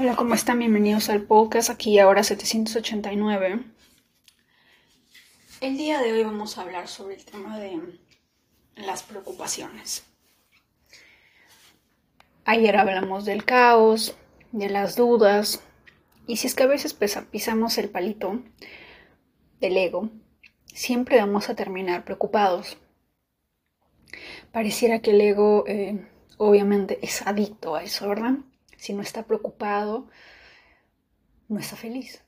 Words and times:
Hola, 0.00 0.14
¿cómo 0.14 0.34
están? 0.34 0.60
Bienvenidos 0.60 1.08
al 1.08 1.22
podcast 1.22 1.70
aquí 1.70 1.98
ahora 1.98 2.22
789. 2.22 3.64
El 5.60 5.76
día 5.76 6.00
de 6.00 6.12
hoy 6.12 6.22
vamos 6.22 6.56
a 6.56 6.62
hablar 6.62 6.86
sobre 6.86 7.16
el 7.16 7.24
tema 7.24 7.58
de 7.58 7.80
las 8.76 9.02
preocupaciones. 9.02 10.04
Ayer 12.44 12.76
hablamos 12.76 13.24
del 13.24 13.44
caos, 13.44 14.14
de 14.52 14.70
las 14.70 14.94
dudas, 14.94 15.64
y 16.28 16.36
si 16.36 16.46
es 16.46 16.54
que 16.54 16.62
a 16.62 16.68
veces 16.68 16.94
pisamos 16.94 17.76
el 17.76 17.90
palito 17.90 18.40
del 19.60 19.76
ego, 19.76 20.10
siempre 20.66 21.18
vamos 21.18 21.48
a 21.48 21.56
terminar 21.56 22.04
preocupados. 22.04 22.78
Pareciera 24.52 25.00
que 25.00 25.10
el 25.10 25.20
ego 25.22 25.64
eh, 25.66 26.06
obviamente 26.36 27.00
es 27.02 27.26
adicto 27.26 27.74
a 27.74 27.82
eso, 27.82 28.08
¿verdad? 28.08 28.36
Si 28.78 28.94
no 28.94 29.02
está 29.02 29.24
preocupado, 29.24 30.08
no 31.48 31.58
está 31.58 31.76
feliz. 31.76 32.24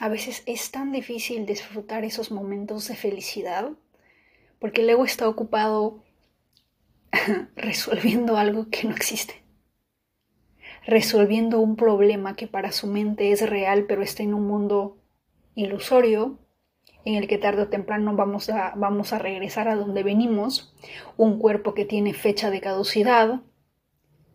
A 0.00 0.08
veces 0.08 0.42
es 0.46 0.70
tan 0.72 0.90
difícil 0.90 1.46
disfrutar 1.46 2.04
esos 2.04 2.32
momentos 2.32 2.88
de 2.88 2.96
felicidad 2.96 3.70
porque 4.58 4.82
el 4.82 4.90
ego 4.90 5.04
está 5.04 5.28
ocupado 5.28 6.02
resolviendo 7.56 8.36
algo 8.36 8.68
que 8.68 8.88
no 8.88 8.94
existe. 8.94 9.42
Resolviendo 10.84 11.60
un 11.60 11.76
problema 11.76 12.34
que 12.34 12.48
para 12.48 12.72
su 12.72 12.88
mente 12.88 13.30
es 13.30 13.48
real 13.48 13.84
pero 13.86 14.02
está 14.02 14.24
en 14.24 14.34
un 14.34 14.48
mundo 14.48 14.98
ilusorio 15.54 16.38
en 17.04 17.14
el 17.14 17.28
que 17.28 17.38
tarde 17.38 17.62
o 17.62 17.68
temprano 17.68 18.16
vamos 18.16 18.48
a, 18.50 18.72
vamos 18.76 19.12
a 19.12 19.20
regresar 19.20 19.68
a 19.68 19.76
donde 19.76 20.02
venimos, 20.02 20.74
un 21.16 21.38
cuerpo 21.38 21.74
que 21.74 21.84
tiene 21.84 22.12
fecha 22.12 22.50
de 22.50 22.60
caducidad, 22.60 23.40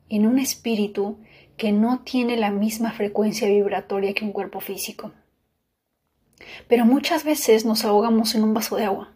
en 0.10 0.28
un 0.28 0.40
espíritu 0.40 1.18
que 1.58 1.72
no 1.72 2.00
tiene 2.00 2.38
la 2.38 2.52
misma 2.52 2.92
frecuencia 2.92 3.48
vibratoria 3.48 4.14
que 4.14 4.26
un 4.26 4.32
cuerpo 4.32 4.60
físico. 4.60 5.12
Pero 6.68 6.86
muchas 6.86 7.24
veces 7.24 7.66
nos 7.66 7.84
ahogamos 7.84 8.36
en 8.36 8.44
un 8.44 8.54
vaso 8.54 8.76
de 8.76 8.86
agua. 8.86 9.14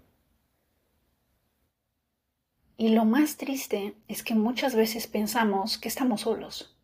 Y 2.77 2.89
lo 2.89 3.05
más 3.05 3.37
triste 3.37 3.93
es 4.07 4.23
que 4.23 4.33
muchas 4.33 4.75
veces 4.75 5.05
pensamos 5.05 5.77
que 5.77 5.87
estamos 5.87 6.21
solos, 6.21 6.75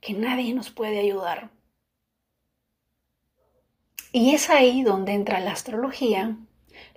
que 0.00 0.14
nadie 0.14 0.54
nos 0.54 0.70
puede 0.70 0.98
ayudar. 0.98 1.50
Y 4.12 4.34
es 4.34 4.48
ahí 4.48 4.82
donde 4.82 5.12
entra 5.12 5.38
la 5.40 5.52
astrología, 5.52 6.36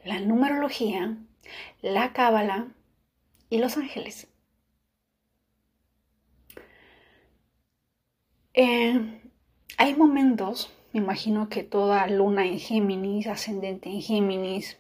la 0.06 0.20
numerología, 0.22 1.18
la 1.82 2.14
cábala 2.14 2.68
y 3.50 3.58
los 3.58 3.78
ángeles. 3.78 4.33
Eh, 8.54 9.20
hay 9.78 9.96
momentos, 9.96 10.72
me 10.92 11.00
imagino 11.00 11.50
que 11.50 11.64
toda 11.64 12.06
luna 12.08 12.46
en 12.46 12.60
Géminis, 12.60 13.26
ascendente 13.26 13.90
en 13.90 14.02
Géminis, 14.02 14.78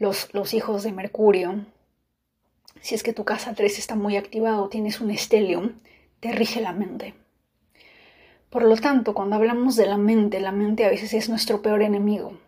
los, 0.00 0.34
los 0.34 0.54
hijos 0.54 0.82
de 0.82 0.92
Mercurio, 0.92 1.64
si 2.80 2.94
es 2.94 3.02
que 3.02 3.12
tu 3.12 3.24
casa 3.24 3.54
3 3.54 3.78
está 3.78 3.94
muy 3.94 4.16
activado, 4.16 4.68
tienes 4.68 5.00
un 5.00 5.10
estelium, 5.10 5.74
te 6.20 6.32
rige 6.32 6.60
la 6.60 6.72
mente. 6.72 7.14
Por 8.50 8.64
lo 8.64 8.76
tanto, 8.76 9.14
cuando 9.14 9.36
hablamos 9.36 9.76
de 9.76 9.86
la 9.86 9.98
mente, 9.98 10.40
la 10.40 10.52
mente 10.52 10.84
a 10.84 10.90
veces 10.90 11.12
es 11.14 11.28
nuestro 11.28 11.62
peor 11.62 11.82
enemigo. 11.82 12.38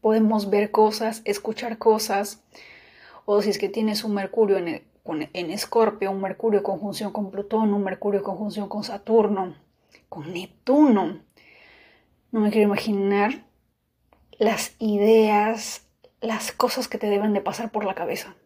Podemos 0.00 0.48
ver 0.48 0.70
cosas, 0.70 1.22
escuchar 1.24 1.76
cosas, 1.76 2.42
o 3.24 3.42
si 3.42 3.50
es 3.50 3.58
que 3.58 3.68
tienes 3.68 4.04
un 4.04 4.14
Mercurio 4.14 4.58
en 4.58 4.68
el, 4.68 4.82
en 5.04 5.50
Escorpio, 5.50 6.10
un 6.10 6.20
Mercurio 6.20 6.62
conjunción 6.62 7.12
con 7.12 7.30
Plutón, 7.30 7.74
un 7.74 7.82
Mercurio 7.82 8.22
conjunción 8.22 8.68
con 8.68 8.84
Saturno, 8.84 9.56
con 10.08 10.32
Neptuno. 10.32 11.20
No 12.30 12.40
me 12.40 12.50
quiero 12.50 12.68
imaginar 12.68 13.44
las 14.38 14.74
ideas, 14.78 15.86
las 16.20 16.52
cosas 16.52 16.88
que 16.88 16.98
te 16.98 17.08
deben 17.08 17.32
de 17.32 17.40
pasar 17.40 17.70
por 17.70 17.84
la 17.84 17.94
cabeza. 17.94 18.36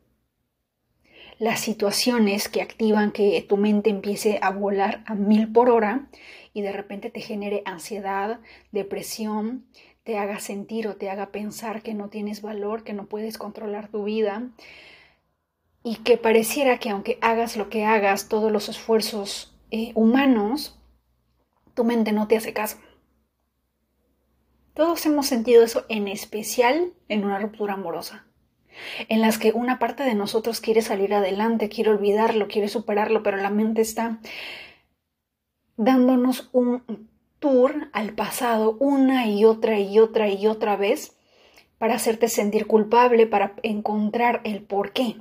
Las 1.38 1.60
situaciones 1.60 2.48
que 2.48 2.62
activan 2.62 3.12
que 3.12 3.44
tu 3.46 3.58
mente 3.58 3.90
empiece 3.90 4.38
a 4.40 4.50
volar 4.50 5.04
a 5.06 5.14
mil 5.14 5.52
por 5.52 5.68
hora 5.68 6.08
y 6.54 6.62
de 6.62 6.72
repente 6.72 7.10
te 7.10 7.20
genere 7.20 7.62
ansiedad, 7.66 8.40
depresión, 8.72 9.66
te 10.04 10.16
haga 10.16 10.38
sentir 10.38 10.88
o 10.88 10.96
te 10.96 11.10
haga 11.10 11.32
pensar 11.32 11.82
que 11.82 11.92
no 11.92 12.08
tienes 12.08 12.40
valor, 12.40 12.84
que 12.84 12.94
no 12.94 13.04
puedes 13.06 13.36
controlar 13.36 13.88
tu 13.88 14.04
vida, 14.04 14.50
y 15.86 15.98
que 15.98 16.16
pareciera 16.18 16.78
que 16.78 16.90
aunque 16.90 17.16
hagas 17.20 17.56
lo 17.56 17.68
que 17.68 17.84
hagas, 17.84 18.28
todos 18.28 18.50
los 18.50 18.68
esfuerzos 18.68 19.56
eh, 19.70 19.92
humanos, 19.94 20.80
tu 21.74 21.84
mente 21.84 22.10
no 22.10 22.26
te 22.26 22.36
hace 22.36 22.52
caso. 22.52 22.78
Todos 24.74 25.06
hemos 25.06 25.28
sentido 25.28 25.62
eso 25.62 25.86
en 25.88 26.08
especial 26.08 26.92
en 27.08 27.24
una 27.24 27.38
ruptura 27.38 27.74
amorosa, 27.74 28.26
en 29.08 29.20
las 29.20 29.38
que 29.38 29.52
una 29.52 29.78
parte 29.78 30.02
de 30.02 30.16
nosotros 30.16 30.60
quiere 30.60 30.82
salir 30.82 31.14
adelante, 31.14 31.68
quiere 31.68 31.90
olvidarlo, 31.90 32.48
quiere 32.48 32.66
superarlo, 32.66 33.22
pero 33.22 33.36
la 33.36 33.50
mente 33.50 33.80
está 33.80 34.18
dándonos 35.76 36.48
un 36.50 37.08
tour 37.38 37.90
al 37.92 38.12
pasado 38.12 38.76
una 38.80 39.28
y 39.28 39.44
otra 39.44 39.78
y 39.78 40.00
otra 40.00 40.28
y 40.30 40.48
otra 40.48 40.74
vez 40.74 41.16
para 41.78 41.94
hacerte 41.94 42.28
sentir 42.28 42.66
culpable, 42.66 43.28
para 43.28 43.54
encontrar 43.62 44.40
el 44.42 44.64
por 44.64 44.92
qué 44.92 45.14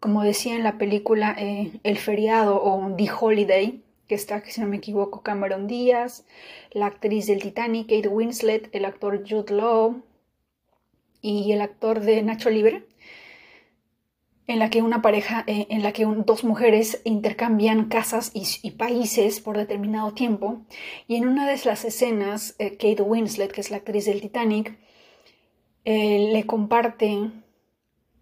como 0.00 0.22
decía 0.22 0.56
en 0.56 0.64
la 0.64 0.78
película 0.78 1.36
eh, 1.38 1.72
El 1.84 1.98
feriado 1.98 2.60
o 2.62 2.94
The 2.96 3.10
Holiday, 3.20 3.82
que 4.08 4.14
está, 4.14 4.42
si 4.44 4.60
no 4.60 4.66
me 4.66 4.78
equivoco, 4.78 5.22
Cameron 5.22 5.66
Díaz, 5.66 6.26
la 6.72 6.86
actriz 6.86 7.26
del 7.26 7.42
Titanic, 7.42 7.88
Kate 7.88 8.08
Winslet, 8.08 8.74
el 8.74 8.86
actor 8.86 9.22
Jude 9.28 9.54
Law 9.54 10.02
y 11.20 11.52
el 11.52 11.60
actor 11.60 12.00
de 12.00 12.22
Nacho 12.22 12.50
Libre, 12.50 12.86
en 14.46 14.58
la 14.58 14.70
que 14.70 14.82
una 14.82 15.02
pareja, 15.02 15.44
eh, 15.46 15.66
en 15.70 15.82
la 15.82 15.92
que 15.92 16.06
dos 16.06 16.44
mujeres 16.44 17.02
intercambian 17.04 17.84
casas 17.84 18.32
y, 18.34 18.70
países 18.72 19.40
por 19.40 19.56
determinado 19.56 20.12
tiempo, 20.12 20.62
y 21.06 21.16
en 21.16 21.28
una 21.28 21.46
de 21.46 21.60
las 21.64 21.84
escenas, 21.84 22.56
eh, 22.58 22.72
Kate 22.72 23.02
Winslet, 23.02 23.52
que 23.52 23.60
es 23.60 23.70
la 23.70 23.76
actriz 23.76 24.06
del 24.06 24.22
Titanic, 24.22 24.76
le 25.84 26.44
comparte 26.46 27.30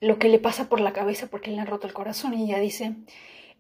lo 0.00 0.18
que 0.18 0.28
le 0.28 0.38
pasa 0.38 0.68
por 0.68 0.80
la 0.80 0.92
cabeza 0.92 1.26
porque 1.28 1.50
le 1.50 1.60
han 1.60 1.66
roto 1.66 1.86
el 1.86 1.92
corazón 1.92 2.34
y 2.34 2.44
ella 2.44 2.60
dice, 2.60 2.94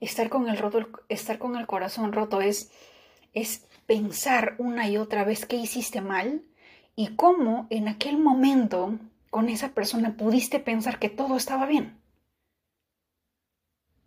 estar 0.00 0.28
con 0.28 0.48
el, 0.48 0.58
roto, 0.58 0.88
estar 1.08 1.38
con 1.38 1.56
el 1.56 1.66
corazón 1.66 2.12
roto 2.12 2.40
es, 2.40 2.70
es 3.34 3.66
pensar 3.86 4.54
una 4.58 4.88
y 4.88 4.96
otra 4.96 5.24
vez 5.24 5.46
qué 5.46 5.56
hiciste 5.56 6.00
mal 6.00 6.42
y 6.94 7.14
cómo 7.16 7.66
en 7.70 7.88
aquel 7.88 8.18
momento 8.18 8.98
con 9.30 9.48
esa 9.48 9.70
persona 9.70 10.16
pudiste 10.16 10.58
pensar 10.58 10.98
que 10.98 11.08
todo 11.08 11.36
estaba 11.36 11.66
bien. 11.66 11.98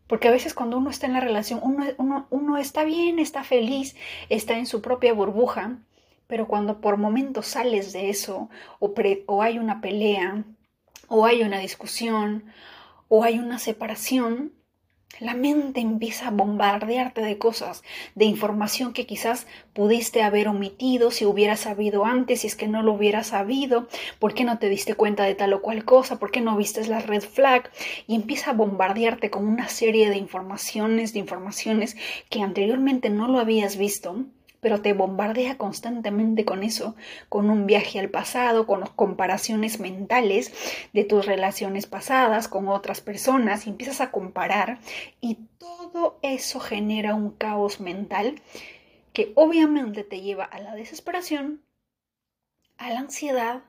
Porque 0.08 0.28
a 0.28 0.32
veces 0.32 0.54
cuando 0.54 0.78
uno 0.78 0.90
está 0.90 1.08
en 1.08 1.14
la 1.14 1.22
relación, 1.22 1.62
uno, 1.64 2.28
uno, 2.30 2.58
está 2.58 2.84
bien, 2.84 3.18
está 3.18 3.46
feliz, 3.46 3.96
está 4.28 4.58
en 4.58 4.66
su 4.66 4.82
propia 4.82 5.14
burbuja, 5.14 5.78
pero 6.28 6.48
cuando 6.48 6.82
por 6.82 6.98
momentos 6.98 7.48
sales 7.48 7.94
de 7.94 8.10
eso 8.10 8.50
o, 8.80 8.94
o 9.28 9.42
hay 9.42 9.58
una 9.58 9.80
pelea 9.80 10.44
o 11.14 11.26
hay 11.26 11.44
una 11.44 11.60
discusión 11.60 12.46
o 13.10 13.26
hay 13.26 13.38
una 13.38 13.60
separación, 13.60 14.54
la 15.20 15.34
mente 15.34 15.82
empieza 15.82 16.30
a 16.30 16.32
bombardearte 16.32 17.20
de 17.20 17.38
cosas, 17.38 17.84
de 18.16 18.24
información 18.24 18.94
que 18.94 19.06
quizás 19.06 19.46
pudiste 19.74 20.24
haber 20.24 20.48
omitido 20.48 21.12
si 21.12 21.26
hubieras 21.26 21.60
sabido 21.60 22.06
antes, 22.06 22.40
si 22.40 22.48
es 22.48 22.56
que 22.56 22.70
no 22.70 22.82
lo 22.82 22.94
hubieras 22.94 23.28
sabido, 23.28 23.90
por 24.20 24.34
qué 24.34 24.46
no 24.46 24.58
te 24.58 24.70
diste 24.70 24.96
cuenta 24.96 25.26
de 25.26 25.36
tal 25.36 25.52
o 25.52 25.62
cual 25.62 25.84
cosa, 25.84 26.18
por 26.18 26.32
qué 26.32 26.40
no 26.40 26.56
vistes 26.56 26.88
la 26.88 27.00
red 27.00 27.22
flag, 27.22 27.70
y 28.08 28.16
empieza 28.16 28.52
a 28.52 28.54
bombardearte 28.54 29.30
con 29.30 29.46
una 29.46 29.68
serie 29.68 30.10
de 30.10 30.16
informaciones, 30.16 31.12
de 31.12 31.20
informaciones 31.20 31.98
que 32.30 32.42
anteriormente 32.42 33.10
no 33.10 33.28
lo 33.28 33.40
habías 33.40 33.76
visto 33.76 34.16
pero 34.62 34.82
te 34.82 34.94
bombardea 34.94 35.58
constantemente 35.58 36.46
con 36.46 36.64
eso, 36.64 36.96
con 37.28 37.50
un 37.50 37.66
viaje 37.66 38.00
al 38.00 38.10
pasado, 38.10 38.66
con 38.68 38.86
comparaciones 38.96 39.80
mentales 39.80 40.54
de 40.94 41.04
tus 41.04 41.26
relaciones 41.26 41.88
pasadas 41.88 42.48
con 42.48 42.70
otras 42.70 43.02
personas, 43.02 43.66
y 43.66 43.72
empiezas 43.72 44.00
a 44.00 44.12
comparar 44.12 44.80
y 45.20 45.40
todo 45.58 46.20
eso 46.22 46.60
genera 46.60 47.16
un 47.16 47.32
caos 47.32 47.82
mental 47.82 48.36
que 49.14 49.34
obviamente 49.36 50.04
te 50.04 50.22
lleva 50.22 50.46
a 50.46 50.60
la 50.60 50.76
desesperación, 50.76 51.62
a 52.78 52.90
la 52.92 53.00
ansiedad 53.00 53.64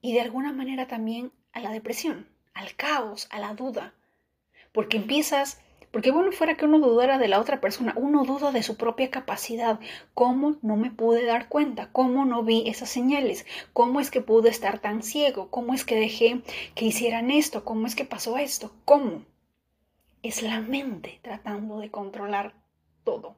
y 0.00 0.12
de 0.12 0.20
alguna 0.20 0.52
manera 0.52 0.86
también 0.88 1.30
a 1.52 1.60
la 1.60 1.70
depresión, 1.70 2.26
al 2.52 2.74
caos, 2.74 3.28
a 3.30 3.38
la 3.38 3.54
duda, 3.54 3.94
porque 4.72 4.96
empiezas 4.96 5.60
porque 5.94 6.10
bueno 6.10 6.32
fuera 6.32 6.56
que 6.56 6.64
uno 6.64 6.80
dudara 6.80 7.18
de 7.18 7.28
la 7.28 7.38
otra 7.38 7.60
persona, 7.60 7.94
uno 7.96 8.24
duda 8.24 8.50
de 8.50 8.64
su 8.64 8.76
propia 8.76 9.12
capacidad. 9.12 9.78
¿Cómo 10.12 10.56
no 10.60 10.74
me 10.74 10.90
pude 10.90 11.24
dar 11.24 11.48
cuenta? 11.48 11.88
¿Cómo 11.92 12.24
no 12.24 12.42
vi 12.42 12.68
esas 12.68 12.88
señales? 12.88 13.46
¿Cómo 13.72 14.00
es 14.00 14.10
que 14.10 14.20
pude 14.20 14.48
estar 14.48 14.80
tan 14.80 15.04
ciego? 15.04 15.52
¿Cómo 15.52 15.72
es 15.72 15.84
que 15.84 15.94
dejé 15.94 16.42
que 16.74 16.84
hicieran 16.84 17.30
esto? 17.30 17.64
¿Cómo 17.64 17.86
es 17.86 17.94
que 17.94 18.04
pasó 18.04 18.38
esto? 18.38 18.72
¿Cómo? 18.84 19.22
Es 20.24 20.42
la 20.42 20.60
mente 20.60 21.20
tratando 21.22 21.78
de 21.78 21.92
controlar 21.92 22.54
todo. 23.04 23.36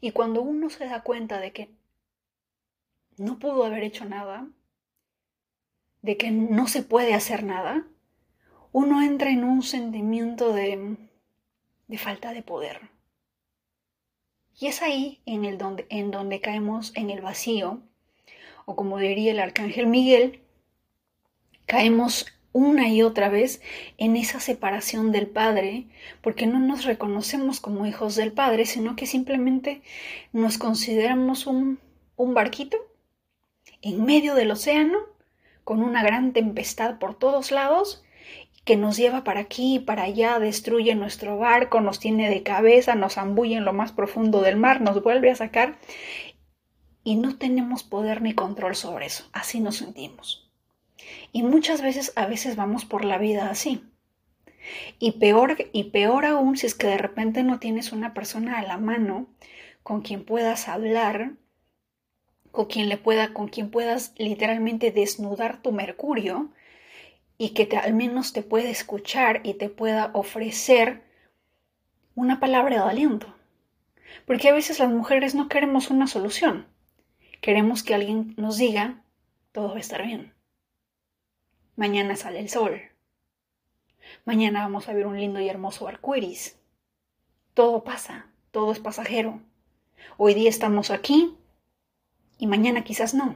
Y 0.00 0.12
cuando 0.12 0.40
uno 0.40 0.70
se 0.70 0.84
da 0.86 1.02
cuenta 1.02 1.40
de 1.40 1.52
que 1.52 1.68
no 3.16 3.40
pudo 3.40 3.64
haber 3.64 3.82
hecho 3.82 4.04
nada, 4.04 4.46
de 6.00 6.16
que 6.16 6.30
no 6.30 6.68
se 6.68 6.84
puede 6.84 7.12
hacer 7.12 7.42
nada, 7.42 7.88
uno 8.72 9.02
entra 9.02 9.30
en 9.30 9.44
un 9.44 9.62
sentimiento 9.62 10.52
de, 10.52 10.96
de 11.88 11.98
falta 11.98 12.32
de 12.32 12.42
poder. 12.42 12.80
Y 14.58 14.66
es 14.66 14.82
ahí 14.82 15.20
en, 15.26 15.44
el 15.44 15.58
donde, 15.58 15.86
en 15.90 16.10
donde 16.10 16.40
caemos 16.40 16.92
en 16.94 17.10
el 17.10 17.20
vacío, 17.20 17.80
o 18.64 18.76
como 18.76 18.98
diría 18.98 19.32
el 19.32 19.40
arcángel 19.40 19.86
Miguel, 19.86 20.40
caemos 21.66 22.26
una 22.52 22.88
y 22.88 23.02
otra 23.02 23.28
vez 23.28 23.62
en 23.96 24.16
esa 24.16 24.38
separación 24.38 25.10
del 25.10 25.26
Padre, 25.26 25.86
porque 26.20 26.46
no 26.46 26.58
nos 26.58 26.84
reconocemos 26.84 27.60
como 27.60 27.86
hijos 27.86 28.14
del 28.14 28.32
Padre, 28.32 28.66
sino 28.66 28.94
que 28.94 29.06
simplemente 29.06 29.82
nos 30.32 30.58
consideramos 30.58 31.46
un, 31.46 31.78
un 32.16 32.34
barquito 32.34 32.76
en 33.80 34.04
medio 34.04 34.34
del 34.34 34.50
océano, 34.50 34.98
con 35.64 35.82
una 35.82 36.02
gran 36.02 36.32
tempestad 36.32 36.98
por 36.98 37.14
todos 37.14 37.50
lados, 37.50 38.04
que 38.64 38.76
nos 38.76 38.96
lleva 38.96 39.24
para 39.24 39.40
aquí 39.40 39.76
y 39.76 39.78
para 39.80 40.04
allá, 40.04 40.38
destruye 40.38 40.94
nuestro 40.94 41.36
barco, 41.36 41.80
nos 41.80 41.98
tiene 41.98 42.30
de 42.30 42.42
cabeza, 42.42 42.94
nos 42.94 43.18
ambulle 43.18 43.56
en 43.56 43.64
lo 43.64 43.72
más 43.72 43.92
profundo 43.92 44.40
del 44.40 44.56
mar, 44.56 44.80
nos 44.80 45.02
vuelve 45.02 45.30
a 45.30 45.36
sacar 45.36 45.78
y 47.04 47.16
no 47.16 47.36
tenemos 47.36 47.82
poder 47.82 48.22
ni 48.22 48.34
control 48.34 48.76
sobre 48.76 49.06
eso. 49.06 49.28
Así 49.32 49.60
nos 49.60 49.76
sentimos. 49.76 50.50
Y 51.32 51.42
muchas 51.42 51.82
veces, 51.82 52.12
a 52.14 52.26
veces 52.26 52.54
vamos 52.54 52.84
por 52.84 53.04
la 53.04 53.18
vida 53.18 53.50
así. 53.50 53.84
Y 55.00 55.12
peor, 55.12 55.56
y 55.72 55.84
peor 55.84 56.24
aún 56.24 56.56
si 56.56 56.66
es 56.66 56.76
que 56.76 56.86
de 56.86 56.98
repente 56.98 57.42
no 57.42 57.58
tienes 57.58 57.90
una 57.90 58.14
persona 58.14 58.58
a 58.58 58.62
la 58.62 58.78
mano 58.78 59.26
con 59.82 60.02
quien 60.02 60.24
puedas 60.24 60.68
hablar, 60.68 61.32
con 62.52 62.66
quien 62.66 62.88
le 62.88 62.96
pueda, 62.96 63.32
con 63.32 63.48
quien 63.48 63.70
puedas 63.70 64.14
literalmente 64.18 64.92
desnudar 64.92 65.60
tu 65.62 65.72
mercurio 65.72 66.52
y 67.42 67.54
que 67.54 67.76
al 67.76 67.92
menos 67.92 68.32
te 68.32 68.44
pueda 68.44 68.70
escuchar 68.70 69.40
y 69.42 69.54
te 69.54 69.68
pueda 69.68 70.12
ofrecer 70.14 71.02
una 72.14 72.38
palabra 72.38 72.76
de 72.76 72.88
aliento. 72.88 73.34
Porque 74.28 74.48
a 74.48 74.52
veces 74.52 74.78
las 74.78 74.90
mujeres 74.90 75.34
no 75.34 75.48
queremos 75.48 75.90
una 75.90 76.06
solución. 76.06 76.68
Queremos 77.40 77.82
que 77.82 77.96
alguien 77.96 78.34
nos 78.36 78.58
diga, 78.58 79.02
todo 79.50 79.70
va 79.70 79.78
a 79.78 79.80
estar 79.80 80.06
bien. 80.06 80.32
Mañana 81.74 82.14
sale 82.14 82.38
el 82.38 82.48
sol. 82.48 82.80
Mañana 84.24 84.60
vamos 84.60 84.88
a 84.88 84.92
ver 84.92 85.08
un 85.08 85.18
lindo 85.18 85.40
y 85.40 85.48
hermoso 85.48 85.88
arco 85.88 86.14
iris. 86.14 86.60
Todo 87.54 87.82
pasa, 87.82 88.30
todo 88.52 88.70
es 88.70 88.78
pasajero. 88.78 89.42
Hoy 90.16 90.34
día 90.34 90.48
estamos 90.48 90.92
aquí 90.92 91.36
y 92.38 92.46
mañana 92.46 92.84
quizás 92.84 93.14
no. 93.14 93.34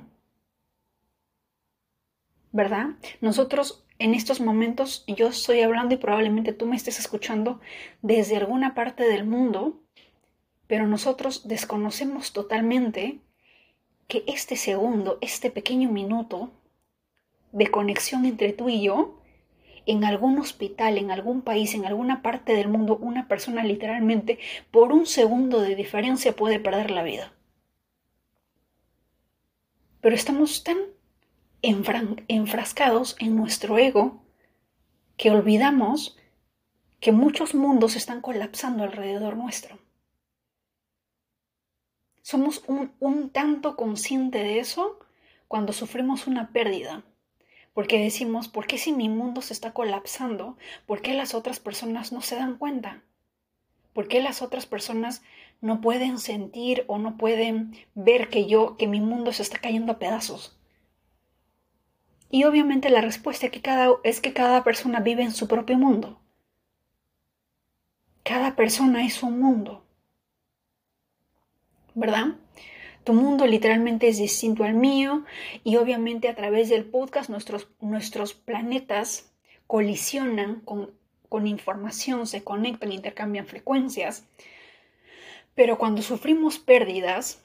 ¿Verdad? 2.53 2.91
Nosotros 3.21 3.83
en 3.99 4.15
estos 4.15 4.41
momentos 4.41 5.05
yo 5.07 5.29
estoy 5.29 5.61
hablando 5.61 5.95
y 5.95 5.99
probablemente 5.99 6.53
tú 6.53 6.67
me 6.67 6.77
estés 6.77 6.99
escuchando 6.99 7.61
desde 8.03 8.37
alguna 8.37 8.75
parte 8.75 9.05
del 9.05 9.25
mundo, 9.25 9.81
pero 10.67 10.87
nosotros 10.87 11.49
desconocemos 11.49 12.33
totalmente 12.33 13.21
que 14.09 14.25
este 14.27 14.57
segundo, 14.57 15.19
este 15.21 15.51
pequeño 15.51 15.91
minuto 15.91 16.53
de 17.53 17.71
conexión 17.71 18.25
entre 18.25 18.53
tú 18.53 18.69
y 18.69 18.83
yo, 18.83 19.21
en 19.87 20.05
algún 20.05 20.39
hospital, 20.39 20.99
en 20.99 21.11
algún 21.11 21.43
país, 21.43 21.75
en 21.75 21.87
alguna 21.87 22.21
parte 22.21 22.55
del 22.55 22.69
mundo, 22.69 22.99
una 23.01 23.29
persona 23.29 23.63
literalmente 23.65 24.39
por 24.71 24.93
un 24.93 25.07
segundo 25.07 25.61
de 25.61 25.77
diferencia 25.77 26.35
puede 26.35 26.59
perder 26.59 26.91
la 26.91 27.05
vida. 27.05 27.33
Pero 30.01 30.15
estamos 30.15 30.65
tan 30.65 30.77
enfrascados 31.63 33.17
en 33.19 33.37
nuestro 33.37 33.79
ego 33.79 34.23
que 35.17 35.31
olvidamos 35.31 36.17
que 37.01 37.13
muchos 37.13 37.55
mundos 37.55 37.97
están 37.97 38.21
colapsando 38.21 38.85
alrededor 38.85 39.37
nuestro. 39.37 39.79
Somos 42.23 42.65
un, 42.67 43.31
tanto 43.31 43.77
consciente 43.77 44.39
de 44.39 44.59
eso 44.59 44.99
cuando 45.47 45.73
sufrimos 45.73 46.27
una 46.27 46.51
pérdida, 46.51 47.05
porque 47.73 48.03
decimos, 48.03 48.49
¿por 48.49 48.67
qué 48.67 48.79
si 48.79 48.93
mi 48.93 49.09
mundo 49.09 49.43
se 49.43 49.53
está 49.53 49.73
colapsando? 49.73 50.57
¿Por 50.87 51.03
qué 51.03 51.15
las 51.15 51.35
otras 51.35 51.61
personas 51.61 52.11
no 52.11 52.23
se 52.23 52.35
dan 52.35 52.59
cuenta? 52.59 53.05
¿Por 53.93 54.09
qué 54.09 54.21
las 54.21 54.43
otras 54.43 54.67
personas 54.67 55.23
no 55.61 55.81
pueden 55.81 56.19
sentir 56.19 56.85
o 56.89 56.99
no 56.99 57.17
pueden 57.17 57.77
ver 57.95 58.29
que 58.29 58.47
yo, 58.47 58.77
que 58.77 58.89
mi 58.89 59.01
mundo 59.01 59.33
se 59.33 59.43
está 59.43 59.59
cayendo 59.59 59.93
a 59.93 59.99
pedazos? 59.99 60.56
Y 62.31 62.45
obviamente 62.45 62.91
la 62.91 63.01
respuesta 63.01 63.49
que 63.51 63.63
cada, 63.63 63.91
es 64.03 64.21
que 64.21 64.33
cada 64.33 64.65
persona 64.65 65.01
vive 65.01 65.23
en 65.23 65.33
su 65.33 65.47
propio 65.49 65.79
mundo. 65.79 66.21
Cada 68.25 68.57
persona 68.57 69.05
es 69.05 69.23
un 69.23 69.39
mundo. 69.39 69.85
¿Verdad? 71.95 72.37
Tu 73.05 73.13
mundo 73.13 73.47
literalmente 73.47 74.09
es 74.09 74.19
distinto 74.19 74.65
al 74.65 74.75
mío 74.75 75.25
y 75.63 75.77
obviamente 75.77 76.29
a 76.29 76.35
través 76.35 76.69
del 76.69 76.85
podcast 76.85 77.31
nuestros, 77.31 77.69
nuestros 77.81 78.35
planetas 78.35 79.33
colisionan 79.69 80.61
con, 80.63 80.91
con 81.29 81.47
información, 81.47 82.27
se 82.27 82.43
conectan, 82.43 82.91
intercambian 82.91 83.47
frecuencias. 83.47 84.27
Pero 85.55 85.79
cuando 85.79 86.03
sufrimos 86.03 86.59
pérdidas, 86.59 87.45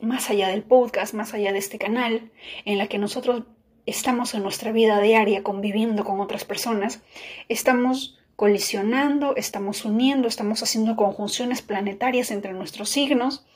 más 0.00 0.30
allá 0.30 0.48
del 0.48 0.62
podcast, 0.62 1.14
más 1.14 1.34
allá 1.34 1.52
de 1.52 1.58
este 1.58 1.78
canal, 1.78 2.30
en 2.64 2.78
la 2.78 2.88
que 2.88 2.98
nosotros 2.98 3.44
estamos 3.86 4.34
en 4.34 4.42
nuestra 4.42 4.72
vida 4.72 5.00
diaria 5.00 5.42
conviviendo 5.42 6.04
con 6.04 6.20
otras 6.20 6.44
personas, 6.44 7.02
estamos 7.48 8.18
colisionando, 8.36 9.34
estamos 9.36 9.84
uniendo, 9.84 10.28
estamos 10.28 10.62
haciendo 10.62 10.94
conjunciones 10.96 11.62
planetarias 11.62 12.30
entre 12.30 12.52
nuestros 12.52 12.90
signos. 12.90 13.46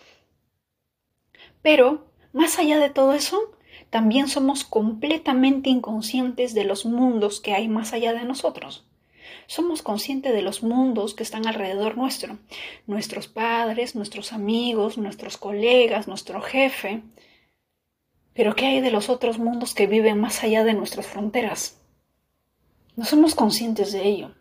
Pero, 1.61 2.07
más 2.33 2.59
allá 2.59 2.79
de 2.79 2.89
todo 2.89 3.13
eso, 3.13 3.39
también 3.91 4.29
somos 4.29 4.65
completamente 4.65 5.69
inconscientes 5.69 6.55
de 6.55 6.65
los 6.65 6.87
mundos 6.87 7.41
que 7.41 7.53
hay 7.53 7.69
más 7.69 7.93
allá 7.93 8.15
de 8.15 8.25
nosotros. 8.25 8.87
Somos 9.47 9.83
conscientes 9.83 10.33
de 10.33 10.43
los 10.43 10.63
mundos 10.63 11.15
que 11.15 11.25
están 11.25 11.47
alrededor 11.47 11.97
nuestro, 11.97 12.39
nuestros 12.87 13.27
padres, 13.29 13.95
nuestros 13.97 14.33
amigos, 14.33 14.97
nuestros 14.97 15.37
colegas, 15.37 16.09
nuestro 16.09 16.41
jefe, 16.41 17.03
pero 18.35 18.55
¿qué 18.55 18.67
hay 18.67 18.81
de 18.81 18.91
los 18.91 19.09
otros 19.09 19.39
mundos 19.39 19.75
que 19.75 19.87
viven 19.87 20.21
más 20.21 20.43
allá 20.43 20.65
de 20.65 20.75
nuestras 20.75 21.07
fronteras? 21.07 21.81
No 22.97 23.05
somos 23.05 23.35
conscientes 23.35 23.93
de 23.93 24.07
ello. 24.07 24.35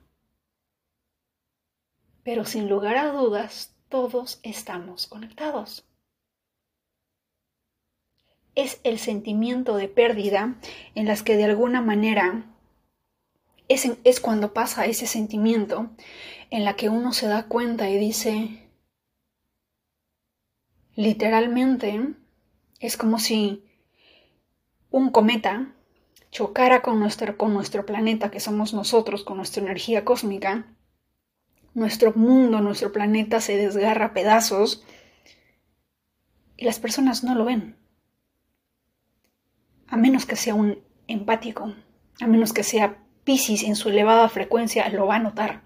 Pero 2.23 2.45
sin 2.45 2.69
lugar 2.69 2.97
a 2.97 3.11
dudas, 3.11 3.75
todos 3.89 4.39
estamos 4.43 5.07
conectados. 5.07 5.85
Es 8.55 8.79
el 8.83 8.99
sentimiento 8.99 9.75
de 9.77 9.87
pérdida 9.87 10.59
en 10.95 11.05
las 11.05 11.23
que 11.23 11.37
de 11.37 11.45
alguna 11.45 11.81
manera 11.81 12.45
es, 13.67 13.89
es 14.03 14.19
cuando 14.19 14.53
pasa 14.53 14.85
ese 14.85 15.07
sentimiento 15.07 15.89
en 16.49 16.65
la 16.65 16.75
que 16.75 16.89
uno 16.89 17.13
se 17.13 17.27
da 17.27 17.47
cuenta 17.47 17.89
y 17.89 17.97
dice, 17.97 18.69
literalmente, 20.95 22.13
es 22.79 22.97
como 22.97 23.19
si 23.19 23.68
un 24.91 25.11
cometa 25.11 25.73
chocara 26.31 26.81
con 26.81 26.99
nuestro, 26.99 27.37
con 27.37 27.53
nuestro 27.53 27.85
planeta, 27.85 28.31
que 28.31 28.39
somos 28.39 28.73
nosotros, 28.73 29.23
con 29.23 29.37
nuestra 29.37 29.63
energía 29.63 30.05
cósmica, 30.05 30.67
nuestro 31.73 32.13
mundo, 32.13 32.61
nuestro 32.61 32.91
planeta 32.91 33.41
se 33.41 33.57
desgarra 33.57 34.05
a 34.05 34.13
pedazos 34.13 34.83
y 36.57 36.65
las 36.65 36.79
personas 36.79 37.23
no 37.23 37.35
lo 37.35 37.45
ven. 37.45 37.77
A 39.87 39.97
menos 39.97 40.25
que 40.25 40.35
sea 40.35 40.55
un 40.55 40.79
empático, 41.07 41.73
a 42.19 42.27
menos 42.27 42.53
que 42.53 42.63
sea 42.63 43.03
Pisces 43.23 43.63
en 43.63 43.75
su 43.75 43.89
elevada 43.89 44.27
frecuencia, 44.29 44.87
lo 44.89 45.05
va 45.05 45.15
a 45.15 45.19
notar 45.19 45.63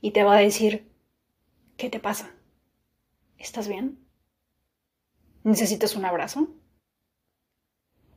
y 0.00 0.12
te 0.12 0.24
va 0.24 0.36
a 0.36 0.40
decir, 0.40 0.90
¿qué 1.76 1.90
te 1.90 2.00
pasa? 2.00 2.30
¿Estás 3.36 3.68
bien? 3.68 3.98
¿Necesitas 5.44 5.96
un 5.96 6.04
abrazo? 6.04 6.48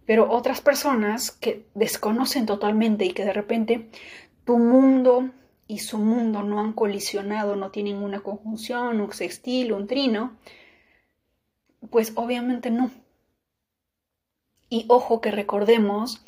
Pero 0.06 0.32
otras 0.32 0.62
personas 0.62 1.32
que 1.32 1.66
desconocen 1.74 2.46
totalmente 2.46 3.06
y 3.06 3.12
que 3.12 3.26
de 3.26 3.34
repente 3.34 3.90
tu 4.46 4.58
mundo 4.58 5.30
y 5.68 5.80
su 5.80 5.98
mundo 5.98 6.44
no 6.44 6.60
han 6.60 6.74
colisionado, 6.74 7.56
no 7.56 7.72
tienen 7.72 7.98
una 7.98 8.20
conjunción, 8.20 9.00
un 9.00 9.14
sextil, 9.14 9.72
un 9.72 9.88
trino, 9.88 10.38
pues 11.90 12.14
obviamente 12.16 12.72
no. 12.72 12.92
Y 14.70 14.86
ojo 14.88 15.22
que 15.22 15.32
recordemos 15.32 16.24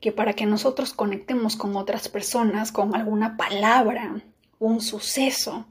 que 0.00 0.12
para 0.12 0.34
que 0.34 0.46
nosotros 0.46 0.92
conectemos 0.92 1.56
con 1.56 1.76
otras 1.76 2.08
personas, 2.08 2.72
con 2.72 2.94
alguna 2.94 3.36
palabra, 3.36 4.22
un 4.58 4.80
suceso, 4.80 5.66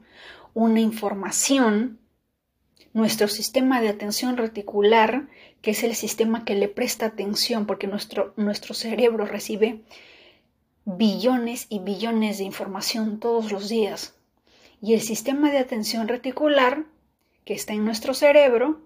una 0.54 0.80
información, 0.80 1.98
nuestro 2.92 3.28
sistema 3.28 3.80
de 3.80 3.88
atención 3.88 4.36
reticular, 4.36 5.28
que 5.64 5.70
es 5.70 5.82
el 5.82 5.94
sistema 5.94 6.44
que 6.44 6.54
le 6.54 6.68
presta 6.68 7.06
atención, 7.06 7.64
porque 7.64 7.86
nuestro, 7.86 8.34
nuestro 8.36 8.74
cerebro 8.74 9.24
recibe 9.24 9.80
billones 10.84 11.64
y 11.70 11.78
billones 11.78 12.36
de 12.36 12.44
información 12.44 13.18
todos 13.18 13.50
los 13.50 13.70
días. 13.70 14.14
Y 14.82 14.92
el 14.92 15.00
sistema 15.00 15.50
de 15.50 15.56
atención 15.56 16.06
reticular, 16.06 16.84
que 17.46 17.54
está 17.54 17.72
en 17.72 17.86
nuestro 17.86 18.12
cerebro, 18.12 18.82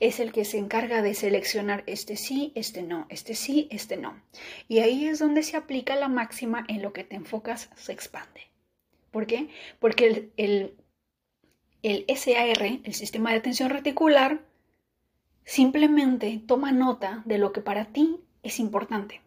es 0.00 0.18
el 0.18 0.32
que 0.32 0.44
se 0.44 0.58
encarga 0.58 1.00
de 1.00 1.14
seleccionar 1.14 1.84
este 1.86 2.16
sí, 2.16 2.50
este 2.56 2.82
no, 2.82 3.06
este 3.08 3.36
sí, 3.36 3.68
este 3.70 3.96
no. 3.96 4.20
Y 4.66 4.80
ahí 4.80 5.06
es 5.06 5.20
donde 5.20 5.44
se 5.44 5.56
aplica 5.56 5.94
la 5.94 6.08
máxima 6.08 6.64
en 6.66 6.82
lo 6.82 6.92
que 6.92 7.04
te 7.04 7.14
enfocas 7.14 7.70
se 7.76 7.92
expande. 7.92 8.40
¿Por 9.12 9.28
qué? 9.28 9.48
Porque 9.78 10.08
el, 10.08 10.32
el, 10.36 10.74
el 11.84 12.04
SAR, 12.16 12.80
el 12.82 12.94
sistema 12.94 13.30
de 13.30 13.36
atención 13.36 13.70
reticular, 13.70 14.40
simplemente 15.46 16.42
toma 16.46 16.72
nota 16.72 17.22
de 17.24 17.38
lo 17.38 17.52
que 17.52 17.62
para 17.62 17.86
ti 17.86 18.20
es 18.42 18.60
importante 18.60 19.22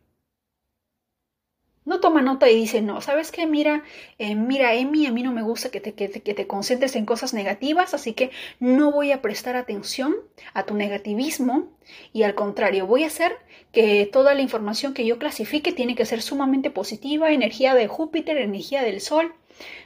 no 1.90 2.00
toma 2.00 2.22
nota 2.22 2.50
y 2.50 2.56
dice, 2.56 2.82
no, 2.82 3.02
¿sabes 3.02 3.32
qué? 3.32 3.48
Mira, 3.48 3.84
eh, 4.20 4.36
mira, 4.36 4.76
Emi, 4.76 5.08
a 5.08 5.12
mí 5.12 5.24
no 5.24 5.32
me 5.32 5.42
gusta 5.42 5.72
que 5.72 5.82
te, 5.82 5.94
que, 5.94 6.08
te, 6.08 6.48
concentres 6.48 6.96
en 6.96 7.06
cosas 7.06 7.34
negativas, 7.34 7.96
así 7.96 8.14
que 8.14 8.30
no 8.60 8.92
voy 8.92 9.12
a 9.12 9.24
prestar 9.24 9.56
atención 9.56 10.16
a 10.54 10.68
tu 10.68 10.76
negativismo 10.76 11.70
y 12.14 12.24
al 12.24 12.36
contrario, 12.36 12.86
voy 12.86 13.04
a 13.04 13.08
hacer 13.08 13.36
que 13.72 14.06
toda 14.06 14.36
la 14.36 14.42
información 14.42 14.94
que 14.94 15.06
yo 15.06 15.18
clasifique 15.18 15.72
tiene 15.72 15.96
que 15.96 16.06
ser 16.06 16.22
sumamente 16.22 16.70
positiva, 16.70 17.32
energía 17.32 17.74
de 17.74 17.88
Júpiter, 17.88 18.38
energía 18.38 18.84
del 18.84 19.02
Sol. 19.02 19.34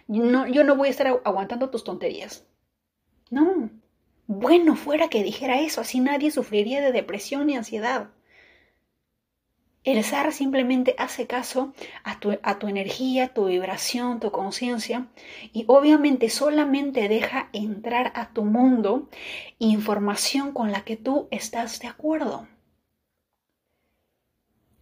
No, 0.08 0.46
yo 0.46 0.66
no 0.66 0.76
voy 0.76 0.90
a 0.90 0.92
estar 0.92 1.08
aguantando 1.24 1.70
tus 1.70 1.86
tonterías. 1.86 2.46
No. 3.30 3.70
Bueno, 4.36 4.76
fuera 4.76 5.10
que 5.10 5.24
dijera 5.24 5.62
eso, 5.62 5.82
así 5.82 6.00
nadie 6.00 6.32
sufriría 6.32 6.82
de 6.82 6.92
depresión 6.92 7.52
y 7.52 7.56
ansiedad. 7.56 8.10
El 9.84 10.04
SAR 10.04 10.34
simplemente 10.34 10.96
hace 10.98 11.28
caso 11.28 11.74
a 12.04 12.20
tu, 12.20 12.40
a 12.42 12.58
tu 12.58 12.68
energía, 12.68 13.32
tu 13.32 13.46
vibración, 13.46 14.20
tu 14.20 14.32
conciencia 14.32 15.06
y 15.52 15.66
obviamente 15.68 16.32
solamente 16.32 17.08
deja 17.10 17.50
entrar 17.54 18.12
a 18.16 18.34
tu 18.34 18.44
mundo 18.44 19.08
información 19.60 20.52
con 20.52 20.72
la 20.72 20.84
que 20.84 20.98
tú 20.98 21.28
estás 21.30 21.80
de 21.80 21.90
acuerdo. 21.90 22.48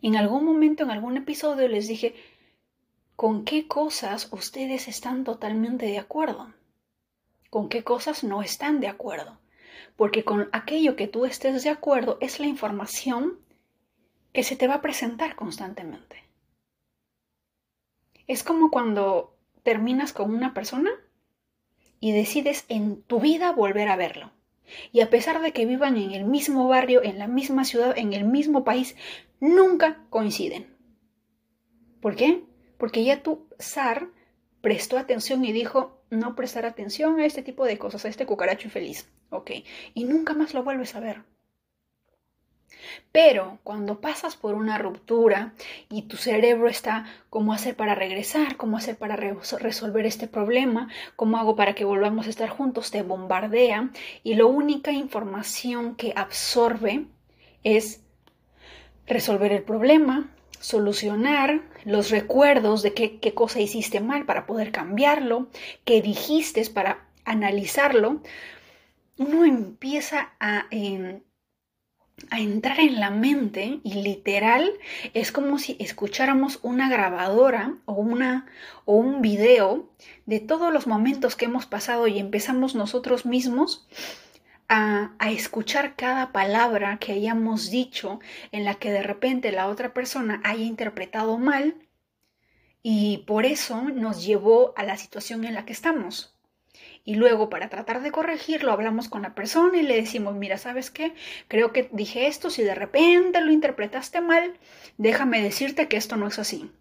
En 0.02 0.16
algún 0.16 0.46
momento, 0.46 0.84
en 0.84 0.92
algún 0.92 1.18
episodio 1.18 1.68
les 1.68 1.90
dije, 1.90 2.16
¿con 3.18 3.44
qué 3.44 3.68
cosas 3.68 4.30
ustedes 4.32 4.88
están 4.88 5.26
totalmente 5.26 5.88
de 5.88 6.00
acuerdo? 6.00 6.54
¿Con 7.50 7.68
qué 7.68 7.84
cosas 7.84 8.24
no 8.24 8.44
están 8.44 8.80
de 8.80 8.88
acuerdo? 8.88 9.41
Porque 10.02 10.24
con 10.24 10.50
aquello 10.52 10.96
que 10.96 11.08
tú 11.08 11.26
estés 11.26 11.64
de 11.64 11.70
acuerdo 11.70 12.18
es 12.22 12.40
la 12.40 12.48
información 12.48 13.38
que 14.34 14.42
se 14.42 14.56
te 14.56 14.66
va 14.66 14.74
a 14.74 14.82
presentar 14.82 15.36
constantemente. 15.36 16.24
Es 18.26 18.42
como 18.42 18.72
cuando 18.72 19.38
terminas 19.62 20.12
con 20.12 20.34
una 20.34 20.56
persona 20.56 20.90
y 22.00 22.14
decides 22.14 22.66
en 22.68 23.04
tu 23.04 23.20
vida 23.20 23.52
volver 23.52 23.90
a 23.90 23.96
verlo. 23.96 24.32
Y 24.92 25.02
a 25.02 25.12
pesar 25.12 25.40
de 25.40 25.54
que 25.54 25.68
vivan 25.68 25.98
en 25.98 26.14
el 26.14 26.26
mismo 26.26 26.68
barrio, 26.68 27.04
en 27.04 27.20
la 27.20 27.28
misma 27.28 27.64
ciudad, 27.64 27.96
en 27.96 28.14
el 28.14 28.24
mismo 28.24 28.64
país, 28.64 28.96
nunca 29.40 30.04
coinciden. 30.10 30.76
¿Por 32.02 32.16
qué? 32.16 32.44
Porque 32.80 33.04
ya 33.04 33.22
tu 33.22 33.46
zar 33.60 34.08
prestó 34.62 34.98
atención 34.98 35.44
y 35.46 35.52
dijo, 35.52 36.02
no 36.10 36.36
prestar 36.36 36.66
atención 36.66 37.20
a 37.20 37.26
este 37.26 37.42
tipo 37.42 37.66
de 37.66 37.78
cosas, 37.78 38.06
a 38.06 38.10
este 38.10 38.26
cucaracho 38.26 38.68
infeliz. 38.68 39.10
Ok. 39.30 39.52
Y 39.94 40.04
nunca 40.06 40.34
más 40.34 40.54
lo 40.54 40.64
vuelves 40.64 40.96
a 40.96 41.00
ver. 41.00 41.24
Pero 43.12 43.60
cuando 43.64 44.00
pasas 44.00 44.36
por 44.36 44.56
una 44.56 44.78
ruptura 44.78 45.54
y 45.90 46.04
tu 46.04 46.18
cerebro 46.18 46.68
está, 46.68 47.06
¿cómo 47.30 47.54
hacer 47.54 47.76
para 47.76 47.96
regresar? 47.96 48.58
¿Cómo 48.58 48.78
hacer 48.78 48.98
para 48.98 49.16
resolver 49.16 50.06
este 50.06 50.28
problema? 50.28 50.90
¿Cómo 51.16 51.38
hago 51.38 51.56
para 51.56 51.76
que 51.76 51.86
volvamos 51.86 52.28
a 52.28 52.30
estar 52.30 52.50
juntos? 52.50 52.92
Te 52.92 53.02
bombardea 53.02 53.90
y 54.24 54.36
la 54.36 54.46
única 54.46 54.92
información 54.92 55.96
que 55.96 56.14
absorbe 56.16 57.06
es 57.64 58.02
resolver 59.06 59.52
el 59.52 59.64
problema, 59.64 60.30
solucionar 60.60 61.62
los 61.86 62.10
recuerdos 62.10 62.82
de 62.84 62.94
qué, 62.94 63.20
qué 63.20 63.34
cosa 63.34 63.60
hiciste 63.60 64.00
mal 64.00 64.26
para 64.26 64.46
poder 64.46 64.72
cambiarlo, 64.72 65.50
qué 65.86 66.02
dijiste 66.02 66.68
para 66.70 67.08
analizarlo. 67.26 68.22
Uno 69.18 69.46
empieza 69.46 70.34
a... 70.40 70.66
Em, 70.72 71.22
a 72.30 72.40
entrar 72.40 72.80
en 72.80 73.00
la 73.00 73.10
mente 73.10 73.80
y 73.84 73.96
literal 73.96 74.72
es 75.14 75.32
como 75.32 75.58
si 75.58 75.76
escucháramos 75.80 76.60
una 76.62 76.90
grabadora 76.90 77.78
o, 77.86 77.94
una, 77.94 78.46
o 78.86 78.96
un 78.96 79.22
video 79.22 79.90
de 80.26 80.40
todos 80.40 80.72
los 80.72 80.88
momentos 80.88 81.36
que 81.36 81.46
hemos 81.46 81.66
pasado 81.66 82.08
y 82.08 82.20
empezamos 82.20 82.76
nosotros 82.76 83.26
mismos 83.26 83.88
a, 84.74 85.12
escuchar 85.32 85.96
cada 85.98 86.32
palabra 86.32 86.98
que 86.98 87.12
hayamos 87.12 87.70
dicho 87.70 88.22
en 88.54 88.64
la 88.64 88.76
que 88.76 88.90
de 88.90 89.04
repente 89.04 89.52
la 89.52 89.68
otra 89.68 89.94
persona 89.94 90.40
haya 90.46 90.64
interpretado 90.64 91.38
mal 91.38 91.76
y 92.82 93.26
por 93.28 93.46
eso 93.46 93.82
nos 93.82 94.26
llevó 94.26 94.74
a 94.78 94.84
la 94.84 94.96
situación 94.96 95.44
en 95.44 95.56
la 95.56 95.66
que 95.66 95.74
estamos. 95.74 96.34
Y 97.04 97.16
luego 97.16 97.50
para 97.50 97.68
tratar 97.68 98.02
de 98.02 98.12
corregirlo 98.12 98.72
hablamos 98.72 99.10
con 99.10 99.24
la 99.24 99.36
persona 99.36 99.78
y 99.78 99.84
le 99.84 99.96
decimos, 99.96 100.36
mira, 100.36 100.58
¿sabes 100.58 100.90
qué? 100.90 101.14
Creo 101.50 101.74
que 101.74 101.90
dije 101.92 102.28
esto, 102.28 102.50
si 102.50 102.64
de 102.64 102.76
repente 102.76 103.42
lo 103.42 103.52
interpretaste 103.52 104.22
mal, 104.22 104.54
déjame 104.98 105.42
decirte 105.42 105.90
que 105.90 105.98
esto 105.98 106.16
no 106.16 106.28
es 106.28 106.40
así. 106.40 106.72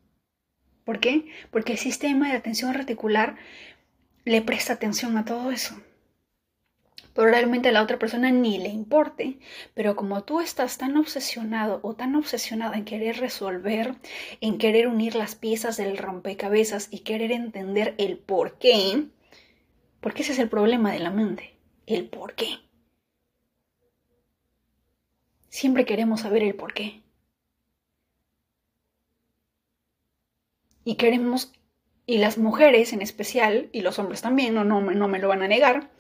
¿Por 0.85 1.01
qué? 1.01 1.27
Porque 1.51 1.73
el 1.73 1.79
sistema 1.79 2.29
de 2.29 2.37
atención 2.37 2.73
reticular 2.73 3.37
le 4.25 4.43
presta 4.43 4.75
atención 4.75 5.17
a 5.17 5.25
todo 5.25 5.51
eso. 5.51 5.75
Probablemente 7.21 7.69
a 7.69 7.73
la 7.73 7.83
otra 7.83 7.99
persona 7.99 8.31
ni 8.31 8.57
le 8.57 8.71
importe, 8.71 9.39
pero 9.75 9.95
como 9.95 10.25
tú 10.25 10.41
estás 10.41 10.79
tan 10.79 10.97
obsesionado 10.97 11.79
o 11.83 11.95
tan 11.95 12.15
obsesionada 12.15 12.79
en 12.79 12.87
querer 12.87 13.19
resolver, 13.19 13.97
en 14.41 14.57
querer 14.57 14.89
unir 14.89 15.15
las 15.15 15.35
piezas 15.35 15.77
del 15.77 15.99
rompecabezas 15.99 16.89
y 16.91 17.01
querer 17.01 17.31
entender 17.31 17.95
el 17.99 18.17
por 18.17 18.57
qué, 18.57 19.05
porque 20.01 20.23
ese 20.23 20.33
es 20.33 20.39
el 20.39 20.49
problema 20.49 20.93
de 20.93 21.01
la 21.01 21.11
mente, 21.11 21.59
el 21.85 22.09
por 22.09 22.35
qué. 22.37 22.57
Siempre 25.51 25.85
queremos 25.85 26.23
saber 26.23 26.43
el 26.43 26.55
por 26.55 26.73
qué. 26.73 27.03
Y 30.85 30.95
queremos, 30.95 31.53
y 32.07 32.17
las 32.17 32.39
mujeres 32.39 32.95
en 32.95 33.03
especial, 33.03 33.69
y 33.73 33.83
los 33.83 33.99
hombres 33.99 34.23
también, 34.23 34.55
no, 34.55 34.65
no, 34.65 34.81
no 34.81 35.07
me 35.07 35.19
lo 35.19 35.29
van 35.29 35.43
a 35.43 35.49
negar, 35.49 35.91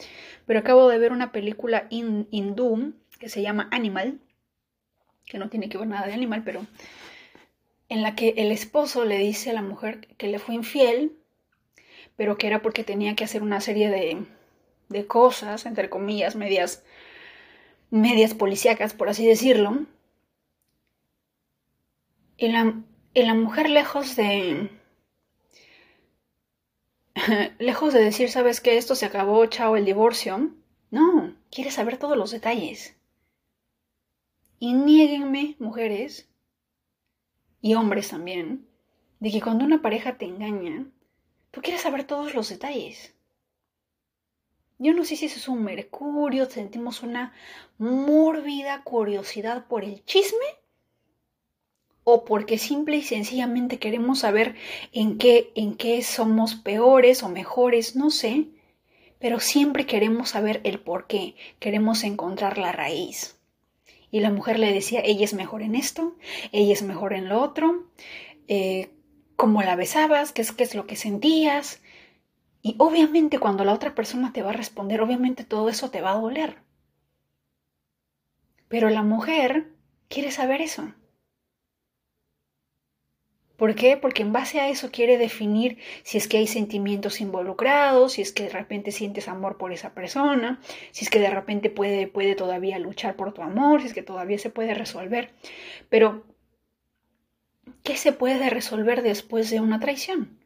pero 0.50 0.58
acabo 0.58 0.88
de 0.88 0.98
ver 0.98 1.12
una 1.12 1.30
película 1.30 1.86
hindú 1.90 2.94
que 3.20 3.28
se 3.28 3.40
llama 3.40 3.68
Animal, 3.70 4.18
que 5.24 5.38
no 5.38 5.48
tiene 5.48 5.68
que 5.68 5.78
ver 5.78 5.86
nada 5.86 6.08
de 6.08 6.12
animal, 6.12 6.42
pero 6.44 6.66
en 7.88 8.02
la 8.02 8.16
que 8.16 8.30
el 8.36 8.50
esposo 8.50 9.04
le 9.04 9.18
dice 9.18 9.50
a 9.50 9.52
la 9.52 9.62
mujer 9.62 10.08
que 10.16 10.26
le 10.26 10.40
fue 10.40 10.56
infiel 10.56 11.12
pero 12.16 12.36
que 12.36 12.48
era 12.48 12.62
porque 12.62 12.82
tenía 12.82 13.14
que 13.14 13.22
hacer 13.22 13.44
una 13.44 13.60
serie 13.60 13.90
de, 13.90 15.06
cosas, 15.06 15.66
entre 15.66 15.88
comillas, 15.88 16.34
medias, 16.34 16.82
medias 17.90 18.34
policíacas, 18.34 18.92
por 18.92 19.08
así 19.08 19.24
decirlo. 19.24 19.86
Y 22.36 22.48
la, 22.48 22.74
y 23.14 23.22
la 23.22 23.34
mujer 23.34 23.70
lejos 23.70 24.16
de... 24.16 24.68
lejos 27.58 27.92
de 27.92 28.04
decir, 28.04 28.30
sabes 28.30 28.60
que 28.60 28.76
esto 28.76 28.94
se 28.94 29.06
acabó, 29.06 29.44
chao, 29.46 29.76
el 29.76 29.84
divorcio. 29.84 30.50
No, 30.90 31.34
quiere 31.50 31.70
saber 31.70 31.98
todos 31.98 32.16
los 32.16 32.30
detalles. 32.30 32.96
Y 34.58 34.74
niéguenme, 34.74 35.56
mujeres, 35.58 36.28
y 37.62 37.74
hombres 37.74 38.08
también, 38.08 38.66
de 39.20 39.30
que 39.30 39.40
cuando 39.40 39.64
una 39.64 39.82
pareja 39.82 40.18
te 40.18 40.26
engaña, 40.26 40.86
Tú 41.50 41.62
quieres 41.62 41.82
saber 41.82 42.04
todos 42.04 42.34
los 42.34 42.48
detalles. 42.48 43.14
Yo 44.78 44.94
no 44.94 45.04
sé 45.04 45.16
si 45.16 45.26
eso 45.26 45.38
es 45.38 45.48
un 45.48 45.64
mercurio, 45.64 46.48
sentimos 46.48 47.02
una 47.02 47.34
mórbida 47.76 48.82
curiosidad 48.82 49.66
por 49.66 49.84
el 49.84 50.04
chisme 50.04 50.46
o 52.04 52.24
porque 52.24 52.58
simple 52.58 52.96
y 52.96 53.02
sencillamente 53.02 53.78
queremos 53.78 54.20
saber 54.20 54.54
en 54.92 55.18
qué, 55.18 55.52
en 55.54 55.74
qué 55.74 56.02
somos 56.02 56.54
peores 56.54 57.22
o 57.22 57.28
mejores, 57.28 57.96
no 57.96 58.10
sé, 58.10 58.46
pero 59.18 59.38
siempre 59.38 59.86
queremos 59.86 60.30
saber 60.30 60.60
el 60.64 60.80
por 60.80 61.06
qué, 61.06 61.34
queremos 61.58 62.04
encontrar 62.04 62.58
la 62.58 62.72
raíz. 62.72 63.36
Y 64.10 64.20
la 64.20 64.30
mujer 64.30 64.58
le 64.58 64.72
decía, 64.72 65.00
ella 65.04 65.24
es 65.24 65.34
mejor 65.34 65.62
en 65.62 65.74
esto, 65.74 66.16
ella 66.52 66.72
es 66.72 66.82
mejor 66.82 67.12
en 67.12 67.28
lo 67.28 67.40
otro, 67.40 67.86
eh, 68.48 68.90
cómo 69.36 69.62
la 69.62 69.76
besabas, 69.76 70.32
qué 70.32 70.42
es, 70.42 70.52
qué 70.52 70.64
es 70.64 70.74
lo 70.74 70.86
que 70.86 70.96
sentías. 70.96 71.80
Y 72.62 72.74
obviamente 72.78 73.38
cuando 73.38 73.64
la 73.64 73.72
otra 73.72 73.94
persona 73.94 74.32
te 74.32 74.42
va 74.42 74.50
a 74.50 74.54
responder, 74.54 75.00
obviamente 75.00 75.44
todo 75.44 75.68
eso 75.68 75.90
te 75.90 76.00
va 76.00 76.12
a 76.12 76.20
doler. 76.20 76.56
Pero 78.68 78.90
la 78.90 79.02
mujer 79.02 79.68
quiere 80.08 80.30
saber 80.30 80.60
eso. 80.60 80.92
¿Por 83.60 83.74
qué? 83.74 83.98
Porque 83.98 84.22
en 84.22 84.32
base 84.32 84.58
a 84.58 84.70
eso 84.70 84.90
quiere 84.90 85.18
definir 85.18 85.76
si 86.02 86.16
es 86.16 86.28
que 86.28 86.38
hay 86.38 86.46
sentimientos 86.46 87.20
involucrados, 87.20 88.14
si 88.14 88.22
es 88.22 88.32
que 88.32 88.44
de 88.44 88.48
repente 88.48 88.90
sientes 88.90 89.28
amor 89.28 89.58
por 89.58 89.70
esa 89.70 89.92
persona, 89.92 90.62
si 90.92 91.04
es 91.04 91.10
que 91.10 91.18
de 91.18 91.28
repente 91.28 91.68
puede, 91.68 92.06
puede 92.06 92.34
todavía 92.34 92.78
luchar 92.78 93.16
por 93.16 93.34
tu 93.34 93.42
amor, 93.42 93.82
si 93.82 93.88
es 93.88 93.92
que 93.92 94.02
todavía 94.02 94.38
se 94.38 94.48
puede 94.48 94.72
resolver. 94.72 95.34
Pero, 95.90 96.24
¿qué 97.82 97.98
se 97.98 98.14
puede 98.14 98.48
resolver 98.48 99.02
después 99.02 99.50
de 99.50 99.60
una 99.60 99.78
traición? 99.78 100.38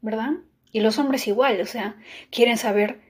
¿Verdad? 0.00 0.32
Y 0.72 0.80
los 0.80 0.98
hombres 0.98 1.28
igual, 1.28 1.60
o 1.60 1.66
sea, 1.66 1.94
quieren 2.32 2.58
saber 2.58 3.09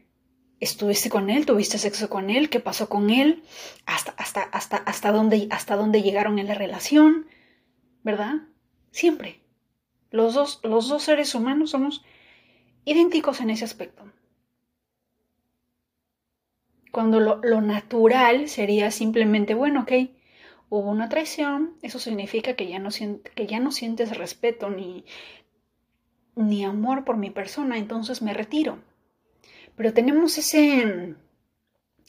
¿Estuviste 0.60 1.08
con 1.08 1.30
él? 1.30 1.46
¿Tuviste 1.46 1.78
sexo 1.78 2.10
con 2.10 2.28
él? 2.28 2.50
¿Qué 2.50 2.60
pasó 2.60 2.90
con 2.90 3.08
él? 3.08 3.42
¿Hasta, 3.86 4.12
hasta, 4.18 4.42
hasta, 4.42 4.76
hasta, 4.76 5.10
dónde, 5.10 5.48
hasta 5.50 5.74
dónde 5.74 6.02
llegaron 6.02 6.38
en 6.38 6.48
la 6.48 6.54
relación? 6.54 7.26
¿Verdad? 8.02 8.42
Siempre. 8.90 9.40
Los 10.10 10.34
dos, 10.34 10.60
los 10.62 10.88
dos 10.88 11.02
seres 11.02 11.34
humanos 11.34 11.70
somos 11.70 12.04
idénticos 12.84 13.40
en 13.40 13.48
ese 13.48 13.64
aspecto. 13.64 14.04
Cuando 16.92 17.20
lo, 17.20 17.40
lo 17.42 17.62
natural 17.62 18.48
sería 18.48 18.90
simplemente, 18.90 19.54
bueno, 19.54 19.82
ok, 19.82 19.92
hubo 20.68 20.90
una 20.90 21.08
traición, 21.08 21.78
eso 21.80 21.98
significa 21.98 22.54
que 22.54 22.68
ya 22.68 22.80
no, 22.80 22.90
que 22.90 23.46
ya 23.46 23.60
no 23.60 23.72
sientes 23.72 24.18
respeto 24.18 24.68
ni, 24.68 25.04
ni 26.34 26.64
amor 26.64 27.04
por 27.04 27.16
mi 27.16 27.30
persona, 27.30 27.78
entonces 27.78 28.20
me 28.20 28.34
retiro 28.34 28.78
pero 29.80 29.94
tenemos 29.94 30.36
ese, 30.36 31.16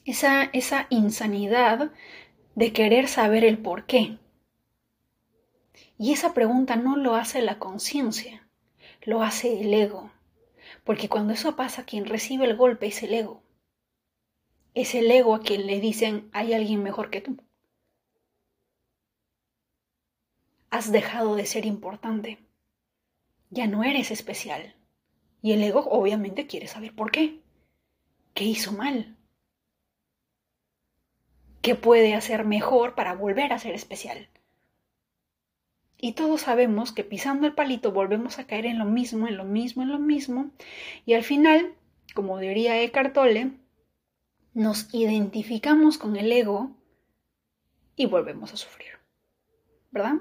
esa, 0.03 0.43
esa 0.43 0.87
insanidad 0.89 1.93
de 2.53 2.73
querer 2.73 3.07
saber 3.07 3.45
el 3.45 3.59
por 3.59 3.85
qué. 3.85 4.17
Y 5.97 6.11
esa 6.11 6.33
pregunta 6.33 6.75
no 6.75 6.97
lo 6.97 7.15
hace 7.15 7.41
la 7.41 7.59
conciencia, 7.59 8.45
lo 9.03 9.23
hace 9.23 9.61
el 9.61 9.73
ego. 9.73 10.11
Porque 10.83 11.07
cuando 11.07 11.31
eso 11.31 11.55
pasa, 11.55 11.85
quien 11.85 12.07
recibe 12.07 12.43
el 12.43 12.57
golpe 12.57 12.87
es 12.87 13.03
el 13.03 13.13
ego. 13.13 13.41
Es 14.73 14.93
el 14.93 15.09
ego 15.09 15.33
a 15.33 15.39
quien 15.39 15.65
le 15.65 15.79
dicen, 15.79 16.29
hay 16.33 16.53
alguien 16.53 16.83
mejor 16.83 17.09
que 17.09 17.21
tú. 17.21 17.37
Has 20.69 20.91
dejado 20.91 21.37
de 21.37 21.45
ser 21.45 21.65
importante. 21.65 22.37
Ya 23.49 23.65
no 23.65 23.85
eres 23.85 24.11
especial. 24.11 24.75
Y 25.41 25.53
el 25.53 25.63
ego 25.63 25.85
obviamente 25.89 26.47
quiere 26.47 26.67
saber 26.67 26.93
por 26.93 27.11
qué. 27.11 27.40
¿Qué 28.33 28.45
hizo 28.45 28.71
mal? 28.71 29.15
¿Qué 31.61 31.75
puede 31.75 32.15
hacer 32.15 32.45
mejor 32.45 32.95
para 32.95 33.13
volver 33.13 33.53
a 33.53 33.59
ser 33.59 33.75
especial? 33.75 34.29
Y 35.97 36.13
todos 36.13 36.41
sabemos 36.41 36.91
que 36.91 37.03
pisando 37.03 37.45
el 37.45 37.53
palito 37.53 37.91
volvemos 37.91 38.39
a 38.39 38.47
caer 38.47 38.65
en 38.65 38.79
lo 38.79 38.85
mismo, 38.85 39.27
en 39.27 39.37
lo 39.37 39.43
mismo, 39.43 39.83
en 39.83 39.89
lo 39.91 39.99
mismo. 39.99 40.49
Y 41.05 41.13
al 41.13 41.23
final, 41.23 41.75
como 42.15 42.39
diría 42.39 42.81
Eckhart 42.81 43.13
Tolle, 43.13 43.51
nos 44.53 44.91
identificamos 44.93 45.99
con 45.99 46.15
el 46.15 46.31
ego 46.31 46.71
y 47.95 48.07
volvemos 48.07 48.51
a 48.53 48.57
sufrir. 48.57 48.93
¿Verdad? 49.91 50.15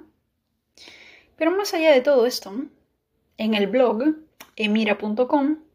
Pero 1.37 1.53
más 1.53 1.73
allá 1.73 1.93
de 1.93 2.03
todo 2.03 2.27
esto, 2.27 2.53
en 3.39 3.55
el 3.55 3.67
blog 3.67 4.17
emira.com 4.57 5.70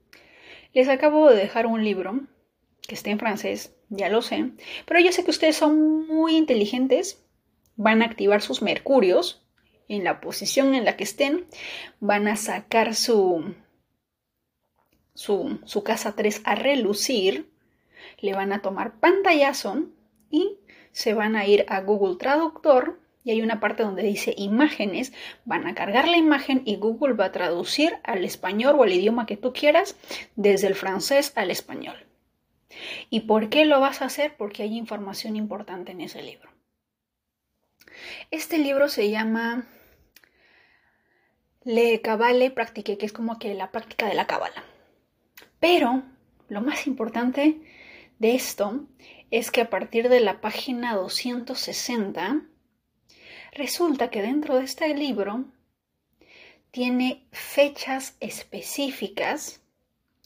les 0.76 0.90
acabo 0.90 1.30
de 1.30 1.38
dejar 1.38 1.66
un 1.66 1.84
libro 1.84 2.20
que 2.88 2.96
está 2.96 3.10
en 3.10 3.18
francés, 3.18 3.74
ya 3.90 4.10
lo 4.10 4.22
sé, 4.22 4.52
pero 4.86 5.00
yo 5.00 5.12
sé 5.12 5.24
que 5.24 5.32
ustedes 5.32 5.56
son 5.56 6.06
muy 6.06 6.36
inteligentes, 6.36 7.24
van 7.78 8.02
a 8.02 8.06
activar 8.06 8.42
sus 8.42 8.62
mercurios 8.62 9.42
en 9.88 10.04
la 10.04 10.20
posición 10.20 10.76
en 10.76 10.84
la 10.84 10.98
que 10.98 11.06
estén, 11.06 11.46
van 12.02 12.28
a 12.28 12.36
sacar 12.36 12.94
su, 12.94 13.56
su, 15.14 15.60
su 15.64 15.84
casa 15.84 16.14
3 16.16 16.42
a 16.44 16.56
relucir, 16.56 17.50
le 18.20 18.34
van 18.34 18.52
a 18.52 18.62
tomar 18.62 19.00
pantallazo 19.00 19.86
y 20.30 20.60
se 20.92 21.14
van 21.14 21.38
a 21.38 21.48
ir 21.48 21.66
a 21.70 21.80
Google 21.82 22.18
Traductor 22.18 23.00
y 23.26 23.32
hay 23.32 23.42
una 23.42 23.60
parte 23.60 23.82
donde 23.82 24.04
dice 24.04 24.36
imágenes, 24.38 25.12
van 25.46 25.66
a 25.66 25.74
cargar 25.74 26.08
la 26.08 26.16
imagen 26.16 26.62
y 26.64 26.76
Google 26.76 27.16
va 27.16 27.26
a 27.26 27.32
traducir 27.32 27.98
al 28.04 28.24
español 28.24 28.76
o 28.78 28.84
al 28.84 28.94
idioma 28.94 29.26
que 29.26 29.36
tú 29.36 29.52
quieras 29.52 29.98
desde 30.36 30.68
el 30.68 30.76
francés 30.76 31.34
al 31.36 31.50
español. 31.50 32.06
¿Y 33.10 33.22
por 33.22 33.50
qué 33.50 33.66
lo 33.66 33.80
vas 33.80 34.04
a 34.04 34.06
hacer? 34.06 34.38
Porque 34.38 34.62
hay 34.62 34.78
información 34.78 35.36
importante 35.36 35.92
en 35.92 36.02
ese 36.02 36.22
libro. 36.22 36.52
Este 38.30 38.60
libro 38.60 38.90
se 38.90 39.10
llama 39.10 39.66
Le 41.64 42.02
Cabale 42.02 42.52
Practique, 42.52 43.00
que 43.00 43.08
es 43.08 43.14
como 43.14 43.40
que 43.40 43.56
la 43.56 43.72
práctica 43.72 44.08
de 44.08 44.14
la 44.14 44.28
cabala. 44.28 44.64
Pero 45.60 46.04
lo 46.48 46.62
más 46.62 46.86
importante 46.86 47.60
de 48.20 48.36
esto 48.36 48.86
es 49.32 49.50
que 49.50 49.62
a 49.62 49.70
partir 49.72 50.10
de 50.10 50.20
la 50.20 50.42
página 50.42 50.94
260 50.94 52.50
Resulta 53.56 54.10
que 54.10 54.22
dentro 54.22 54.58
de 54.58 54.66
este 54.66 54.94
libro 54.94 55.46
tiene 56.72 57.26
fechas 57.32 58.18
específicas. 58.20 59.62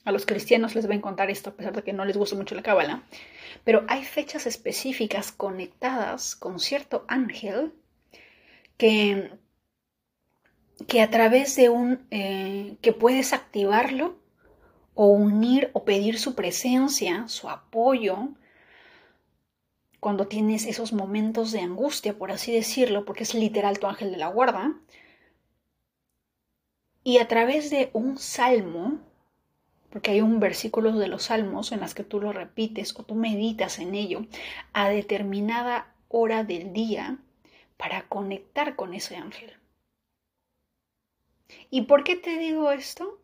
A 0.03 0.11
los 0.11 0.25
cristianos 0.25 0.73
les 0.73 0.87
voy 0.87 0.95
a 0.95 1.01
contar 1.01 1.29
esto, 1.29 1.51
a 1.51 1.53
pesar 1.53 1.75
de 1.75 1.83
que 1.83 1.93
no 1.93 2.05
les 2.05 2.17
gusta 2.17 2.35
mucho 2.35 2.55
la 2.55 2.63
cábala. 2.63 3.03
Pero 3.63 3.85
hay 3.87 4.03
fechas 4.03 4.47
específicas 4.47 5.31
conectadas 5.31 6.35
con 6.35 6.59
cierto 6.59 7.05
ángel 7.07 7.71
que, 8.77 9.29
que 10.87 11.01
a 11.01 11.11
través 11.11 11.55
de 11.55 11.69
un... 11.69 12.07
Eh, 12.09 12.77
que 12.81 12.93
puedes 12.93 13.31
activarlo 13.33 14.17
o 14.95 15.05
unir 15.05 15.69
o 15.73 15.85
pedir 15.85 16.17
su 16.17 16.33
presencia, 16.33 17.27
su 17.27 17.47
apoyo, 17.47 18.29
cuando 19.99 20.27
tienes 20.27 20.65
esos 20.65 20.93
momentos 20.93 21.51
de 21.51 21.61
angustia, 21.61 22.17
por 22.17 22.31
así 22.31 22.53
decirlo, 22.53 23.05
porque 23.05 23.23
es 23.23 23.33
literal 23.33 23.79
tu 23.79 23.87
ángel 23.87 24.11
de 24.11 24.17
la 24.17 24.27
guarda, 24.27 24.73
y 27.03 27.17
a 27.17 27.27
través 27.27 27.69
de 27.69 27.89
un 27.93 28.17
salmo, 28.17 28.99
porque 29.89 30.11
hay 30.11 30.21
un 30.21 30.39
versículo 30.39 30.91
de 30.93 31.07
los 31.07 31.23
salmos 31.23 31.71
en 31.71 31.79
las 31.79 31.95
que 31.95 32.03
tú 32.03 32.19
lo 32.19 32.31
repites 32.31 32.97
o 32.97 33.03
tú 33.03 33.15
meditas 33.15 33.79
en 33.79 33.95
ello, 33.95 34.25
a 34.73 34.89
determinada 34.89 35.93
hora 36.07 36.43
del 36.43 36.73
día 36.73 37.17
para 37.77 38.07
conectar 38.07 38.75
con 38.75 38.93
ese 38.93 39.15
ángel. 39.15 39.53
¿Y 41.71 41.83
por 41.83 42.03
qué 42.03 42.15
te 42.15 42.37
digo 42.37 42.71
esto? 42.71 43.19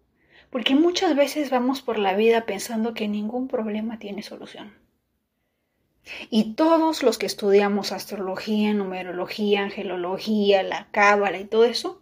Porque 0.49 0.75
muchas 0.75 1.15
veces 1.15 1.49
vamos 1.49 1.81
por 1.81 1.99
la 1.99 2.15
vida 2.15 2.45
pensando 2.45 2.93
que 2.93 3.07
ningún 3.07 3.47
problema 3.47 3.99
tiene 3.99 4.23
solución. 4.23 4.84
Y 6.29 6.53
todos 6.53 7.03
los 7.03 7.17
que 7.17 7.25
estudiamos 7.25 7.91
astrología, 7.91 8.73
numerología, 8.73 9.63
angelología, 9.63 10.63
la 10.63 10.87
cábala 10.91 11.39
y 11.39 11.45
todo 11.45 11.65
eso, 11.65 12.01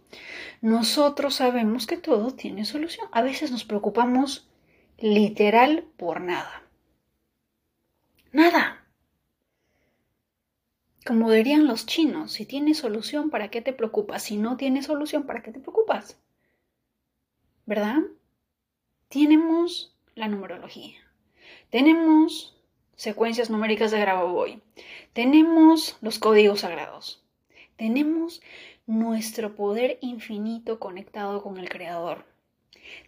nosotros 0.60 1.36
sabemos 1.36 1.86
que 1.86 1.96
todo 1.96 2.30
tiene 2.32 2.64
solución. 2.64 3.08
A 3.12 3.22
veces 3.22 3.50
nos 3.50 3.64
preocupamos 3.64 4.48
literal 4.98 5.84
por 5.96 6.20
nada. 6.20 6.62
Nada. 8.32 8.84
Como 11.06 11.30
dirían 11.30 11.66
los 11.66 11.84
chinos, 11.84 12.32
si 12.32 12.46
tiene 12.46 12.74
solución, 12.74 13.28
¿para 13.30 13.50
qué 13.50 13.60
te 13.60 13.74
preocupas? 13.74 14.22
Si 14.22 14.38
no 14.38 14.56
tiene 14.56 14.82
solución, 14.82 15.24
¿para 15.24 15.42
qué 15.42 15.52
te 15.52 15.60
preocupas? 15.60 16.18
¿Verdad? 17.66 17.98
Tenemos 19.08 19.94
la 20.14 20.28
numerología. 20.28 20.98
Tenemos 21.70 22.53
secuencias 22.96 23.50
numéricas 23.50 23.90
de 23.90 24.00
Grabovoi. 24.00 24.62
Tenemos 25.12 25.96
los 26.00 26.18
códigos 26.18 26.60
sagrados. 26.60 27.24
Tenemos 27.76 28.40
nuestro 28.86 29.54
poder 29.54 29.98
infinito 30.00 30.78
conectado 30.78 31.42
con 31.42 31.58
el 31.58 31.68
Creador. 31.68 32.24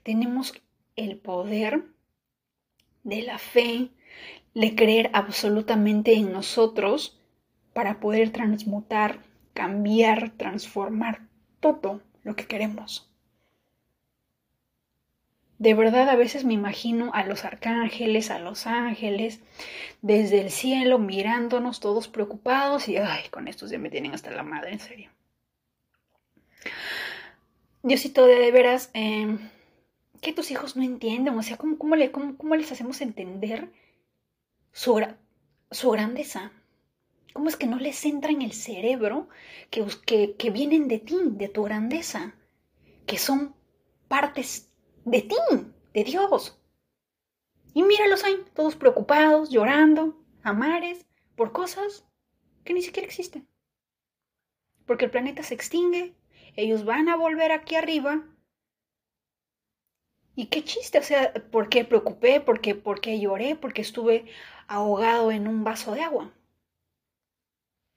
Tenemos 0.03 0.55
el 0.96 1.18
poder 1.18 1.85
de 3.05 3.22
la 3.22 3.38
fe, 3.38 3.90
de 4.55 4.75
creer 4.75 5.11
absolutamente 5.12 6.14
en 6.14 6.33
nosotros 6.33 7.20
para 7.75 8.01
poder 8.01 8.31
transmutar, 8.31 9.20
cambiar, 9.53 10.31
transformar 10.37 11.29
todo 11.61 12.01
lo 12.22 12.35
que 12.35 12.46
queremos. 12.46 13.11
De 15.58 15.72
verdad 15.72 16.08
a 16.10 16.16
veces 16.16 16.44
me 16.44 16.52
imagino 16.52 17.10
a 17.14 17.24
los 17.24 17.44
arcángeles, 17.44 18.30
a 18.30 18.38
los 18.38 18.66
ángeles, 18.66 19.40
desde 20.02 20.40
el 20.40 20.50
cielo 20.50 20.98
mirándonos 20.98 21.80
todos 21.80 22.08
preocupados 22.08 22.88
y, 22.88 22.98
ay, 22.98 23.28
con 23.30 23.48
estos 23.48 23.70
ya 23.70 23.78
me 23.78 23.88
tienen 23.88 24.12
hasta 24.12 24.30
la 24.30 24.42
madre, 24.42 24.72
en 24.72 24.80
serio. 24.80 25.10
Diosito 27.82 28.26
de, 28.26 28.36
de 28.36 28.50
veras, 28.50 28.90
em, 28.92 29.38
que 30.20 30.34
tus 30.34 30.50
hijos 30.50 30.76
no 30.76 30.82
entienden, 30.82 31.38
o 31.38 31.42
sea, 31.42 31.56
¿cómo, 31.56 31.78
cómo, 31.78 31.96
les 31.96 32.72
hacemos 32.72 33.00
entender 33.00 33.70
su, 34.72 35.00
su 35.70 35.90
grandeza? 35.90 36.52
¿Cómo 37.32 37.48
es 37.48 37.56
que 37.56 37.66
no 37.66 37.78
les 37.78 38.04
entra 38.04 38.30
en 38.30 38.42
el 38.42 38.52
cerebro 38.52 39.28
que, 39.70 39.86
que, 40.04 40.34
que 40.36 40.50
vienen 40.50 40.88
de 40.88 40.98
ti, 40.98 41.16
de 41.22 41.48
tu 41.48 41.62
grandeza? 41.62 42.34
Que 43.06 43.18
son 43.18 43.54
partes 44.08 44.68
de 45.06 45.22
ti, 45.22 45.36
de 45.94 46.04
Dios. 46.04 46.60
Y 47.72 47.82
míralos 47.84 48.24
ahí, 48.24 48.44
todos 48.54 48.74
preocupados, 48.74 49.50
llorando, 49.50 50.20
amares, 50.42 51.06
por 51.36 51.52
cosas 51.52 52.04
que 52.64 52.74
ni 52.74 52.82
siquiera 52.82 53.06
existen. 53.06 53.48
Porque 54.84 55.04
el 55.04 55.10
planeta 55.10 55.42
se 55.42 55.54
extingue, 55.54 56.14
ellos 56.56 56.84
van 56.84 57.08
a 57.08 57.16
volver 57.16 57.52
aquí 57.52 57.76
arriba. 57.76 58.24
Y 60.34 60.46
qué 60.46 60.64
chiste, 60.64 60.98
o 60.98 61.02
sea, 61.02 61.32
¿por 61.52 61.68
qué 61.68 61.84
preocupé? 61.84 62.40
¿Por 62.40 62.60
qué, 62.60 62.74
por 62.74 63.00
qué 63.00 63.20
lloré? 63.20 63.54
Porque 63.54 63.82
estuve 63.82 64.26
ahogado 64.66 65.30
en 65.30 65.46
un 65.46 65.62
vaso 65.62 65.94
de 65.94 66.02
agua. 66.02 66.32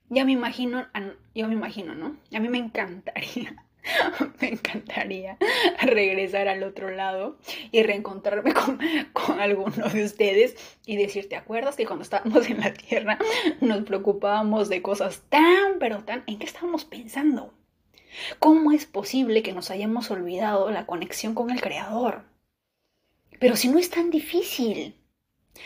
Ya 0.09 0.25
me 0.25 0.31
imagino, 0.31 0.87
yo 1.33 1.47
me 1.47 1.53
imagino, 1.53 1.95
¿no? 1.95 2.17
A 2.33 2.39
mí 2.39 2.49
me 2.49 2.59
encantaría, 2.59 3.65
me 4.41 4.49
encantaría 4.49 5.37
regresar 5.81 6.47
al 6.47 6.63
otro 6.63 6.89
lado 6.91 7.37
y 7.71 7.83
reencontrarme 7.83 8.53
con, 8.53 9.39
alguno 9.39 9.89
de 9.89 10.03
ustedes 10.03 10.55
y 10.85 10.97
decir, 10.97 11.29
¿te 11.29 11.35
acuerdas 11.35 11.75
que 11.75 11.85
cuando 11.85 12.03
estábamos 12.03 12.49
en 12.49 12.59
la 12.59 12.73
Tierra 12.73 13.17
nos 13.61 13.83
preocupábamos 13.83 14.69
de 14.69 14.81
cosas 14.81 15.23
tan, 15.29 15.79
pero 15.79 16.03
tan, 16.03 16.23
¿en 16.27 16.39
qué 16.39 16.45
estábamos 16.45 16.85
pensando? 16.85 17.53
¿Cómo 18.39 18.71
es 18.71 18.85
posible 18.85 19.43
que 19.43 19.53
nos 19.53 19.71
hayamos 19.71 20.11
olvidado 20.11 20.71
la 20.71 20.85
conexión 20.85 21.35
con 21.35 21.51
el 21.51 21.61
Creador? 21.61 22.23
Pero 23.39 23.55
si 23.55 23.69
no 23.69 23.79
es 23.79 23.89
tan 23.89 24.09
difícil. 24.09 24.98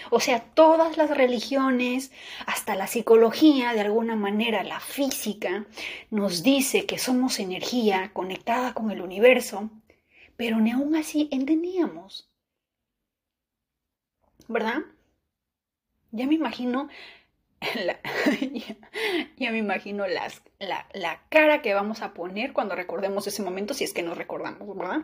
O 0.09 0.19
sea, 0.19 0.41
todas 0.53 0.97
las 0.97 1.09
religiones, 1.09 2.11
hasta 2.45 2.75
la 2.75 2.87
psicología, 2.87 3.73
de 3.73 3.81
alguna 3.81 4.15
manera 4.15 4.63
la 4.63 4.79
física, 4.79 5.65
nos 6.09 6.43
dice 6.43 6.85
que 6.85 6.97
somos 6.97 7.39
energía 7.39 8.11
conectada 8.13 8.73
con 8.73 8.91
el 8.91 9.01
universo, 9.01 9.69
pero 10.35 10.59
ni 10.59 10.71
aún 10.71 10.95
así 10.95 11.29
entendíamos. 11.31 12.29
¿Verdad? 14.47 14.79
Ya 16.11 16.27
me 16.27 16.35
imagino, 16.35 16.89
ya, 19.37 19.51
me 19.51 19.57
imagino 19.57 20.07
las, 20.07 20.41
la, 20.59 20.87
la 20.93 21.21
cara 21.29 21.61
que 21.61 21.73
vamos 21.73 22.01
a 22.01 22.13
poner 22.13 22.53
cuando 22.53 22.75
recordemos 22.75 23.27
ese 23.27 23.43
momento, 23.43 23.73
si 23.73 23.83
es 23.83 23.93
que 23.93 24.03
nos 24.03 24.17
recordamos, 24.17 24.75
¿verdad? 24.75 25.01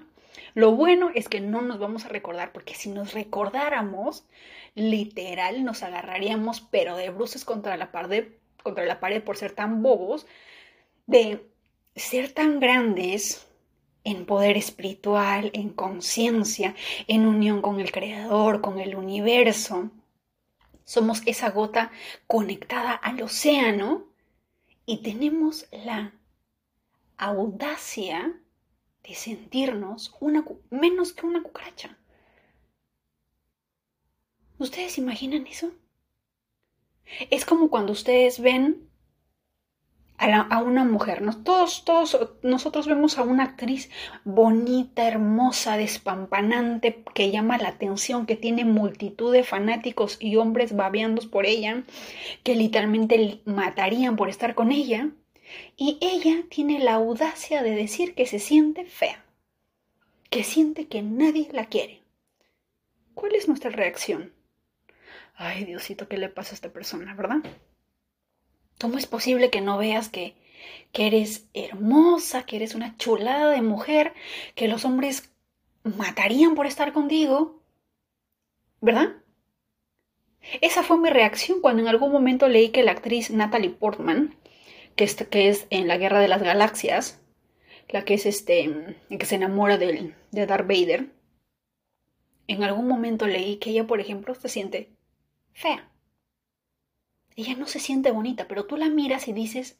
Lo 0.53 0.71
bueno 0.71 1.11
es 1.13 1.29
que 1.29 1.39
no 1.39 1.61
nos 1.61 1.79
vamos 1.79 2.05
a 2.05 2.09
recordar, 2.09 2.51
porque 2.51 2.75
si 2.75 2.89
nos 2.89 3.13
recordáramos, 3.13 4.25
literal 4.75 5.63
nos 5.63 5.83
agarraríamos, 5.83 6.61
pero 6.61 6.95
de 6.95 7.09
bruces 7.09 7.45
contra 7.45 7.77
la 7.77 7.91
pared, 7.91 8.27
contra 8.63 8.85
la 8.85 8.99
pared 8.99 9.23
por 9.23 9.37
ser 9.37 9.51
tan 9.51 9.81
bobos, 9.81 10.25
de 11.07 11.45
ser 11.95 12.31
tan 12.31 12.59
grandes 12.59 13.47
en 14.03 14.25
poder 14.25 14.57
espiritual, 14.57 15.51
en 15.53 15.69
conciencia, 15.69 16.75
en 17.07 17.25
unión 17.25 17.61
con 17.61 17.79
el 17.79 17.91
Creador, 17.91 18.61
con 18.61 18.79
el 18.79 18.95
universo. 18.95 19.91
Somos 20.89 21.21
esa 21.27 21.51
gota 21.51 21.91
conectada 22.25 22.93
al 22.93 23.21
océano 23.21 24.07
y 24.87 25.03
tenemos 25.03 25.67
la 25.71 26.15
audacia 27.15 28.41
de 29.03 29.13
sentirnos 29.13 30.15
una, 30.19 30.43
menos 30.71 31.13
que 31.13 31.27
una 31.27 31.43
cucaracha. 31.43 31.95
¿Ustedes 34.57 34.97
imaginan 34.97 35.45
eso? 35.45 35.71
Es 37.29 37.45
como 37.45 37.69
cuando 37.69 37.91
ustedes 37.91 38.39
ven 38.41 38.88
a, 40.19 40.61
una 40.61 40.83
mujer. 40.83 41.23
Todos, 41.43 41.85
todos 41.85 42.17
nosotros 42.43 42.87
vemos 42.87 43.17
a 43.17 43.23
una 43.23 43.43
actriz 43.43 43.89
bonita, 44.25 45.07
hermosa, 45.07 45.77
despampanante, 45.77 47.03
que 47.13 47.31
llama 47.31 47.57
la 47.57 47.69
atención, 47.69 48.25
que 48.25 48.35
tiene 48.35 48.65
multitud 48.65 49.31
de 49.31 49.43
fanáticos 49.43 50.17
y 50.19 50.35
hombres 50.35 50.75
babeando 50.75 51.29
por 51.29 51.45
ella, 51.45 51.83
que 52.43 52.55
literalmente 52.55 53.41
matarían 53.45 54.15
por 54.15 54.29
estar 54.29 54.55
con 54.55 54.71
ella. 54.71 55.09
Y 55.77 55.97
ella 56.01 56.43
tiene 56.49 56.79
la 56.79 56.95
audacia 56.95 57.63
de 57.63 57.71
decir 57.71 58.13
que 58.13 58.25
se 58.25 58.39
siente 58.39 58.85
fea, 58.85 59.23
que 60.29 60.43
siente 60.43 60.87
que 60.87 61.01
nadie 61.01 61.47
la 61.51 61.65
quiere. 61.65 62.03
¿Cuál 63.13 63.35
es 63.35 63.47
nuestra 63.47 63.71
reacción? 63.71 64.33
Ay, 65.35 65.63
Diosito, 65.63 66.07
¿qué 66.07 66.17
le 66.17 66.29
pasa 66.29 66.51
a 66.51 66.55
esta 66.55 66.69
persona, 66.71 67.15
verdad? 67.15 67.39
¿Cómo 68.79 68.97
es 68.97 69.05
posible 69.05 69.49
que 69.49 69.61
no 69.61 69.77
veas 69.77 70.09
que, 70.09 70.35
que 70.91 71.07
eres 71.07 71.47
hermosa, 71.53 72.45
que 72.45 72.55
eres 72.55 72.75
una 72.75 72.97
chulada 72.97 73.51
de 73.51 73.61
mujer, 73.61 74.13
que 74.55 74.67
los 74.67 74.85
hombres 74.85 75.31
matarían 75.83 76.55
por 76.55 76.65
estar 76.65 76.93
contigo? 76.93 77.61
¿Verdad? 78.81 79.17
Esa 80.61 80.83
fue 80.83 80.97
mi 80.97 81.09
reacción 81.09 81.61
cuando 81.61 81.81
en 81.81 81.89
algún 81.89 82.11
momento 82.11 82.47
leí 82.47 82.69
que 82.69 82.83
la 82.83 82.91
actriz 82.91 83.29
Natalie 83.29 83.69
Portman 83.69 84.35
que 85.05 85.47
es, 85.47 85.67
en 85.69 85.87
la 85.87 85.97
Guerra 85.97 86.19
de 86.19 86.27
las 86.27 86.43
Galaxias, 86.43 87.21
la 87.87 88.03
que 88.03 88.15
es 88.15 88.25
este, 88.25 88.97
que 89.09 89.25
se 89.25 89.35
enamora 89.35 89.77
de, 89.77 90.13
de 90.31 90.45
Darth 90.45 90.67
Vader, 90.67 91.07
en 92.47 92.63
algún 92.63 92.87
momento 92.87 93.25
leí 93.25 93.57
que 93.57 93.69
ella, 93.69 93.87
por 93.87 94.01
ejemplo, 94.01 94.35
se 94.35 94.49
siente 94.49 94.89
fea. 95.53 95.89
Ella 97.39 97.55
no 97.55 97.67
se 97.67 97.79
siente 97.79 98.11
bonita, 98.11 98.49
pero 98.49 98.65
tú 98.65 98.75
la 98.75 98.89
miras 98.89 99.29
y 99.29 99.31
dices, 99.31 99.79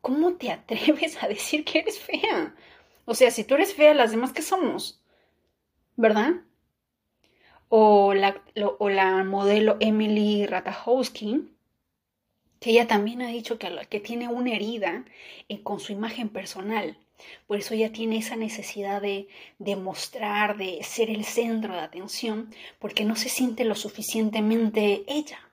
¿cómo 0.00 0.36
te 0.36 0.50
atreves 0.50 1.22
a 1.22 1.28
decir 1.28 1.62
que 1.62 1.80
eres 1.80 2.00
fea? 2.00 2.54
O 3.04 3.14
sea, 3.14 3.30
si 3.30 3.44
tú 3.44 3.54
eres 3.54 3.74
fea, 3.74 3.92
las 3.92 4.12
demás 4.12 4.32
que 4.32 4.40
somos, 4.40 4.98
¿verdad? 5.96 6.36
O 7.68 8.14
la, 8.14 8.42
o 8.78 8.88
la 8.88 9.24
modelo 9.24 9.76
Emily 9.78 10.46
Ratajkowski, 10.46 11.50
que 12.60 12.70
ella 12.70 12.86
también 12.86 13.20
ha 13.20 13.28
dicho 13.28 13.58
que, 13.58 13.68
que 13.90 14.00
tiene 14.00 14.28
una 14.28 14.54
herida 14.54 15.04
con 15.62 15.80
su 15.80 15.92
imagen 15.92 16.30
personal. 16.30 16.96
Por 17.46 17.58
eso 17.58 17.74
ella 17.74 17.92
tiene 17.92 18.16
esa 18.16 18.36
necesidad 18.36 19.02
de 19.02 19.28
demostrar, 19.58 20.56
de 20.56 20.82
ser 20.82 21.10
el 21.10 21.26
centro 21.26 21.74
de 21.74 21.80
atención, 21.80 22.54
porque 22.78 23.04
no 23.04 23.16
se 23.16 23.28
siente 23.28 23.66
lo 23.66 23.74
suficientemente 23.74 25.04
ella. 25.06 25.49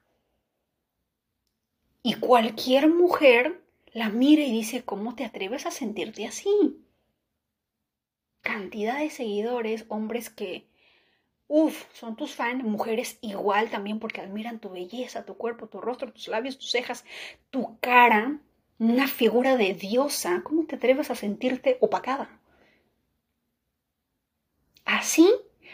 Y 2.04 2.16
cualquier 2.16 2.90
mujer 2.90 3.62
la 3.92 4.10
mira 4.10 4.44
y 4.44 4.52
dice, 4.52 4.84
¿cómo 4.84 5.16
te 5.16 5.26
atreves 5.26 5.66
a 5.66 5.72
sentirte 5.72 6.26
así? 6.26 6.50
Cantidad 8.42 9.00
de 9.00 9.10
seguidores, 9.10 9.86
hombres 9.90 10.30
que 10.30 10.68
Uf, 11.50 11.86
son 11.94 12.18
tus 12.18 12.36
fans, 12.36 12.64
mujeres 12.64 13.20
igual 13.22 13.70
también 13.70 14.00
porque 14.00 14.20
admiran 14.22 14.60
tu 14.60 14.70
belleza, 14.70 15.26
tu 15.26 15.38
cuerpo, 15.38 15.68
tu 15.68 15.80
rostro, 15.80 16.12
tus 16.12 16.28
labios, 16.28 16.58
tus 16.58 16.72
cejas, 16.72 17.06
tu 17.50 17.80
cara, 17.80 18.40
una 18.80 19.08
figura 19.08 19.56
de 19.56 19.74
diosa. 19.74 20.42
¿Cómo 20.44 20.66
te 20.66 20.76
atreves 20.76 21.10
a 21.10 21.16
sentirte 21.16 21.78
opacada? 21.80 22.42
Así 24.84 25.30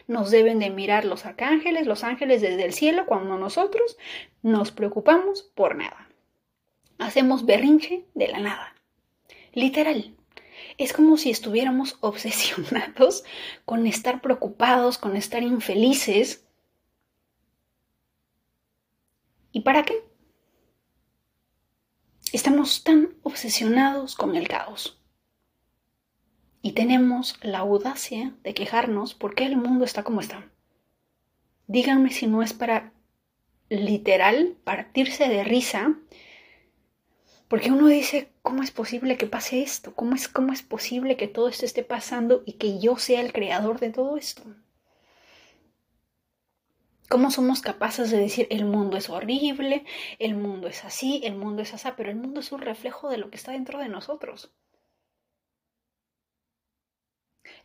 nos 0.07 0.29
deben 0.29 0.59
de 0.59 0.69
mirar 0.69 1.05
los 1.05 1.25
arcángeles, 1.25 1.87
los 1.87 2.03
ángeles 2.03 2.41
desde 2.41 2.65
el 2.65 2.73
cielo 2.73 3.05
cuando 3.07 3.37
nosotros 3.37 3.97
nos 4.43 4.71
preocupamos 4.71 5.43
por 5.55 5.75
nada. 5.75 6.09
Hacemos 6.97 7.45
berrinche 7.45 8.05
de 8.13 8.27
la 8.27 8.39
nada. 8.39 8.75
Literal. 9.53 10.15
Es 10.77 10.93
como 10.93 11.17
si 11.17 11.29
estuviéramos 11.29 11.97
obsesionados 12.01 13.23
con 13.65 13.87
estar 13.87 14.21
preocupados, 14.21 14.97
con 14.97 15.15
estar 15.15 15.43
infelices. 15.43 16.45
¿Y 19.51 19.61
para 19.61 19.83
qué? 19.83 20.03
Estamos 22.31 22.83
tan 22.83 23.15
obsesionados 23.21 24.15
con 24.15 24.35
el 24.35 24.47
caos. 24.47 24.99
Y 26.63 26.71
tenemos 26.71 27.35
la 27.41 27.59
audacia 27.59 28.33
de 28.41 28.53
quejarnos 28.53 29.13
porque 29.13 29.45
el 29.45 29.57
mundo 29.57 29.85
está 29.85 30.03
como 30.03 30.21
está. 30.21 30.49
Díganme 31.67 32.09
si 32.11 32.25
no 32.25 32.41
es 32.41 32.53
para 32.53 32.93
literal 33.69 34.55
partirse 34.63 35.29
de 35.29 35.43
risa 35.43 35.95
porque 37.53 37.71
uno 37.71 37.85
dice, 37.85 38.31
¿cómo 38.41 38.63
es 38.63 38.71
posible 38.71 39.15
que 39.15 39.27
pase 39.27 39.61
esto? 39.61 39.93
¿Cómo 39.93 40.15
es, 40.15 40.27
¿Cómo 40.27 40.53
es 40.53 40.63
posible 40.63 41.17
que 41.17 41.27
todo 41.27 41.47
esto 41.47 41.67
esté 41.67 41.83
pasando 41.83 42.41
y 42.47 42.53
que 42.53 42.79
yo 42.79 42.97
sea 42.97 43.21
el 43.21 43.31
creador 43.31 43.79
de 43.79 43.91
todo 43.91 44.17
esto? 44.17 44.41
¿Cómo 47.09 47.29
somos 47.29 47.61
capaces 47.61 48.09
de 48.09 48.17
decir 48.17 48.47
el 48.49 48.65
mundo 48.65 48.97
es 48.97 49.07
horrible, 49.07 49.85
el 50.17 50.33
mundo 50.33 50.67
es 50.67 50.83
así, 50.83 51.21
el 51.25 51.35
mundo 51.35 51.61
es 51.61 51.75
así, 51.75 51.89
pero 51.95 52.09
el 52.09 52.15
mundo 52.15 52.39
es 52.39 52.51
un 52.51 52.59
reflejo 52.59 53.11
de 53.11 53.19
lo 53.19 53.29
que 53.29 53.37
está 53.37 53.51
dentro 53.51 53.77
de 53.77 53.87
nosotros? 53.87 54.51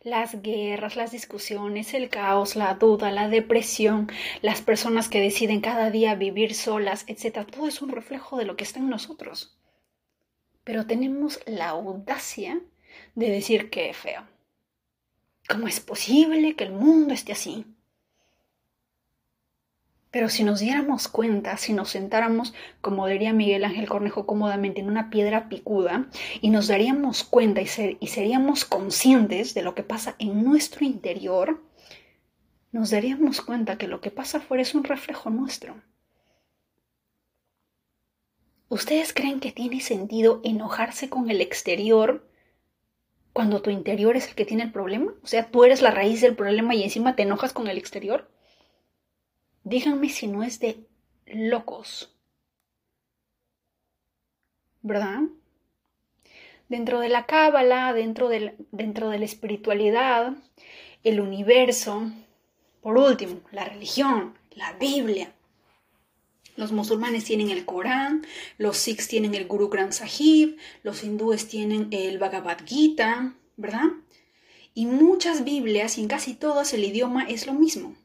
las 0.01 0.39
guerras, 0.43 0.95
las 0.95 1.11
discusiones, 1.11 1.95
el 1.95 2.09
caos, 2.09 2.55
la 2.55 2.75
duda, 2.75 3.09
la 3.09 3.27
depresión, 3.27 4.07
las 4.43 4.61
personas 4.61 5.09
que 5.09 5.19
deciden 5.19 5.61
cada 5.61 5.89
día 5.89 6.13
vivir 6.13 6.53
solas, 6.53 7.05
etc. 7.07 7.47
Todo 7.49 7.67
es 7.67 7.81
un 7.81 7.89
reflejo 7.89 8.37
de 8.37 8.45
lo 8.45 8.55
que 8.55 8.65
está 8.65 8.77
en 8.77 8.91
nosotros. 8.91 9.59
Pero 10.63 10.85
tenemos 10.85 11.39
la 11.45 11.69
audacia 11.69 12.61
de 13.15 13.29
decir 13.29 13.69
que 13.69 13.89
es 13.89 13.97
feo. 13.97 14.23
¿Cómo 15.47 15.67
es 15.67 15.79
posible 15.79 16.55
que 16.55 16.65
el 16.65 16.73
mundo 16.73 17.13
esté 17.13 17.31
así? 17.31 17.65
Pero 20.11 20.29
si 20.29 20.43
nos 20.43 20.59
diéramos 20.59 21.07
cuenta, 21.07 21.57
si 21.57 21.73
nos 21.73 21.89
sentáramos, 21.89 22.53
como 22.81 23.05
diría 23.05 23.31
Miguel 23.31 23.63
Ángel 23.63 23.87
Cornejo, 23.87 24.25
cómodamente 24.25 24.81
en 24.81 24.87
una 24.87 25.11
piedra 25.11 25.49
picuda, 25.49 26.07
y 26.41 26.49
nos 26.49 26.67
daríamos 26.67 27.23
cuenta 27.23 27.61
y, 27.61 27.67
y, 27.99 28.07
seríamos 28.07 28.65
conscientes 28.65 29.53
de 29.53 29.61
lo 29.61 29.75
que 29.75 29.83
pasa 29.83 30.15
en 30.17 30.43
nuestro 30.43 30.83
interior, 30.83 31.61
nos 32.71 32.89
daríamos 32.89 33.41
cuenta 33.41 33.77
que 33.77 33.87
lo 33.87 34.01
que 34.01 34.09
pasa 34.09 34.39
afuera 34.39 34.63
es 34.63 34.73
un 34.73 34.83
reflejo 34.83 35.29
nuestro. 35.29 35.75
¿Ustedes 38.69 39.13
creen 39.13 39.39
que 39.39 39.51
tiene 39.51 39.81
sentido 39.81 40.41
enojarse 40.43 41.09
con 41.09 41.31
el 41.31 41.41
exterior 41.41 42.29
cuando 43.33 43.63
tu 43.63 43.71
interior 43.71 44.15
es 44.15 44.27
el 44.27 44.35
que 44.35 44.45
tiene 44.45 44.61
el 44.61 44.71
problema? 44.71 45.11
O 45.23 45.27
sea, 45.27 45.49
tú 45.49 45.63
eres 45.63 45.81
la 45.81 45.89
raíz 45.89 46.21
del 46.21 46.35
problema 46.35 46.75
y 46.75 46.83
encima 46.83 47.15
te 47.15 47.23
enojas 47.23 47.51
con 47.51 47.67
el 47.67 47.79
exterior. 47.79 48.29
Díganme 49.63 50.09
si 50.09 50.27
no 50.27 50.43
es 50.43 50.59
de 50.59 50.85
locos. 51.25 52.15
¿Verdad? 54.83 55.21
Dentro 56.67 56.99
de 56.99 57.09
la 57.09 57.25
cábala, 57.25 57.91
dentro, 57.93 58.29
dentro 58.29 59.09
de 59.09 59.17
la 59.17 59.25
espiritualidad, 59.25 60.33
el 61.03 61.19
universo, 61.19 62.11
por 62.81 62.99
último, 62.99 63.41
la 63.51 63.65
religión, 63.65 64.37
la 64.51 64.73
Biblia. 64.73 65.33
Los 66.59 66.73
musulmanes 66.73 67.23
tienen 67.23 67.51
el 67.51 67.63
Corán, 67.63 68.27
los 68.57 68.75
sikhs 68.75 69.07
tienen 69.07 69.33
el 69.33 69.47
Guru 69.47 69.69
Granth 69.69 69.93
Sahib, 69.93 70.57
los 70.83 71.05
hindúes 71.05 71.47
tienen 71.47 71.87
el 71.91 72.17
Bhagavad 72.17 72.57
Gita, 72.65 73.33
¿verdad? 73.55 73.85
Y 74.73 74.85
muchas 74.85 75.45
Biblias, 75.45 75.97
y 75.97 76.01
en 76.01 76.09
casi 76.09 76.33
todas 76.33 76.73
el 76.73 76.83
idioma 76.83 77.23
es 77.23 77.47
lo 77.47 77.53
mismo. 77.53 77.95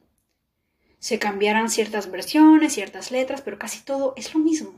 Se 0.99 1.19
cambiarán 1.19 1.69
ciertas 1.69 2.09
versiones, 2.09 2.71
ciertas 2.71 3.11
letras, 3.11 3.41
pero 3.41 3.59
casi 3.59 3.83
todo 3.83 4.13
es 4.15 4.33
lo 4.33 4.39
mismo. 4.39 4.73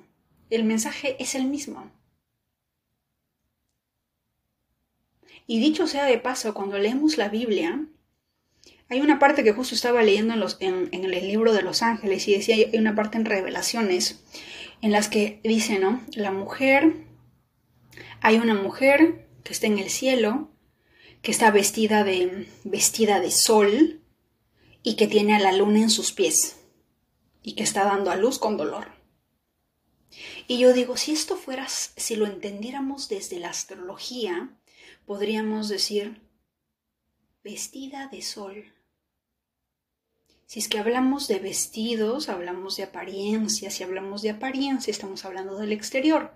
El 0.50 0.64
mensaje 0.64 1.16
es 1.20 1.36
el 1.36 1.46
mismo. 1.46 1.92
Y 5.46 5.60
dicho 5.60 5.86
sea 5.86 6.06
de 6.06 6.18
paso, 6.18 6.56
cuando 6.56 6.80
leemos 6.80 7.18
la 7.18 7.30
Biblia, 7.30 7.86
hay 8.90 9.02
una 9.02 9.20
parte 9.20 9.44
que 9.44 9.54
justo 9.54 9.76
estaba 9.76 10.02
leyendo 10.04 10.34
en, 10.34 10.40
los, 10.40 10.58
en, 10.60 10.90
el 10.92 11.12
libro 11.28 11.54
de 11.54 11.62
los 11.62 11.82
ángeles 11.82 12.28
y 12.28 12.34
decía, 12.34 12.56
hay 12.56 12.78
una 12.78 12.96
parte 12.96 13.18
en 13.18 13.26
revelaciones 13.26 14.24
en 14.82 14.92
las 14.92 15.10
que 15.10 15.42
dice, 15.44 15.80
¿no? 15.80 16.02
La 16.14 16.32
mujer, 16.32 16.94
hay 18.22 18.38
una 18.38 18.54
mujer 18.54 19.28
que 19.44 19.54
está 19.54 19.68
en 19.68 19.80
el 19.80 19.90
cielo, 19.90 20.52
que 21.22 21.32
está 21.32 21.52
vestida 21.52 22.04
de, 22.04 22.48
vestida 22.64 23.20
de 23.20 23.32
sol, 23.32 24.02
y 24.88 24.96
que 24.96 25.08
tiene 25.08 25.36
a 25.36 25.40
la 25.40 25.52
luna 25.52 25.80
en 25.80 25.90
sus 25.90 26.14
pies 26.14 26.62
y 27.44 27.56
que 27.56 27.64
está 27.64 27.84
dando 27.84 28.10
a 28.10 28.16
luz 28.16 28.40
con 28.40 28.56
dolor. 28.56 28.94
Y 30.48 30.60
yo 30.60 30.72
digo, 30.72 30.96
si 30.96 31.12
esto 31.12 31.36
fuera, 31.36 31.68
si 31.68 32.16
lo 32.16 32.26
entendiéramos 32.26 33.10
desde 33.10 33.38
la 33.38 33.50
astrología, 33.50 34.58
podríamos 35.06 35.68
decir 35.68 36.22
vestida 37.44 38.08
de 38.08 38.22
sol. 38.22 38.74
Si 40.48 40.60
es 40.60 40.70
que 40.70 40.80
hablamos 40.80 41.28
de 41.28 41.40
vestidos, 41.40 42.30
hablamos 42.30 42.78
de 42.78 42.84
apariencia, 42.84 43.70
si 43.70 43.84
hablamos 43.84 44.22
de 44.22 44.30
apariencia, 44.30 44.90
estamos 44.90 45.26
hablando 45.26 45.58
del 45.58 45.74
exterior. 45.74 46.34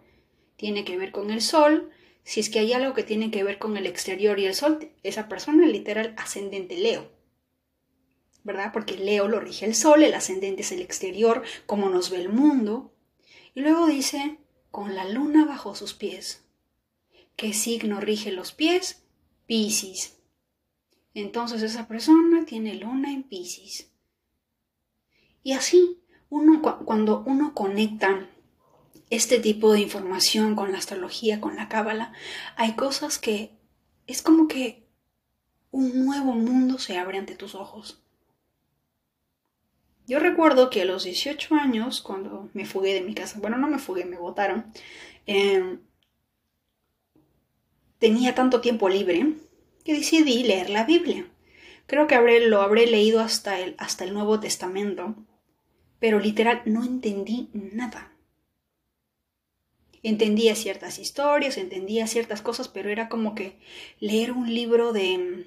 Tiene 0.57 0.83
que 0.83 0.97
ver 0.97 1.13
con 1.13 1.31
el 1.31 1.41
sol. 1.41 1.89
Si 2.25 2.41
es 2.41 2.49
que 2.49 2.59
hay 2.59 2.73
algo 2.73 2.93
que 2.93 3.03
tiene 3.03 3.31
que 3.31 3.45
ver 3.45 3.57
con 3.57 3.77
el 3.77 3.87
exterior 3.87 4.37
y 4.37 4.45
el 4.45 4.53
sol, 4.53 4.91
esa 5.01 5.29
persona 5.29 5.65
literal 5.65 6.13
ascendente 6.17 6.77
Leo. 6.77 7.09
¿verdad? 8.43 8.71
Porque 8.73 8.97
Leo 8.97 9.29
lo 9.29 9.39
rige 9.39 9.65
el 9.65 9.75
sol, 9.75 10.03
el 10.03 10.13
ascendente 10.13 10.61
es 10.61 10.73
el 10.73 10.81
exterior, 10.81 11.43
como 11.65 11.89
nos 11.89 12.09
ve 12.09 12.17
el 12.17 12.29
mundo. 12.29 12.93
Y 13.53 13.61
luego 13.61 13.87
dice, 13.87 14.39
con 14.71 14.93
la 14.93 15.07
luna 15.07 15.45
bajo 15.45 15.73
sus 15.73 15.93
pies. 15.93 16.43
¿Qué 17.37 17.53
signo 17.53 18.01
rige 18.01 18.33
los 18.33 18.51
pies? 18.51 19.03
Piscis. 19.45 20.17
Entonces 21.13 21.61
esa 21.61 21.87
persona 21.87 22.45
tiene 22.45 22.75
luna 22.75 23.13
en 23.13 23.23
Piscis. 23.23 23.90
Y 25.43 25.53
así, 25.53 26.01
cuando 26.85 27.23
uno 27.25 27.53
conecta 27.53 28.27
este 29.09 29.39
tipo 29.39 29.73
de 29.73 29.81
información 29.81 30.55
con 30.55 30.71
la 30.71 30.77
astrología, 30.77 31.41
con 31.41 31.55
la 31.55 31.67
cábala, 31.67 32.13
hay 32.55 32.73
cosas 32.75 33.19
que 33.19 33.51
es 34.07 34.21
como 34.21 34.47
que 34.47 34.87
un 35.71 36.05
nuevo 36.05 36.33
mundo 36.33 36.79
se 36.79 36.97
abre 36.97 37.17
ante 37.17 37.35
tus 37.35 37.55
ojos. 37.55 38.01
Yo 40.07 40.19
recuerdo 40.19 40.69
que 40.69 40.81
a 40.81 40.85
los 40.85 41.03
18 41.03 41.55
años, 41.55 42.01
cuando 42.01 42.49
me 42.53 42.65
fugué 42.65 42.93
de 42.93 43.01
mi 43.01 43.13
casa, 43.13 43.39
bueno, 43.39 43.57
no 43.57 43.67
me 43.67 43.79
fugué, 43.79 44.05
me 44.05 44.17
votaron, 44.17 44.65
em, 45.25 45.79
tenía 47.99 48.35
tanto 48.35 48.61
tiempo 48.61 48.89
libre 48.89 49.35
que 49.85 49.93
decidí 49.93 50.43
leer 50.43 50.69
la 50.69 50.85
Biblia. 50.85 51.25
Creo 51.85 52.07
que 52.07 52.15
habré, 52.15 52.47
lo 52.47 52.61
habré 52.61 52.87
leído 52.87 53.19
hasta 53.19 53.59
el, 53.59 53.75
hasta 53.77 54.03
el 54.03 54.13
Nuevo 54.13 54.39
Testamento, 54.39 55.15
pero 56.01 56.19
literal 56.19 56.63
no 56.65 56.83
entendí 56.83 57.49
nada. 57.53 58.11
Entendía 60.03 60.55
ciertas 60.55 60.97
historias, 60.97 61.57
entendía 61.57 62.07
ciertas 62.07 62.41
cosas, 62.41 62.67
pero 62.67 62.89
era 62.89 63.07
como 63.07 63.35
que 63.35 63.59
leer 63.99 64.31
un 64.31 64.51
libro 64.51 64.93
de 64.93 65.45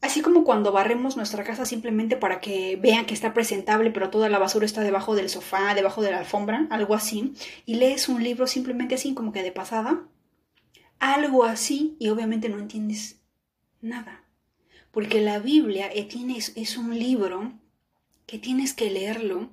Así 0.00 0.20
como 0.22 0.42
cuando 0.42 0.72
barremos 0.72 1.16
nuestra 1.16 1.44
casa 1.44 1.64
simplemente 1.64 2.16
para 2.16 2.40
que 2.40 2.74
vean 2.74 3.06
que 3.06 3.14
está 3.14 3.32
presentable, 3.32 3.92
pero 3.92 4.10
toda 4.10 4.28
la 4.28 4.40
basura 4.40 4.66
está 4.66 4.80
debajo 4.80 5.14
del 5.14 5.28
sofá, 5.28 5.76
debajo 5.76 6.02
de 6.02 6.10
la 6.10 6.18
alfombra, 6.18 6.66
algo 6.70 6.94
así, 6.96 7.34
y 7.66 7.76
lees 7.76 8.08
un 8.08 8.24
libro 8.24 8.48
simplemente 8.48 8.96
así 8.96 9.14
como 9.14 9.32
que 9.32 9.44
de 9.44 9.52
pasada, 9.52 10.08
algo 10.98 11.44
así, 11.44 11.96
y 12.00 12.08
obviamente 12.08 12.48
no 12.48 12.58
entiendes 12.58 13.20
nada. 13.80 14.24
Porque 14.90 15.20
la 15.20 15.38
Biblia 15.38 15.88
eh, 15.92 16.08
es 16.56 16.76
un 16.76 16.98
libro 16.98 17.52
que 18.26 18.38
tienes 18.38 18.74
que 18.74 18.90
leerlo 18.90 19.50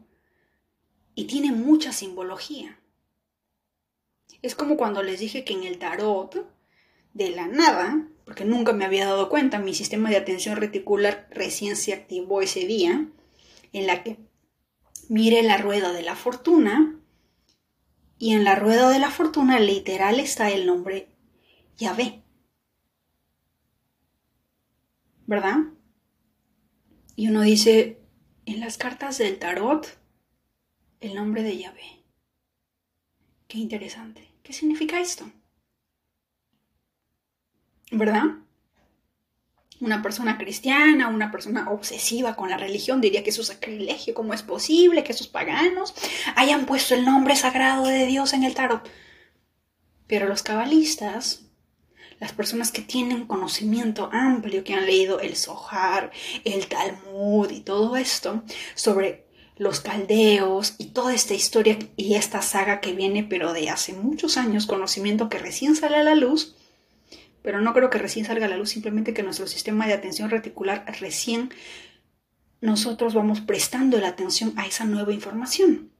y 1.15 1.25
tiene 1.25 1.51
mucha 1.51 1.91
simbología. 1.91 2.79
Es 4.41 4.55
como 4.55 4.77
cuando 4.77 5.03
les 5.03 5.19
dije 5.19 5.43
que 5.43 5.53
en 5.53 5.63
el 5.63 5.77
tarot, 5.77 6.47
de 7.13 7.29
la 7.31 7.47
nada, 7.47 8.07
porque 8.25 8.45
nunca 8.45 8.73
me 8.73 8.85
había 8.85 9.05
dado 9.05 9.29
cuenta, 9.29 9.59
mi 9.59 9.73
sistema 9.73 10.09
de 10.09 10.17
atención 10.17 10.55
reticular 10.55 11.27
recién 11.31 11.75
se 11.75 11.93
activó 11.93 12.41
ese 12.41 12.65
día, 12.65 13.07
en 13.73 13.87
la 13.87 14.03
que 14.03 14.17
mire 15.09 15.41
la 15.43 15.57
rueda 15.57 15.91
de 15.91 16.03
la 16.03 16.15
fortuna 16.15 16.99
y 18.17 18.33
en 18.33 18.43
la 18.43 18.55
rueda 18.55 18.89
de 18.89 18.99
la 18.99 19.09
fortuna 19.09 19.59
literal 19.59 20.19
está 20.19 20.51
el 20.51 20.65
nombre 20.65 21.09
Yahvé. 21.77 22.21
¿Verdad? 25.25 25.57
Y 27.15 27.29
uno 27.29 27.41
dice, 27.41 27.98
en 28.53 28.59
las 28.59 28.77
cartas 28.77 29.17
del 29.17 29.39
tarot, 29.39 29.97
el 31.01 31.15
nombre 31.15 31.43
de 31.43 31.57
Yahvé. 31.57 32.03
Qué 33.47 33.57
interesante. 33.57 34.29
¿Qué 34.43 34.53
significa 34.53 34.99
esto? 34.99 35.31
¿verdad? 37.91 38.23
Una 39.81 40.01
persona 40.01 40.37
cristiana, 40.37 41.07
una 41.07 41.31
persona 41.31 41.69
obsesiva 41.69 42.35
con 42.35 42.49
la 42.49 42.57
religión 42.57 42.99
diría 42.99 43.23
que 43.23 43.29
es 43.29 43.45
sacrilegio, 43.45 44.13
¿cómo 44.13 44.33
es 44.33 44.41
posible 44.41 45.03
que 45.03 45.13
esos 45.13 45.27
paganos 45.27 45.93
hayan 46.35 46.65
puesto 46.65 46.95
el 46.95 47.05
nombre 47.05 47.35
sagrado 47.35 47.85
de 47.85 48.05
Dios 48.05 48.33
en 48.33 48.43
el 48.43 48.55
tarot? 48.55 48.87
Pero 50.07 50.27
los 50.27 50.43
cabalistas, 50.43 51.45
las 52.19 52.33
personas 52.33 52.71
que 52.71 52.81
tienen 52.81 53.25
conocimiento 53.25 54.09
amplio, 54.11 54.63
que 54.63 54.73
han 54.73 54.85
leído 54.85 55.19
el 55.19 55.35
Zohar, 55.35 56.11
el 56.43 56.67
Talmud 56.67 57.49
y 57.49 57.61
todo 57.61 57.95
esto 57.95 58.43
sobre 58.75 59.25
los 59.57 59.81
caldeos 59.81 60.75
y 60.77 60.87
toda 60.87 61.13
esta 61.13 61.33
historia 61.33 61.77
y 61.97 62.15
esta 62.15 62.41
saga 62.41 62.79
que 62.79 62.93
viene 62.93 63.23
pero 63.23 63.53
de 63.53 63.69
hace 63.69 63.93
muchos 63.93 64.37
años, 64.37 64.65
conocimiento 64.65 65.29
que 65.29 65.37
recién 65.37 65.75
sale 65.75 65.97
a 65.97 66.03
la 66.03 66.15
luz, 66.15 66.55
pero 67.41 67.61
no 67.61 67.73
creo 67.73 67.89
que 67.89 67.97
recién 67.97 68.25
salga 68.25 68.45
a 68.45 68.49
la 68.49 68.57
luz, 68.57 68.69
simplemente 68.69 69.13
que 69.13 69.23
nuestro 69.23 69.47
sistema 69.47 69.87
de 69.87 69.93
atención 69.93 70.29
reticular 70.29 70.85
recién 70.99 71.51
nosotros 72.61 73.13
vamos 73.13 73.41
prestando 73.41 73.99
la 73.99 74.09
atención 74.09 74.53
a 74.57 74.65
esa 74.65 74.85
nueva 74.85 75.13
información. 75.13 75.91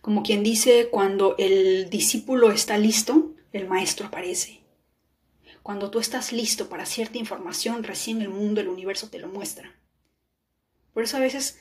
Como 0.00 0.22
quien 0.22 0.42
dice, 0.42 0.88
cuando 0.90 1.36
el 1.38 1.90
discípulo 1.90 2.50
está 2.50 2.78
listo, 2.78 3.34
el 3.52 3.68
maestro 3.68 4.06
aparece. 4.06 4.59
Cuando 5.70 5.88
tú 5.88 6.00
estás 6.00 6.32
listo 6.32 6.68
para 6.68 6.84
cierta 6.84 7.18
información, 7.18 7.84
recién 7.84 8.20
el 8.22 8.28
mundo, 8.28 8.60
el 8.60 8.66
universo 8.66 9.08
te 9.08 9.20
lo 9.20 9.28
muestra. 9.28 9.72
Por 10.92 11.04
eso 11.04 11.16
a 11.16 11.20
veces 11.20 11.60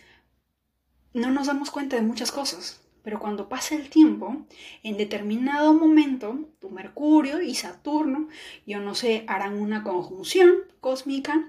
no 1.13 1.29
nos 1.29 1.45
damos 1.45 1.69
cuenta 1.69 1.95
de 1.95 2.01
muchas 2.01 2.31
cosas, 2.31 2.81
pero 3.03 3.19
cuando 3.19 3.49
pasa 3.49 3.75
el 3.75 3.91
tiempo, 3.91 4.47
en 4.81 4.97
determinado 4.97 5.75
momento, 5.75 6.49
tu 6.57 6.71
Mercurio 6.71 7.39
y 7.39 7.53
Saturno, 7.53 8.29
yo 8.65 8.79
no 8.79 8.95
sé, 8.95 9.25
harán 9.27 9.53
una 9.53 9.83
conjunción 9.83 10.55
cósmica. 10.81 11.47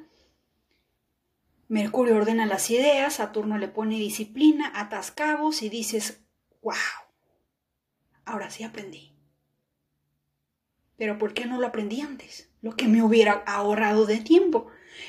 Mercurio 1.68 2.16
ordena 2.16 2.44
las 2.44 2.68
ideas, 2.68 3.14
Saturno 3.14 3.57
le 3.57 3.68
pone 3.68 3.99
disciplina, 3.99 4.70
atas 4.75 5.11
cabos 5.11 5.62
y 5.62 5.70
dices, 5.70 6.20
wow, 6.61 6.75
ahora 8.27 8.51
sí 8.51 8.64
aprendí. 8.64 9.14
Pero 10.99 11.16
¿por 11.16 11.33
qué 11.33 11.46
no 11.46 11.59
lo 11.59 11.66
aprendí 11.66 12.03
antes? 12.03 12.50
Lo 12.62 12.77
que 12.77 12.88
me 12.88 13.03
hubiera 13.03 13.42
ahorrado 13.46 14.07
de 14.07 14.18
tiempo, 14.18 14.66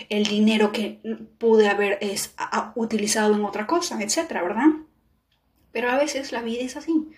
el 0.10 0.26
dinero 0.26 0.72
que 0.72 1.02
pude 1.38 1.68
haber 1.68 1.98
es, 2.02 2.34
utilizado 2.76 3.36
en 3.36 3.44
otra 3.44 3.68
cosa, 3.68 4.02
etcétera, 4.02 4.42
¿verdad? 4.42 4.68
Pero 5.72 5.90
a 5.90 5.98
veces 5.98 6.32
la 6.32 6.42
vida 6.42 6.62
es 6.62 6.78
así. 6.78 7.12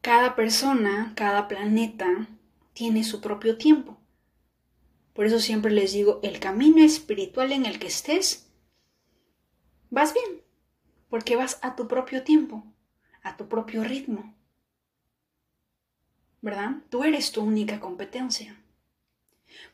Cada 0.00 0.36
persona, 0.36 1.12
cada 1.16 1.48
planeta 1.48 2.28
tiene 2.72 3.04
su 3.04 3.20
propio 3.20 3.56
tiempo. 3.56 3.98
Por 5.14 5.26
eso 5.26 5.38
siempre 5.38 5.70
les 5.70 5.92
digo, 5.92 6.20
el 6.22 6.40
camino 6.40 6.84
espiritual 6.84 7.52
en 7.52 7.66
el 7.66 7.78
que 7.78 7.86
estés, 7.86 8.50
vas 9.90 10.12
bien, 10.12 10.42
porque 11.08 11.36
vas 11.36 11.58
a 11.62 11.76
tu 11.76 11.86
propio 11.86 12.24
tiempo, 12.24 12.64
a 13.22 13.36
tu 13.36 13.48
propio 13.48 13.84
ritmo. 13.84 14.34
¿Verdad? 16.42 16.82
Tú 16.90 17.04
eres 17.04 17.30
tu 17.32 17.42
única 17.42 17.80
competencia. 17.80 18.60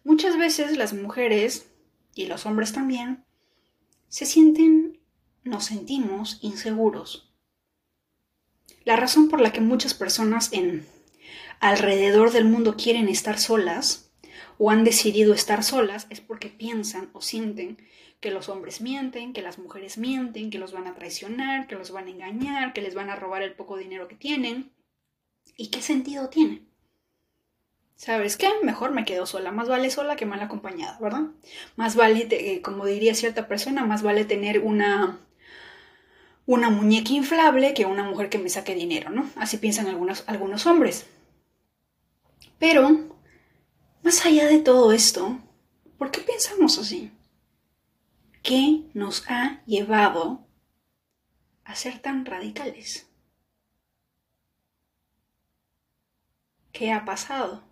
Muchas 0.05 0.39
veces 0.39 0.77
las 0.77 0.93
mujeres, 0.93 1.67
y 2.15 2.27
los 2.27 2.47
hombres 2.47 2.73
también, 2.73 3.25
se 4.09 4.27
sienten, 4.27 4.99
nos 5.45 5.67
sentimos 5.67 6.39
inseguros 6.43 7.31
la 8.85 8.97
razón 8.97 9.29
por 9.29 9.41
la 9.41 9.53
que 9.53 9.61
muchas 9.61 9.95
personas 9.95 10.53
en 10.53 10.87
alrededor 11.61 12.33
del 12.33 12.47
mundo 12.47 12.77
quieren 12.77 13.09
estar 13.09 13.39
solas 13.39 14.11
o 14.59 14.71
han 14.71 14.85
decidido 14.85 15.35
estar 15.35 15.63
solas 15.63 16.07
es 16.11 16.21
porque 16.21 16.49
piensan 16.49 17.11
o 17.13 17.21
sienten 17.21 17.79
que 18.21 18.31
los 18.31 18.49
hombres 18.49 18.81
mienten, 18.81 19.33
que 19.33 19.43
las 19.43 19.59
mujeres 19.59 19.97
mienten, 19.97 20.51
que 20.51 20.59
los 20.59 20.73
van 20.73 20.87
a 20.87 20.95
traicionar, 20.95 21.67
que 21.67 21.75
los 21.75 21.91
van 21.91 22.07
a 22.07 22.11
engañar, 22.11 22.73
que 22.73 22.83
les 22.83 22.95
van 22.95 23.11
a 23.11 23.17
robar 23.17 23.43
el 23.43 23.55
poco 23.55 23.77
dinero 23.77 24.09
que 24.09 24.17
tienen. 24.17 24.73
¿Y 25.57 25.69
qué 25.69 25.81
sentido 25.83 26.29
tiene? 26.29 26.67
¿Sabes 28.01 28.39
qué? 28.39 28.49
Mejor 28.63 28.93
me 28.93 29.05
quedo 29.05 29.27
sola. 29.27 29.53
Más 29.53 29.69
vale 29.69 29.91
sola 29.91 30.17
que 30.17 30.25
mal 30.25 30.41
acompañada, 30.41 30.99
¿verdad? 31.01 31.25
Más 31.77 31.97
vale, 31.97 32.27
eh, 32.31 32.63
como 32.63 32.87
diría 32.87 33.15
cierta 33.15 33.47
persona, 33.47 33.85
más 33.85 34.03
vale 34.03 34.25
tener 34.25 34.61
una 34.61 35.19
una 36.47 36.71
muñeca 36.71 37.13
inflable 37.13 37.75
que 37.75 37.85
una 37.85 38.03
mujer 38.03 38.31
que 38.31 38.39
me 38.39 38.49
saque 38.49 38.75
dinero, 38.75 39.11
¿no? 39.11 39.29
Así 39.37 39.59
piensan 39.59 39.87
algunos, 39.87 40.25
algunos 40.27 40.65
hombres. 40.67 41.09
Pero, 42.59 42.89
más 44.03 44.25
allá 44.25 44.47
de 44.47 44.61
todo 44.61 44.93
esto, 44.93 45.39
¿por 45.99 46.11
qué 46.11 46.23
pensamos 46.23 46.79
así? 46.79 47.13
¿Qué 48.43 48.85
nos 48.95 49.31
ha 49.31 49.63
llevado 49.67 50.47
a 51.65 51.75
ser 51.75 51.99
tan 51.99 52.25
radicales? 52.25 53.07
¿Qué 56.73 56.93
ha 56.93 57.05
pasado? 57.05 57.70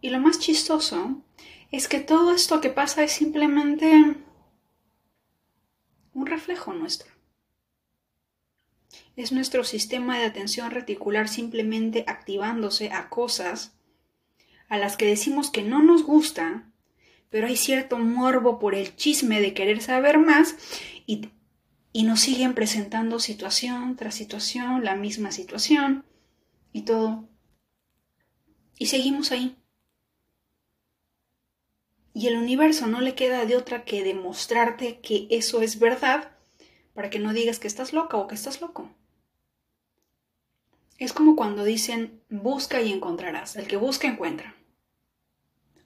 Y 0.00 0.10
lo 0.10 0.20
más 0.20 0.38
chistoso 0.38 1.22
es 1.70 1.88
que 1.88 2.00
todo 2.00 2.34
esto 2.34 2.60
que 2.60 2.70
pasa 2.70 3.02
es 3.02 3.12
simplemente 3.12 4.16
un 6.14 6.26
reflejo 6.26 6.72
nuestro. 6.72 7.10
Es 9.16 9.32
nuestro 9.32 9.64
sistema 9.64 10.18
de 10.18 10.24
atención 10.24 10.70
reticular 10.70 11.28
simplemente 11.28 12.04
activándose 12.06 12.90
a 12.90 13.08
cosas 13.08 13.76
a 14.68 14.78
las 14.78 14.96
que 14.96 15.06
decimos 15.06 15.50
que 15.50 15.62
no 15.62 15.82
nos 15.82 16.04
gusta, 16.04 16.70
pero 17.28 17.46
hay 17.46 17.56
cierto 17.56 17.98
morbo 17.98 18.58
por 18.58 18.74
el 18.74 18.96
chisme 18.96 19.40
de 19.40 19.52
querer 19.52 19.82
saber 19.82 20.18
más 20.18 20.56
y, 21.06 21.28
y 21.92 22.04
nos 22.04 22.20
siguen 22.20 22.54
presentando 22.54 23.18
situación 23.18 23.96
tras 23.96 24.14
situación, 24.14 24.84
la 24.84 24.96
misma 24.96 25.32
situación 25.32 26.04
y 26.72 26.82
todo. 26.82 27.28
Y 28.78 28.86
seguimos 28.86 29.32
ahí. 29.32 29.59
Y 32.20 32.26
el 32.26 32.36
universo 32.36 32.86
no 32.86 33.00
le 33.00 33.14
queda 33.14 33.46
de 33.46 33.56
otra 33.56 33.86
que 33.86 34.04
demostrarte 34.04 35.00
que 35.00 35.26
eso 35.30 35.62
es 35.62 35.78
verdad 35.78 36.32
para 36.92 37.08
que 37.08 37.18
no 37.18 37.32
digas 37.32 37.58
que 37.58 37.66
estás 37.66 37.94
loca 37.94 38.18
o 38.18 38.28
que 38.28 38.34
estás 38.34 38.60
loco. 38.60 38.90
Es 40.98 41.14
como 41.14 41.34
cuando 41.34 41.64
dicen 41.64 42.20
busca 42.28 42.82
y 42.82 42.92
encontrarás. 42.92 43.56
El 43.56 43.66
que 43.66 43.78
busca 43.78 44.06
encuentra. 44.06 44.54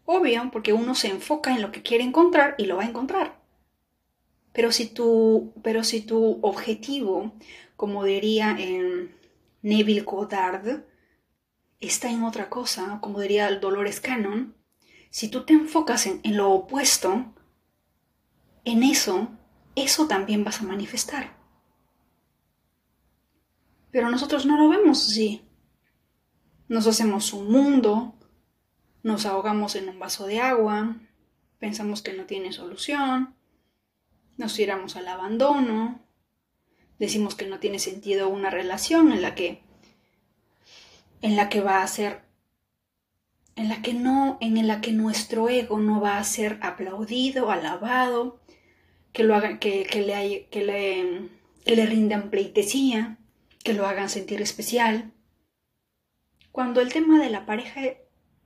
Obvio, 0.06 0.50
porque 0.50 0.72
uno 0.72 0.96
se 0.96 1.06
enfoca 1.06 1.54
en 1.54 1.62
lo 1.62 1.70
que 1.70 1.82
quiere 1.82 2.02
encontrar 2.02 2.56
y 2.58 2.66
lo 2.66 2.78
va 2.78 2.82
a 2.82 2.88
encontrar. 2.88 3.40
Pero 4.52 4.72
si 4.72 4.86
tu, 4.86 5.52
pero 5.62 5.84
si 5.84 6.00
tu 6.00 6.40
objetivo, 6.42 7.32
como 7.76 8.02
diría 8.02 8.56
en 8.58 9.14
Neville 9.62 10.00
Goddard, 10.00 10.82
está 11.78 12.10
en 12.10 12.24
otra 12.24 12.50
cosa, 12.50 12.98
como 13.00 13.20
diría 13.20 13.56
Dolores 13.60 14.00
Cannon, 14.00 14.56
si 15.14 15.28
tú 15.28 15.44
te 15.44 15.52
enfocas 15.52 16.06
en, 16.06 16.20
lo 16.36 16.50
opuesto, 16.50 17.32
en 18.64 18.82
eso, 18.82 19.28
eso 19.76 20.08
también 20.08 20.42
vas 20.42 20.60
a 20.60 20.64
manifestar. 20.64 21.36
Pero 23.92 24.10
nosotros 24.10 24.44
no 24.44 24.58
lo 24.58 24.68
vemos 24.68 25.06
así. 25.08 25.48
Nos 26.66 26.88
hacemos 26.88 27.32
un 27.32 27.48
mundo, 27.48 28.16
nos 29.04 29.24
ahogamos 29.24 29.76
en 29.76 29.88
un 29.88 30.00
vaso 30.00 30.26
de 30.26 30.40
agua, 30.40 30.96
pensamos 31.60 32.02
que 32.02 32.14
no 32.14 32.24
tiene 32.24 32.52
solución, 32.52 33.36
nos 34.36 34.56
tiramos 34.56 34.96
al 34.96 35.06
abandono, 35.06 36.04
decimos 36.98 37.36
que 37.36 37.46
no 37.46 37.60
tiene 37.60 37.78
sentido 37.78 38.30
una 38.30 38.50
relación 38.50 39.12
en 39.12 39.22
la 39.22 39.36
que 39.36 39.62
en 41.22 41.36
la 41.36 41.48
que 41.48 41.60
va 41.60 41.84
a 41.84 41.86
ser 41.86 42.24
en 43.56 43.68
la 43.68 43.82
que 43.82 43.94
no, 43.94 44.38
en 44.40 44.66
la 44.66 44.80
que 44.80 44.92
nuestro 44.92 45.48
ego 45.48 45.78
no 45.78 46.00
va 46.00 46.18
a 46.18 46.24
ser 46.24 46.58
aplaudido, 46.62 47.50
alabado, 47.50 48.40
que 49.12 49.22
lo 49.22 49.34
hagan, 49.34 49.58
que, 49.58 49.84
le, 49.84 50.46
que, 50.50 50.64
le, 50.64 51.28
que 51.64 51.76
le 51.76 51.86
rindan 51.86 52.30
pleitesía, 52.30 53.18
que 53.62 53.74
lo 53.74 53.86
hagan 53.86 54.08
sentir 54.08 54.42
especial. 54.42 55.12
Cuando 56.50 56.80
el 56.80 56.92
tema 56.92 57.18
de 57.22 57.30
la 57.30 57.46
pareja 57.46 57.80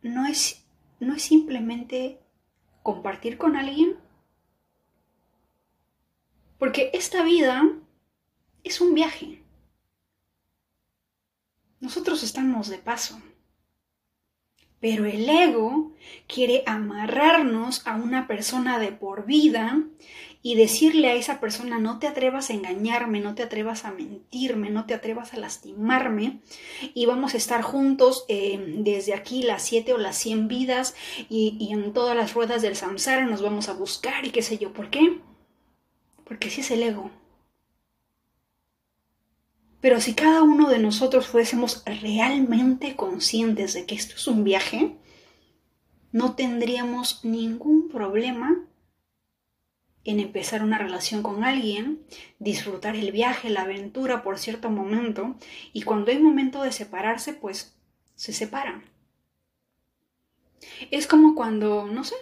no 0.03 0.27
es, 0.27 0.64
no 1.01 1.14
es 1.14 1.23
simplemente 1.23 2.21
compartir 2.83 3.38
con 3.38 3.57
alguien, 3.57 3.97
porque 6.59 6.90
esta 6.92 7.23
vida 7.23 7.64
es 8.64 8.81
un 8.81 8.94
viaje. 8.94 9.42
Nosotros 11.81 12.23
estamos 12.23 12.68
de 12.68 12.79
paso. 12.79 13.21
Pero 14.81 15.07
el 15.07 15.29
ego 15.29 15.93
quiere 16.27 16.62
amarrarnos 16.67 17.87
a 17.87 17.97
una 17.97 18.27
persona 18.27 18.79
de 18.79 18.93
por 18.93 19.27
vida 19.27 19.83
y 20.41 20.55
decirle 20.55 21.09
a 21.09 21.14
esa 21.14 21.41
persona 21.41 21.79
no 21.79 21.99
te 21.99 22.07
atrevas 22.07 22.51
a 22.51 22.53
engañarme, 22.53 23.21
no 23.21 23.35
te 23.35 23.43
atrevas 23.43 23.85
a 23.85 23.91
mentirme, 23.91 24.71
no 24.71 24.87
te 24.87 24.95
atrevas 24.95 25.35
a 25.35 25.38
lastimarme 25.38 26.41
y 26.95 27.07
vamos 27.07 27.35
a 27.35 27.37
estar 27.37 27.62
juntos 27.62 28.24
eh, 28.29 28.76
desde 28.79 29.14
aquí 29.14 29.43
las 29.43 29.62
siete 29.62 29.93
o 29.93 29.99
las 29.99 30.16
cien 30.16 30.47
vidas 30.47 30.95
y, 31.29 31.57
y, 31.59 31.72
en 31.72 31.93
todas 31.93 32.16
las 32.16 32.35
ruedas 32.35 32.62
del 32.62 32.76
samsara 32.76 33.26
nos 33.26 33.43
vamos 33.43 33.68
a 33.68 33.72
buscar 33.72 34.24
y 34.24 34.31
qué 34.31 34.43
sé 34.43 34.59
yo. 34.59 34.72
¿Por 34.72 34.91
qué? 34.91 35.18
Porque 36.24 36.49
así 36.49 36.61
es 36.61 36.70
el 36.70 36.83
ego. 36.83 37.11
Pero 39.81 40.01
si 40.01 40.14
cada 40.14 40.43
uno 40.43 40.68
de 40.68 40.79
nosotros 40.79 41.26
fuésemos 41.26 41.83
realmente 41.87 42.97
conscientes 42.97 43.74
de 43.74 43.87
que 43.87 43.95
esto 43.95 44.16
es 44.16 44.26
un 44.26 44.43
viaje, 44.45 44.97
no 46.11 46.35
tendríamos 46.35 47.24
ningún 47.24 47.89
problema 47.89 48.64
en 50.05 50.20
empezar 50.20 50.62
una 50.62 50.79
relación 50.79 51.22
con 51.22 51.45
alguien, 51.45 52.03
disfrutar 52.39 52.97
el 52.97 53.12
viaje, 53.12 53.51
la 53.51 53.62
aventura 53.62 54.22
por 54.22 54.39
cierto 54.39 54.70
momento, 54.70 55.37
y 55.72 55.83
cuando 55.83 56.11
hay 56.11 56.18
momento 56.18 56.62
de 56.62 56.72
separarse, 56.72 57.35
pues 57.35 57.76
se 58.14 58.33
separan. 58.33 58.85
Es 60.91 61.07
como 61.07 61.35
cuando, 61.35 61.87
no 61.87 62.05
sé, 62.05 62.16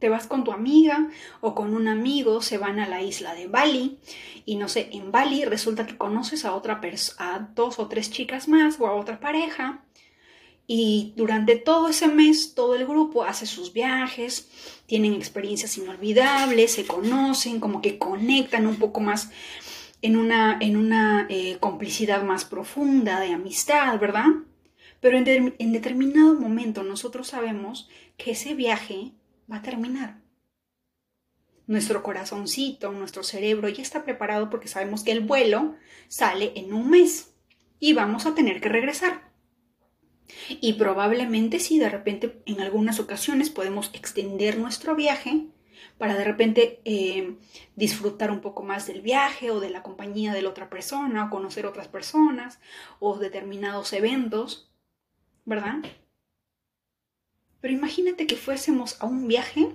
te 0.00 0.08
vas 0.08 0.26
con 0.26 0.42
tu 0.42 0.50
amiga 0.50 1.08
o 1.40 1.54
con 1.54 1.74
un 1.74 1.86
amigo, 1.86 2.42
se 2.42 2.58
van 2.58 2.80
a 2.80 2.88
la 2.88 3.02
isla 3.02 3.34
de 3.34 3.46
Bali 3.46 3.98
y 4.46 4.56
no 4.56 4.68
sé, 4.68 4.88
en 4.92 5.12
Bali 5.12 5.44
resulta 5.44 5.86
que 5.86 5.96
conoces 5.96 6.44
a 6.44 6.54
otra 6.54 6.80
a 7.18 7.38
dos 7.54 7.78
o 7.78 7.86
tres 7.86 8.10
chicas 8.10 8.48
más 8.48 8.80
o 8.80 8.86
a 8.86 8.94
otra 8.94 9.20
pareja 9.20 9.84
Y 10.66 11.12
durante 11.16 11.56
todo 11.56 11.88
ese 11.88 12.08
mes, 12.08 12.54
todo 12.54 12.74
el 12.76 12.86
grupo 12.86 13.24
hace 13.24 13.44
sus 13.46 13.72
viajes, 13.72 14.48
tienen 14.86 15.14
experiencias 15.14 15.76
inolvidables, 15.78 16.72
se 16.72 16.86
conocen, 16.86 17.60
como 17.60 17.80
que 17.82 17.98
conectan 17.98 18.66
un 18.66 18.76
poco 18.76 19.00
más 19.00 19.30
en 20.02 20.16
una, 20.16 20.58
en 20.60 20.76
una 20.76 21.26
eh, 21.28 21.58
complicidad 21.60 22.22
más 22.22 22.44
profunda 22.44 23.20
de 23.20 23.32
amistad, 23.32 23.98
¿verdad? 23.98 24.26
Pero 25.00 25.18
en, 25.18 25.54
en 25.58 25.72
determinado 25.72 26.34
momento 26.34 26.82
nosotros 26.84 27.28
sabemos 27.28 27.88
que 28.16 28.32
ese 28.32 28.54
viaje 28.54 29.12
va 29.50 29.56
a 29.56 29.62
terminar. 29.62 30.20
Nuestro 31.66 32.02
corazoncito, 32.02 32.90
nuestro 32.92 33.22
cerebro 33.22 33.68
ya 33.68 33.82
está 33.82 34.04
preparado 34.04 34.50
porque 34.50 34.68
sabemos 34.68 35.04
que 35.04 35.12
el 35.12 35.20
vuelo 35.20 35.76
sale 36.08 36.52
en 36.56 36.72
un 36.72 36.90
mes 36.90 37.34
y 37.78 37.92
vamos 37.92 38.26
a 38.26 38.34
tener 38.34 38.60
que 38.60 38.68
regresar. 38.68 39.30
Y 40.48 40.74
probablemente 40.74 41.58
si 41.58 41.78
de 41.78 41.88
repente 41.88 42.42
en 42.46 42.60
algunas 42.60 43.00
ocasiones 43.00 43.50
podemos 43.50 43.90
extender 43.94 44.58
nuestro 44.58 44.94
viaje 44.94 45.46
para 45.98 46.14
de 46.14 46.24
repente 46.24 46.80
eh, 46.84 47.36
disfrutar 47.76 48.30
un 48.30 48.40
poco 48.40 48.62
más 48.62 48.86
del 48.86 49.00
viaje 49.00 49.50
o 49.50 49.60
de 49.60 49.70
la 49.70 49.82
compañía 49.82 50.32
de 50.32 50.42
la 50.42 50.48
otra 50.48 50.70
persona 50.70 51.26
o 51.26 51.30
conocer 51.30 51.66
otras 51.66 51.88
personas 51.88 52.58
o 52.98 53.18
determinados 53.18 53.92
eventos, 53.92 54.72
¿verdad? 55.44 55.76
Pero 57.60 57.74
imagínate 57.74 58.26
que 58.26 58.36
fuésemos 58.36 59.00
a 59.00 59.06
un 59.06 59.28
viaje 59.28 59.74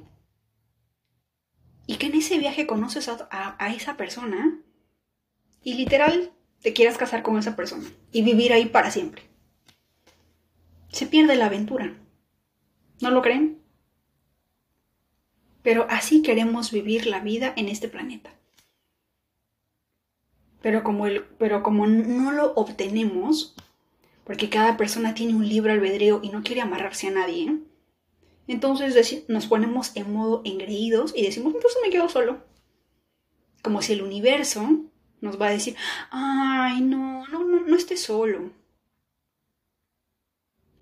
y 1.88 1.98
que 1.98 2.08
en 2.08 2.16
ese 2.16 2.38
viaje 2.38 2.66
conoces 2.66 3.10
a 3.10 3.74
esa 3.76 3.96
persona 3.96 4.60
y 5.62 5.76
literal 5.76 6.32
te 6.62 6.74
quieras 6.74 6.98
casar 6.98 7.22
con 7.22 7.38
esa 7.38 7.56
persona 7.56 7.88
y 8.12 8.24
vivir 8.24 8.54
ahí 8.54 8.66
para 8.66 8.90
siempre 8.90 9.36
se 10.96 11.08
pierde 11.08 11.36
la 11.36 11.48
aventura. 11.48 11.94
¿No 13.02 13.12
lo 13.12 13.22
creen? 13.22 13.62
Pero 15.62 15.86
así 15.90 16.22
queremos 16.22 16.72
vivir 16.72 17.06
la 17.06 17.20
vida 17.20 17.52
en 17.58 17.68
este 17.68 17.90
planeta. 17.90 18.34
Pero 20.62 20.84
como, 20.84 21.06
el, 21.06 21.26
pero 21.38 21.64
como 21.64 21.86
no 21.86 22.32
lo 22.32 22.54
obtenemos, 22.54 23.56
porque 24.24 24.50
cada 24.50 24.78
persona 24.78 25.14
tiene 25.14 25.36
un 25.36 25.48
libre 25.50 25.74
albedrío 25.74 26.22
y 26.24 26.30
no 26.30 26.44
quiere 26.44 26.62
amarrarse 26.62 27.08
a 27.08 27.12
nadie, 27.12 27.60
entonces 28.48 29.26
nos 29.28 29.48
ponemos 29.48 29.96
en 29.96 30.12
modo 30.14 30.42
engreídos 30.46 31.14
y 31.16 31.24
decimos, 31.24 31.54
entonces 31.54 31.80
me 31.84 31.90
quedo 31.90 32.10
solo. 32.10 32.44
Como 33.62 33.82
si 33.82 33.94
el 33.94 34.02
universo 34.02 34.68
nos 35.22 35.42
va 35.42 35.48
a 35.48 35.52
decir, 35.52 35.76
ay, 36.12 36.82
no, 36.82 37.28
no, 37.28 37.44
no, 37.44 37.62
no 37.62 37.76
estés 37.76 38.02
solo 38.02 38.52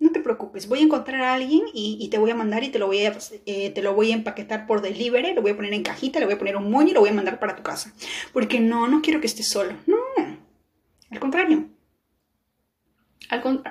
no 0.04 0.12
te 0.12 0.20
preocupes, 0.20 0.68
voy 0.68 0.80
a 0.80 0.82
encontrar 0.82 1.22
a 1.22 1.34
alguien 1.34 1.62
y, 1.72 2.06
te 2.10 2.18
voy 2.18 2.30
a 2.30 2.34
mandar 2.34 2.62
y 2.62 2.68
te 2.68 2.78
lo 2.78 2.86
voy 2.86 3.06
a, 3.06 3.16
eh, 3.46 3.70
te 3.70 3.82
lo 3.82 3.94
voy 3.94 4.12
a 4.12 4.14
empaquetar 4.14 4.66
por 4.66 4.82
delivery, 4.82 5.32
lo 5.32 5.40
voy 5.40 5.52
a 5.52 5.56
poner 5.56 5.72
en 5.72 5.82
cajita, 5.82 6.20
le 6.20 6.26
voy 6.26 6.34
a 6.34 6.38
poner 6.38 6.56
un 6.56 6.70
moño 6.70 6.90
y 6.90 6.92
lo 6.92 7.00
voy 7.00 7.08
a 7.08 7.14
mandar 7.14 7.40
para 7.40 7.56
tu 7.56 7.62
casa. 7.62 7.92
Porque 8.32 8.60
no, 8.60 8.86
no 8.86 9.00
quiero 9.00 9.20
que 9.20 9.26
estés 9.26 9.48
solo. 9.48 9.72
No, 9.86 9.96
al 11.10 11.20
contrario. 11.20 11.64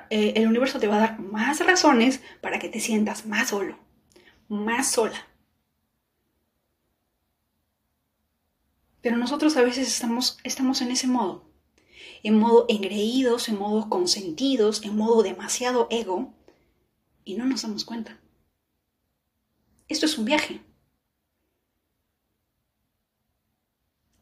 Eh, 0.09 0.33
el 0.35 0.47
universo 0.47 0.79
te 0.79 0.87
va 0.87 0.95
a 0.97 0.99
dar 0.99 1.19
más 1.19 1.65
razones 1.65 2.21
para 2.41 2.59
que 2.59 2.69
te 2.69 2.79
sientas 2.79 3.25
más 3.25 3.49
solo, 3.49 3.77
más 4.47 4.91
sola. 4.91 5.27
Pero 9.01 9.17
nosotros 9.17 9.57
a 9.57 9.61
veces 9.61 9.87
estamos, 9.87 10.39
estamos 10.43 10.81
en 10.81 10.91
ese 10.91 11.07
modo 11.07 11.53
en 12.23 12.39
modo 12.39 12.65
engreídos, 12.69 13.49
en 13.49 13.59
modo 13.59 13.89
consentidos, 13.89 14.83
en 14.83 14.95
modo 14.95 15.23
demasiado 15.23 15.87
ego, 15.91 16.33
y 17.25 17.35
no 17.35 17.45
nos 17.45 17.61
damos 17.61 17.83
cuenta. 17.83 18.17
Esto 19.89 20.05
es 20.05 20.17
un 20.17 20.25
viaje. 20.25 20.61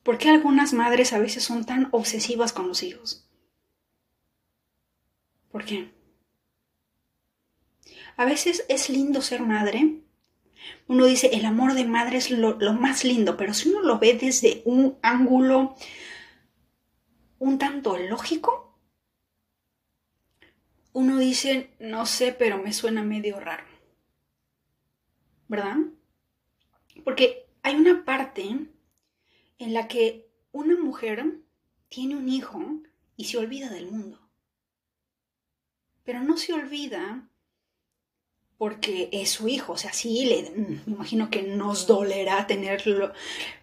¿Por 0.04 0.18
qué 0.18 0.30
algunas 0.30 0.74
madres 0.74 1.14
a 1.14 1.20
veces 1.20 1.44
son 1.44 1.64
tan 1.64 1.90
obsesivas 1.92 2.54
con 2.54 2.68
los 2.68 2.82
hijos? 2.82 3.28
¿Por 5.52 5.66
qué? 5.66 5.92
A 8.18 8.26
veces 8.26 8.66
es 8.70 8.90
lindo 8.90 9.22
ser 9.22 9.42
madre. 9.42 10.02
Uno 10.88 11.06
dice, 11.06 11.32
el 11.34 11.46
amor 11.46 11.74
de 11.74 11.86
madre 11.86 12.18
es 12.18 12.30
lo, 12.30 12.58
lo 12.60 12.74
más 12.74 13.04
lindo, 13.04 13.36
pero 13.36 13.54
si 13.54 13.70
uno 13.70 13.82
lo 13.82 14.00
ve 14.00 14.14
desde 14.14 14.62
un 14.66 14.98
ángulo 15.02 15.76
un 17.40 17.58
tanto 17.58 17.98
lógico, 17.98 18.78
uno 20.94 21.18
dice, 21.18 21.74
no 21.80 22.06
sé, 22.06 22.34
pero 22.34 22.58
me 22.58 22.74
suena 22.74 23.02
medio 23.02 23.40
raro. 23.40 23.66
¿Verdad? 25.48 25.78
Porque 27.04 27.48
hay 27.64 27.76
una 27.76 28.06
parte 28.06 28.44
en 29.58 29.74
la 29.74 29.88
que 29.88 30.30
una 30.52 30.78
mujer 30.78 31.40
tiene 31.90 32.16
un 32.16 32.30
hijo 32.30 32.64
y 33.18 33.26
se 33.26 33.38
olvida 33.38 33.70
del 33.70 33.90
mundo. 33.92 34.21
Pero 36.04 36.22
no 36.22 36.38
se 36.38 36.54
olvida 36.54 37.28
porque 38.62 39.10
es 39.12 39.32
su 39.32 39.48
hijo, 39.48 39.74
o 39.74 39.78
sea, 39.78 39.92
sí, 39.92 40.24
le, 40.24 40.52
me 40.52 40.94
imagino 40.94 41.32
que 41.32 41.42
nos 41.42 41.88
dolerá 41.88 42.46
tenerlo, 42.46 43.12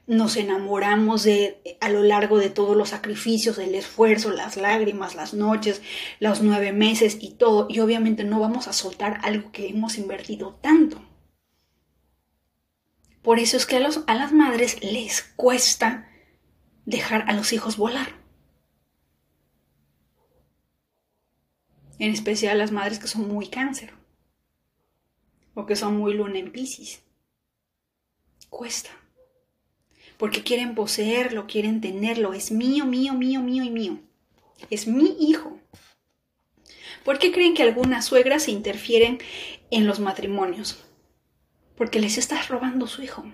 nos 0.08 0.36
enamoramos 0.36 1.22
de 1.22 1.78
a 1.80 1.88
lo 1.88 2.02
largo 2.02 2.36
de 2.36 2.50
todos 2.50 2.76
los 2.76 2.88
sacrificios, 2.88 3.58
el 3.58 3.76
esfuerzo, 3.76 4.32
las 4.32 4.56
lágrimas, 4.56 5.14
las 5.14 5.34
noches, 5.34 5.82
los 6.18 6.42
nueve 6.42 6.72
meses 6.72 7.16
y 7.20 7.30
todo, 7.30 7.68
y 7.70 7.78
obviamente 7.78 8.24
no 8.24 8.40
vamos 8.40 8.66
a 8.66 8.72
soltar 8.72 9.20
algo 9.22 9.52
que 9.52 9.68
hemos 9.68 9.98
invertido 9.98 10.58
tanto. 10.60 11.00
Por 13.22 13.38
eso 13.38 13.56
es 13.56 13.66
que 13.66 13.76
a, 13.76 13.80
los, 13.80 14.02
a 14.08 14.16
las 14.16 14.32
madres 14.32 14.82
les 14.82 15.22
cuesta 15.22 16.08
dejar 16.86 17.24
a 17.28 17.34
los 17.34 17.52
hijos 17.52 17.76
volar. 17.76 18.17
En 21.98 22.12
especial 22.12 22.58
las 22.58 22.72
madres 22.72 22.98
que 22.98 23.08
son 23.08 23.28
muy 23.28 23.48
cáncer 23.48 23.92
o 25.54 25.66
que 25.66 25.74
son 25.74 25.96
muy 25.96 26.14
luna 26.14 26.38
en 26.38 26.52
Pisces. 26.52 27.02
Cuesta. 28.48 28.90
Porque 30.16 30.44
quieren 30.44 30.76
poseerlo, 30.76 31.46
quieren 31.46 31.80
tenerlo. 31.80 32.32
Es 32.32 32.52
mío, 32.52 32.84
mío, 32.84 33.14
mío, 33.14 33.40
mío 33.40 33.64
y 33.64 33.70
mío. 33.70 33.98
Es 34.70 34.86
mi 34.86 35.16
hijo. 35.18 35.58
¿Por 37.04 37.18
qué 37.18 37.32
creen 37.32 37.54
que 37.54 37.64
algunas 37.64 38.04
suegras 38.04 38.44
se 38.44 38.52
interfieren 38.52 39.18
en 39.70 39.86
los 39.86 39.98
matrimonios? 39.98 40.84
Porque 41.76 42.00
les 42.00 42.18
estás 42.18 42.48
robando 42.48 42.86
su 42.86 43.02
hijo. 43.02 43.24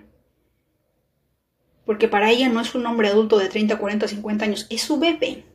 Porque 1.85 2.07
para 2.07 2.31
ella 2.31 2.49
no 2.49 2.61
es 2.61 2.73
un 2.73 2.85
hombre 2.87 3.09
adulto 3.09 3.37
de 3.37 3.49
30, 3.49 3.77
40, 3.77 4.07
50 4.07 4.45
años, 4.45 4.65
es 4.71 4.81
su 4.81 4.97
bebé. 4.97 5.45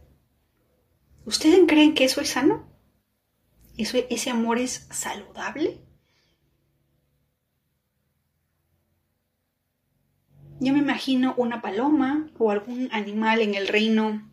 ¿Ustedes 1.25 1.61
creen 1.67 1.95
que 1.95 2.05
eso 2.05 2.21
es 2.21 2.31
sano? 2.31 2.70
¿Eso, 3.81 3.97
¿Ese 4.11 4.29
amor 4.29 4.59
es 4.59 4.87
saludable? 4.91 5.81
Yo 10.61 10.75
me 10.75 10.81
imagino 10.81 11.33
una 11.39 11.63
paloma 11.63 12.29
o 12.37 12.51
algún 12.51 12.91
animal 12.93 13.41
en 13.41 13.55
el 13.55 13.69
reino, 13.69 14.31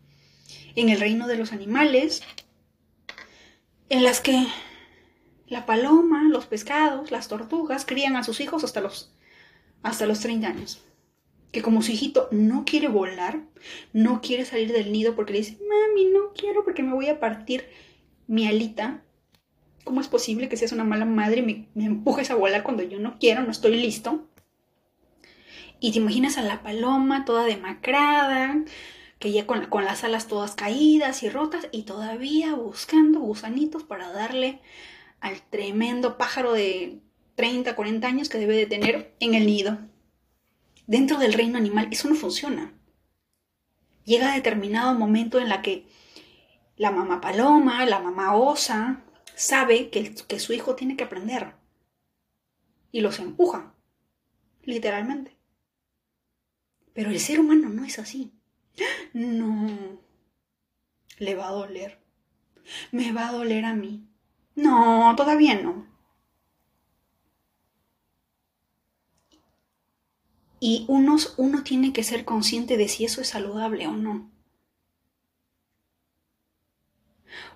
en 0.74 0.90
el 0.90 1.00
reino 1.00 1.26
de 1.26 1.38
los 1.38 1.54
animales, 1.54 2.22
en 3.88 4.02
las 4.02 4.20
que 4.20 4.46
la 5.46 5.64
paloma, 5.64 6.24
los 6.24 6.44
pescados, 6.44 7.10
las 7.10 7.28
tortugas 7.28 7.86
crían 7.86 8.16
a 8.16 8.24
sus 8.24 8.40
hijos 8.40 8.64
hasta 8.64 8.82
los, 8.82 9.14
hasta 9.82 10.04
los 10.04 10.20
30 10.20 10.46
años. 10.46 10.84
Que 11.52 11.62
como 11.62 11.80
su 11.80 11.92
hijito 11.92 12.28
no 12.32 12.66
quiere 12.66 12.88
volar, 12.88 13.40
no 13.94 14.20
quiere 14.20 14.44
salir 14.44 14.74
del 14.74 14.92
nido 14.92 15.16
porque 15.16 15.32
le 15.32 15.38
dice, 15.38 15.56
mami, 15.66 16.04
no 16.04 16.34
quiero 16.34 16.64
porque 16.64 16.82
me 16.82 16.92
voy 16.92 17.08
a 17.08 17.18
partir 17.18 17.64
mi 18.26 18.46
alita. 18.46 19.04
¿Cómo 19.88 20.02
es 20.02 20.08
posible 20.08 20.50
que 20.50 20.58
seas 20.58 20.72
una 20.72 20.84
mala 20.84 21.06
madre 21.06 21.38
y 21.40 21.66
me, 21.74 21.86
empujes 21.86 22.30
a 22.30 22.34
volar 22.34 22.62
cuando 22.62 22.82
yo 22.82 23.00
no 23.00 23.18
quiero, 23.18 23.42
no 23.42 23.50
estoy 23.50 23.74
listo? 23.74 24.28
Y 25.80 25.92
te 25.92 25.98
imaginas 25.98 26.36
a 26.36 26.42
la 26.42 26.62
paloma 26.62 27.24
toda 27.24 27.46
demacrada, 27.46 28.54
que 29.18 29.32
ya 29.32 29.46
con, 29.46 29.64
con, 29.64 29.86
las 29.86 30.04
alas 30.04 30.28
todas 30.28 30.54
caídas 30.54 31.22
y 31.22 31.30
rotas 31.30 31.68
y 31.72 31.84
todavía 31.84 32.54
buscando 32.54 33.20
gusanitos 33.20 33.82
para 33.82 34.12
darle 34.12 34.60
al 35.20 35.40
tremendo 35.40 36.18
pájaro 36.18 36.52
de 36.52 37.00
30, 37.36 37.74
40 37.74 38.06
años 38.06 38.28
que 38.28 38.36
debe 38.36 38.56
de 38.56 38.66
tener 38.66 39.14
en 39.20 39.32
el 39.32 39.46
nido. 39.46 39.78
Dentro 40.86 41.16
del 41.16 41.32
reino 41.32 41.56
animal 41.56 41.88
eso 41.90 42.10
no 42.10 42.14
funciona. 42.14 42.74
Llega 44.04 44.34
determinado 44.34 44.92
momento 44.92 45.38
en 45.38 45.48
la 45.48 45.62
que 45.62 45.88
la 46.76 46.90
mamá 46.90 47.22
paloma, 47.22 47.86
la 47.86 48.00
mamá 48.00 48.36
osa, 48.36 49.02
sabe 49.38 49.88
que, 49.90 50.14
que 50.14 50.40
su 50.40 50.52
hijo 50.52 50.74
tiene 50.74 50.96
que 50.96 51.04
aprender. 51.04 51.54
Y 52.90 53.00
los 53.00 53.18
empuja, 53.20 53.72
literalmente. 54.62 55.36
Pero 56.92 57.10
el 57.10 57.20
ser 57.20 57.38
humano 57.38 57.68
no 57.68 57.84
es 57.84 57.98
así. 57.98 58.32
No. 59.12 60.00
Le 61.18 61.34
va 61.36 61.48
a 61.48 61.52
doler. 61.52 62.00
Me 62.90 63.12
va 63.12 63.28
a 63.28 63.32
doler 63.32 63.64
a 63.64 63.74
mí. 63.74 64.08
No, 64.56 65.14
todavía 65.16 65.60
no. 65.60 65.86
Y 70.60 70.84
uno, 70.88 71.16
uno 71.36 71.62
tiene 71.62 71.92
que 71.92 72.02
ser 72.02 72.24
consciente 72.24 72.76
de 72.76 72.88
si 72.88 73.04
eso 73.04 73.20
es 73.20 73.28
saludable 73.28 73.86
o 73.86 73.92
no. 73.92 74.30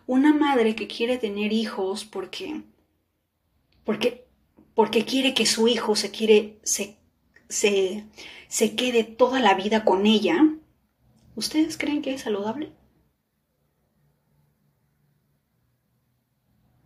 Una 0.07 0.32
madre 0.34 0.74
que 0.74 0.88
quiere 0.88 1.18
tener 1.18 1.53
hijos 1.53 2.05
porque, 2.05 2.62
porque, 3.84 4.26
porque 4.74 5.05
quiere 5.05 5.34
que 5.34 5.46
su 5.46 5.68
hijo 5.68 5.94
se, 5.96 6.11
quiere, 6.11 6.59
se, 6.62 6.96
se, 7.48 8.05
se 8.48 8.74
quede 8.74 9.05
toda 9.05 9.40
la 9.40 9.55
vida 9.55 9.84
con 9.84 10.07
ella, 10.07 10.38
¿ustedes 11.36 11.78
creen 11.78 12.03
que 12.03 12.14
es 12.14 12.22
saludable? 12.22 12.72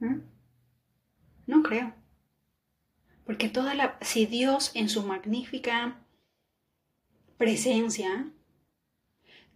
¿Mm? 0.00 0.20
No 1.46 1.62
creo. 1.62 1.94
Porque 3.24 3.48
toda 3.48 3.74
la, 3.74 3.98
si 4.02 4.26
Dios 4.26 4.70
en 4.74 4.88
su 4.88 5.02
magnífica 5.02 6.00
presencia 7.38 8.30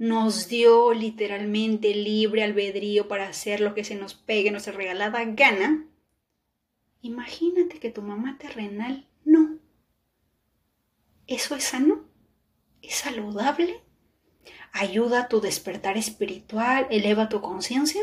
nos 0.00 0.48
dio 0.48 0.94
literalmente 0.94 1.94
libre 1.94 2.42
albedrío 2.42 3.06
para 3.06 3.28
hacer 3.28 3.60
lo 3.60 3.74
que 3.74 3.84
se 3.84 3.94
nos 3.94 4.14
pegue 4.14 4.50
nuestra 4.50 4.72
regalada 4.72 5.22
gana, 5.26 5.84
imagínate 7.02 7.78
que 7.78 7.90
tu 7.90 8.00
mamá 8.00 8.38
terrenal 8.38 9.06
no. 9.26 9.58
¿Eso 11.26 11.54
es 11.54 11.64
sano? 11.64 12.08
¿Es 12.80 12.94
saludable? 12.94 13.82
¿Ayuda 14.72 15.24
a 15.24 15.28
tu 15.28 15.42
despertar 15.42 15.98
espiritual? 15.98 16.86
¿Eleva 16.88 17.28
tu 17.28 17.42
conciencia? 17.42 18.00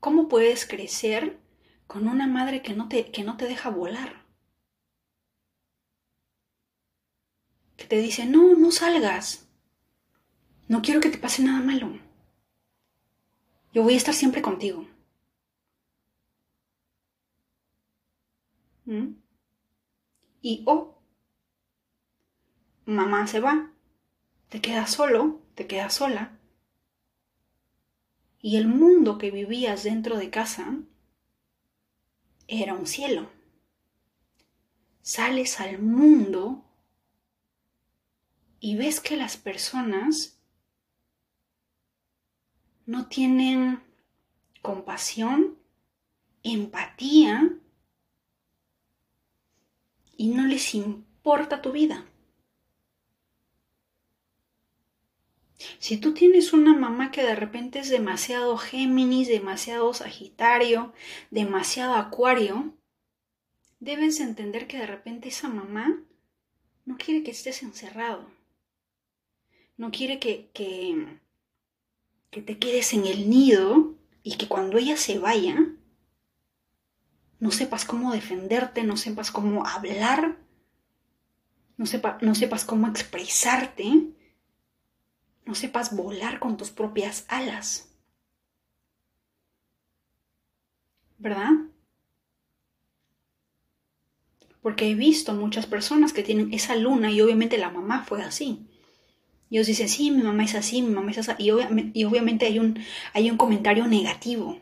¿Cómo 0.00 0.26
puedes 0.26 0.66
crecer 0.66 1.38
con 1.86 2.08
una 2.08 2.26
madre 2.26 2.62
que 2.62 2.72
no 2.72 2.88
te, 2.88 3.10
que 3.10 3.24
no 3.24 3.36
te 3.36 3.44
deja 3.44 3.68
volar? 3.68 4.25
Que 7.76 7.86
te 7.86 7.98
dice, 7.98 8.26
no, 8.26 8.54
no 8.54 8.70
salgas. 8.72 9.48
No 10.68 10.82
quiero 10.82 11.00
que 11.00 11.10
te 11.10 11.18
pase 11.18 11.42
nada 11.42 11.60
malo. 11.60 11.98
Yo 13.72 13.82
voy 13.82 13.94
a 13.94 13.98
estar 13.98 14.14
siempre 14.14 14.42
contigo. 14.42 14.86
¿Mm? 18.86 19.14
Y 20.40 20.62
oh, 20.66 21.02
mamá 22.84 23.26
se 23.26 23.40
va, 23.40 23.72
te 24.48 24.60
quedas 24.60 24.92
solo, 24.92 25.42
te 25.54 25.66
quedas 25.66 25.94
sola. 25.94 26.38
Y 28.40 28.56
el 28.56 28.68
mundo 28.68 29.18
que 29.18 29.30
vivías 29.30 29.82
dentro 29.82 30.16
de 30.16 30.30
casa 30.30 30.78
era 32.46 32.74
un 32.74 32.86
cielo. 32.86 33.28
Sales 35.02 35.60
al 35.60 35.82
mundo 35.82 36.65
y 38.60 38.76
ves 38.76 39.00
que 39.00 39.16
las 39.16 39.36
personas 39.36 40.38
no 42.86 43.08
tienen 43.08 43.82
compasión, 44.62 45.58
empatía 46.42 47.58
y 50.16 50.28
no 50.28 50.46
les 50.46 50.74
importa 50.74 51.60
tu 51.60 51.72
vida. 51.72 52.06
Si 55.78 55.98
tú 55.98 56.14
tienes 56.14 56.52
una 56.52 56.74
mamá 56.74 57.10
que 57.10 57.22
de 57.22 57.34
repente 57.34 57.80
es 57.80 57.88
demasiado 57.88 58.56
Géminis, 58.56 59.28
demasiado 59.28 59.92
Sagitario, 59.94 60.92
demasiado 61.30 61.94
Acuario, 61.94 62.74
debes 63.80 64.20
entender 64.20 64.66
que 64.66 64.78
de 64.78 64.86
repente 64.86 65.28
esa 65.28 65.48
mamá 65.48 66.02
no 66.84 66.96
quiere 66.96 67.22
que 67.22 67.30
estés 67.30 67.62
encerrado 67.62 68.35
no 69.76 69.90
quiere 69.90 70.18
que, 70.18 70.50
que, 70.52 71.20
te 72.42 72.58
quedes 72.58 72.92
en 72.92 73.06
el 73.06 73.30
nido 73.30 73.94
y 74.22 74.36
que 74.36 74.48
cuando 74.48 74.78
ella 74.78 74.96
se 74.96 75.18
vaya, 75.18 75.56
no 77.38 77.50
sepas 77.50 77.84
cómo 77.84 78.12
defenderte, 78.12 78.82
no 78.84 78.96
sepas 78.96 79.30
cómo 79.30 79.66
hablar, 79.66 80.36
no, 81.76 81.84
no 82.20 82.34
sepas 82.34 82.64
cómo 82.64 82.88
expresarte, 82.88 84.12
no 85.44 85.54
sepas 85.54 85.94
volar 85.94 86.40
con 86.40 86.56
tus 86.56 86.70
propias 86.70 87.24
alas. 87.28 87.90
¿Verdad? 91.18 91.52
Porque 94.60 94.90
he 94.90 94.94
visto 94.94 95.32
muchas 95.32 95.66
personas 95.66 96.12
que 96.12 96.22
tienen 96.22 96.52
esa 96.52 96.76
luna 96.76 97.10
y 97.10 97.20
obviamente 97.22 97.56
la 97.56 97.70
mamá 97.70 98.04
fue 98.04 98.22
así. 98.22 98.66
Y 99.48 99.56
ellos 99.56 99.68
dicen, 99.68 99.88
sí, 99.88 100.10
mi 100.10 100.22
mamá 100.22 100.44
es 100.44 100.54
así, 100.54 100.82
mi 100.82 100.92
mamá 100.92 101.12
es 101.12 101.18
así. 101.18 101.32
Y, 101.38 101.50
obviamente 102.04 102.46
hay 102.46 102.58
un, 102.58 102.78
hay 103.12 103.30
un 103.30 103.36
comentario 103.36 103.86
negativo. 103.86 104.58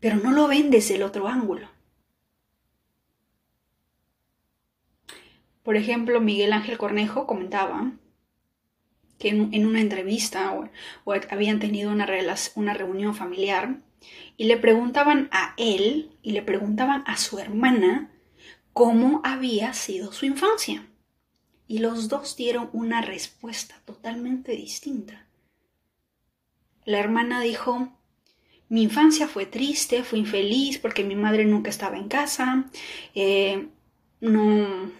Pero 0.00 0.16
no 0.16 0.30
lo 0.30 0.46
ven 0.46 0.70
desde 0.70 0.96
el 0.96 1.02
otro 1.02 1.26
ángulo. 1.26 1.68
Por 5.62 5.76
ejemplo, 5.76 6.20
Miguel 6.20 6.52
Ángel 6.52 6.78
Cornejo 6.78 7.26
comentaba 7.26 7.92
que 9.18 9.30
en, 9.30 9.66
una 9.66 9.80
entrevista 9.80 10.52
o, 10.52 11.14
habían 11.30 11.58
tenido 11.58 11.90
una, 11.90 12.06
una 12.54 12.74
reunión 12.74 13.14
familiar 13.14 13.80
y 14.36 14.44
le 14.44 14.58
preguntaban 14.58 15.28
a 15.32 15.54
él 15.56 16.10
y 16.22 16.32
le 16.32 16.42
preguntaban 16.42 17.02
a 17.06 17.16
su 17.16 17.38
hermana 17.38 18.12
cómo 18.74 19.22
había 19.24 19.72
sido 19.72 20.12
su 20.12 20.26
infancia 20.26 20.86
y 21.68 21.78
los 21.78 22.08
dos 22.08 22.36
dieron 22.36 22.70
una 22.72 23.02
respuesta 23.02 23.74
totalmente 23.84 24.52
distinta. 24.52 25.26
La 26.84 26.98
hermana 26.98 27.40
dijo, 27.40 27.88
mi 28.68 28.82
infancia 28.82 29.28
fue 29.28 29.46
triste, 29.46 30.04
fui 30.04 30.20
infeliz 30.20 30.78
porque 30.78 31.04
mi 31.04 31.16
madre 31.16 31.44
nunca 31.44 31.70
estaba 31.70 31.96
en 31.96 32.08
casa, 32.08 32.64
eh, 33.14 33.68
no, 34.20 34.90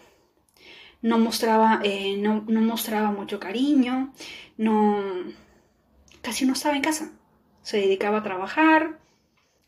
no, 1.03 1.19
mostraba, 1.19 1.81
eh, 1.85 2.17
no, 2.17 2.43
mostraba 2.49 3.11
mucho 3.13 3.39
cariño, 3.39 4.13
no, 4.57 5.03
casi 6.23 6.45
no 6.47 6.55
estaba 6.55 6.77
en 6.77 6.83
casa. 6.83 7.13
Se 7.63 7.79
dedicaba 7.79 8.19
a 8.19 8.23
trabajar, 8.23 8.99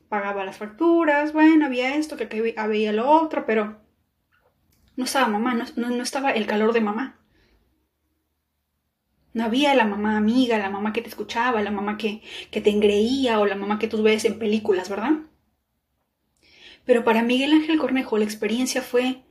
pagaba 0.09 0.45
las 0.45 0.57
facturas, 0.57 1.33
bueno, 1.33 1.67
había 1.67 1.97
esto, 1.97 2.17
que 2.17 2.55
había 2.57 2.93
lo 2.93 3.11
otro, 3.11 3.47
pero 3.47 3.79
no 4.99 5.05
estaba 5.05 5.29
mamá, 5.29 5.55
no, 5.77 6.03
estaba 6.03 6.33
el 6.33 6.45
calor 6.45 6.73
de 6.73 6.81
mamá. 6.81 7.21
No 9.33 9.45
había 9.45 9.73
la 9.77 9.85
mamá 9.85 10.17
amiga, 10.17 10.59
la 10.59 10.71
mamá 10.71 10.93
que 10.93 11.03
te 11.03 11.09
escuchaba, 11.09 11.63
la 11.63 11.71
mamá 11.71 11.97
que, 11.97 12.21
que 12.51 12.61
te 12.61 12.71
engreía 12.71 13.39
o 13.39 13.47
la 13.47 13.55
mamá 13.55 13.79
que 13.79 13.87
tú 13.87 14.03
ves 14.03 14.25
en 14.25 14.41
películas, 14.41 14.89
¿verdad? 14.89 15.13
Pero 16.85 17.05
para 17.05 17.23
Miguel 17.23 17.53
Ángel 17.53 17.79
Cornejo 17.79 18.19
la 18.19 18.25
experiencia 18.25 18.83
fue 18.83 19.23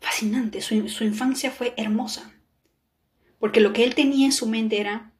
fascinante, 0.00 0.60
su, 0.60 0.88
su, 0.88 1.04
infancia 1.04 1.52
fue 1.52 1.74
hermosa, 1.76 2.32
porque 3.38 3.60
lo 3.60 3.72
que 3.72 3.84
él 3.84 3.94
tenía 3.94 4.26
en 4.26 4.32
su 4.32 4.48
mente 4.48 4.80
era, 4.80 5.12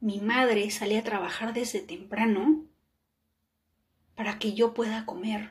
mi 0.00 0.18
madre 0.18 0.68
salía 0.72 0.98
a 0.98 1.04
trabajar 1.04 1.54
desde 1.54 1.82
temprano 1.82 2.66
para 4.16 4.40
que 4.40 4.54
yo 4.54 4.74
pueda 4.74 5.06
comer, 5.06 5.50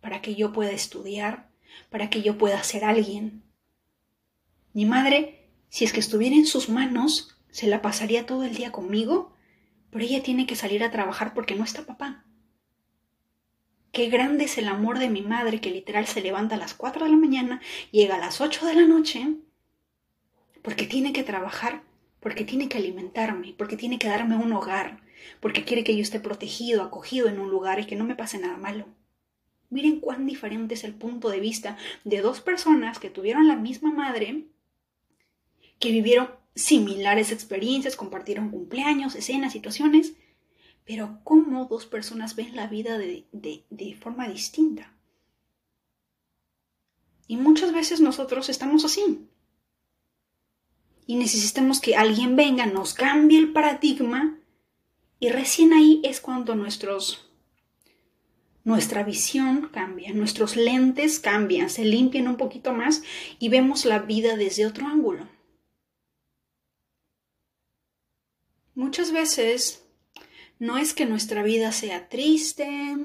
para 0.00 0.22
que 0.22 0.34
yo 0.34 0.54
pueda 0.54 0.70
estudiar, 0.70 1.49
para 1.90 2.10
que 2.10 2.22
yo 2.22 2.38
pueda 2.38 2.62
ser 2.62 2.84
alguien. 2.84 3.42
Mi 4.72 4.86
madre, 4.86 5.48
si 5.68 5.84
es 5.84 5.92
que 5.92 6.00
estuviera 6.00 6.36
en 6.36 6.46
sus 6.46 6.68
manos, 6.68 7.36
se 7.50 7.66
la 7.66 7.82
pasaría 7.82 8.26
todo 8.26 8.44
el 8.44 8.54
día 8.54 8.72
conmigo, 8.72 9.32
pero 9.90 10.04
ella 10.04 10.22
tiene 10.22 10.46
que 10.46 10.56
salir 10.56 10.84
a 10.84 10.90
trabajar 10.90 11.34
porque 11.34 11.54
no 11.54 11.64
está 11.64 11.84
papá. 11.84 12.24
Qué 13.92 14.08
grande 14.08 14.44
es 14.44 14.56
el 14.56 14.68
amor 14.68 15.00
de 15.00 15.10
mi 15.10 15.22
madre 15.22 15.60
que 15.60 15.70
literal 15.70 16.06
se 16.06 16.20
levanta 16.20 16.54
a 16.54 16.58
las 16.58 16.74
4 16.74 17.04
de 17.04 17.10
la 17.10 17.16
mañana, 17.16 17.60
llega 17.90 18.14
a 18.14 18.20
las 18.20 18.40
8 18.40 18.66
de 18.66 18.74
la 18.74 18.86
noche, 18.86 19.34
porque 20.62 20.86
tiene 20.86 21.12
que 21.12 21.24
trabajar, 21.24 21.82
porque 22.20 22.44
tiene 22.44 22.68
que 22.68 22.78
alimentarme, 22.78 23.54
porque 23.58 23.76
tiene 23.76 23.98
que 23.98 24.08
darme 24.08 24.36
un 24.36 24.52
hogar, 24.52 25.00
porque 25.40 25.64
quiere 25.64 25.82
que 25.82 25.96
yo 25.96 26.02
esté 26.02 26.20
protegido, 26.20 26.82
acogido 26.82 27.28
en 27.28 27.40
un 27.40 27.50
lugar 27.50 27.80
y 27.80 27.86
que 27.86 27.96
no 27.96 28.04
me 28.04 28.14
pase 28.14 28.38
nada 28.38 28.56
malo. 28.56 28.86
Miren 29.70 30.00
cuán 30.00 30.26
diferente 30.26 30.74
es 30.74 30.84
el 30.84 30.94
punto 30.94 31.30
de 31.30 31.40
vista 31.40 31.78
de 32.04 32.20
dos 32.20 32.40
personas 32.40 32.98
que 32.98 33.10
tuvieron 33.10 33.48
la 33.48 33.56
misma 33.56 33.92
madre, 33.92 34.46
que 35.78 35.90
vivieron 35.90 36.28
similares 36.54 37.32
experiencias, 37.32 37.96
compartieron 37.96 38.50
cumpleaños, 38.50 39.14
escenas, 39.14 39.52
situaciones, 39.52 40.14
pero 40.84 41.20
cómo 41.24 41.66
dos 41.66 41.86
personas 41.86 42.34
ven 42.36 42.56
la 42.56 42.66
vida 42.66 42.98
de, 42.98 43.26
de 43.32 43.94
forma 43.94 44.28
distinta. 44.28 44.92
Y 47.28 47.36
muchas 47.36 47.72
veces 47.72 48.00
nosotros 48.00 48.48
estamos 48.48 48.84
así. 48.84 49.28
Y 51.06 51.14
necesitamos 51.14 51.80
que 51.80 51.94
alguien 51.94 52.34
venga, 52.34 52.66
nos 52.66 52.92
cambie 52.94 53.38
el 53.38 53.52
paradigma 53.52 54.40
Y 55.20 55.28
recién 55.28 55.72
ahí 55.72 56.00
es 56.02 56.20
cuando 56.20 56.56
nuestros, 56.56 57.29
nuestra 58.70 59.02
visión 59.02 59.68
cambia, 59.72 60.12
nuestros 60.12 60.54
lentes 60.54 61.18
cambian, 61.18 61.68
se 61.68 61.84
limpian 61.84 62.28
un 62.28 62.36
poquito 62.36 62.72
más 62.72 63.02
y 63.40 63.48
vemos 63.48 63.84
la 63.84 63.98
vida 63.98 64.36
desde 64.36 64.64
otro 64.64 64.86
ángulo. 64.86 65.28
Muchas 68.76 69.10
veces 69.10 69.84
no 70.60 70.78
es 70.78 70.94
que 70.94 71.04
nuestra 71.04 71.42
vida 71.42 71.72
sea 71.72 72.08
triste, 72.08 72.96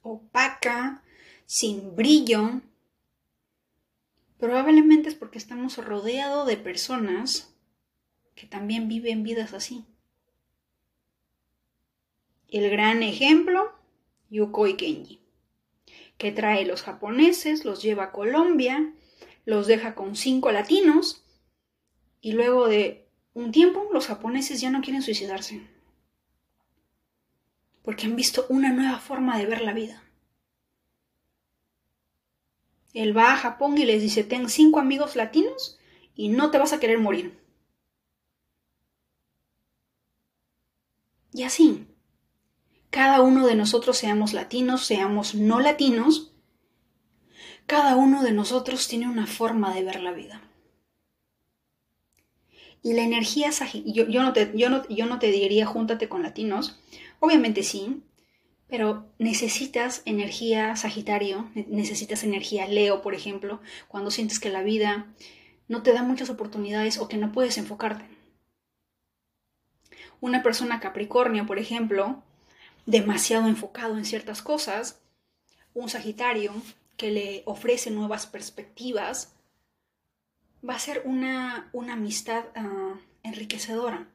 opaca, 0.00 1.02
sin 1.44 1.94
brillo. 1.94 2.62
Probablemente 4.38 5.10
es 5.10 5.14
porque 5.14 5.36
estamos 5.36 5.76
rodeados 5.76 6.46
de 6.46 6.56
personas 6.56 7.54
que 8.34 8.46
también 8.46 8.88
viven 8.88 9.22
vidas 9.24 9.52
así. 9.52 9.84
El 12.48 12.70
gran 12.70 13.02
ejemplo, 13.02 13.81
Yukoi 14.32 14.76
Kenji, 14.78 15.20
que 16.16 16.32
trae 16.32 16.64
los 16.64 16.80
japoneses, 16.80 17.66
los 17.66 17.82
lleva 17.82 18.04
a 18.04 18.12
Colombia, 18.12 18.94
los 19.44 19.66
deja 19.66 19.94
con 19.94 20.16
cinco 20.16 20.50
latinos 20.52 21.22
y 22.22 22.32
luego 22.32 22.66
de 22.66 23.06
un 23.34 23.52
tiempo 23.52 23.90
los 23.92 24.06
japoneses 24.06 24.58
ya 24.58 24.70
no 24.70 24.80
quieren 24.80 25.02
suicidarse 25.02 25.60
porque 27.82 28.06
han 28.06 28.16
visto 28.16 28.46
una 28.48 28.72
nueva 28.72 28.98
forma 29.00 29.36
de 29.36 29.46
ver 29.46 29.60
la 29.60 29.74
vida. 29.74 30.02
Él 32.94 33.14
va 33.16 33.34
a 33.34 33.36
Japón 33.36 33.76
y 33.76 33.84
les 33.84 34.00
dice, 34.00 34.24
ten 34.24 34.48
cinco 34.48 34.80
amigos 34.80 35.14
latinos 35.14 35.78
y 36.14 36.28
no 36.28 36.50
te 36.50 36.58
vas 36.58 36.72
a 36.72 36.80
querer 36.80 36.98
morir. 37.00 37.38
Y 41.34 41.42
así, 41.42 41.86
cada 42.92 43.22
uno 43.22 43.46
de 43.46 43.54
nosotros, 43.54 43.96
seamos 43.96 44.34
latinos, 44.34 44.84
seamos 44.84 45.34
no 45.34 45.60
latinos, 45.60 46.30
cada 47.66 47.96
uno 47.96 48.22
de 48.22 48.32
nosotros 48.32 48.86
tiene 48.86 49.08
una 49.08 49.26
forma 49.26 49.74
de 49.74 49.82
ver 49.82 50.02
la 50.02 50.12
vida. 50.12 50.42
Y 52.82 52.92
la 52.92 53.00
energía, 53.00 53.48
yo, 53.86 54.06
yo, 54.06 54.22
no 54.22 54.34
te, 54.34 54.52
yo, 54.54 54.68
no, 54.68 54.86
yo 54.88 55.06
no 55.06 55.18
te 55.18 55.28
diría 55.28 55.64
júntate 55.64 56.10
con 56.10 56.22
latinos, 56.22 56.80
obviamente 57.18 57.62
sí, 57.62 58.02
pero 58.68 59.06
necesitas 59.18 60.02
energía 60.04 60.76
Sagitario, 60.76 61.50
necesitas 61.54 62.24
energía 62.24 62.68
Leo, 62.68 63.00
por 63.00 63.14
ejemplo, 63.14 63.62
cuando 63.88 64.10
sientes 64.10 64.38
que 64.38 64.50
la 64.50 64.62
vida 64.62 65.06
no 65.66 65.82
te 65.82 65.94
da 65.94 66.02
muchas 66.02 66.28
oportunidades 66.28 66.98
o 66.98 67.08
que 67.08 67.16
no 67.16 67.32
puedes 67.32 67.56
enfocarte. 67.56 68.04
Una 70.20 70.42
persona 70.42 70.78
Capricornio, 70.78 71.46
por 71.46 71.58
ejemplo, 71.58 72.22
demasiado 72.86 73.48
enfocado 73.48 73.96
en 73.96 74.04
ciertas 74.04 74.42
cosas, 74.42 75.00
un 75.74 75.88
Sagitario 75.88 76.52
que 76.96 77.10
le 77.10 77.42
ofrece 77.46 77.90
nuevas 77.90 78.26
perspectivas, 78.26 79.34
va 80.68 80.74
a 80.74 80.78
ser 80.78 81.02
una, 81.04 81.68
una 81.72 81.94
amistad 81.94 82.44
ah, 82.54 82.94
enriquecedora, 83.22 84.08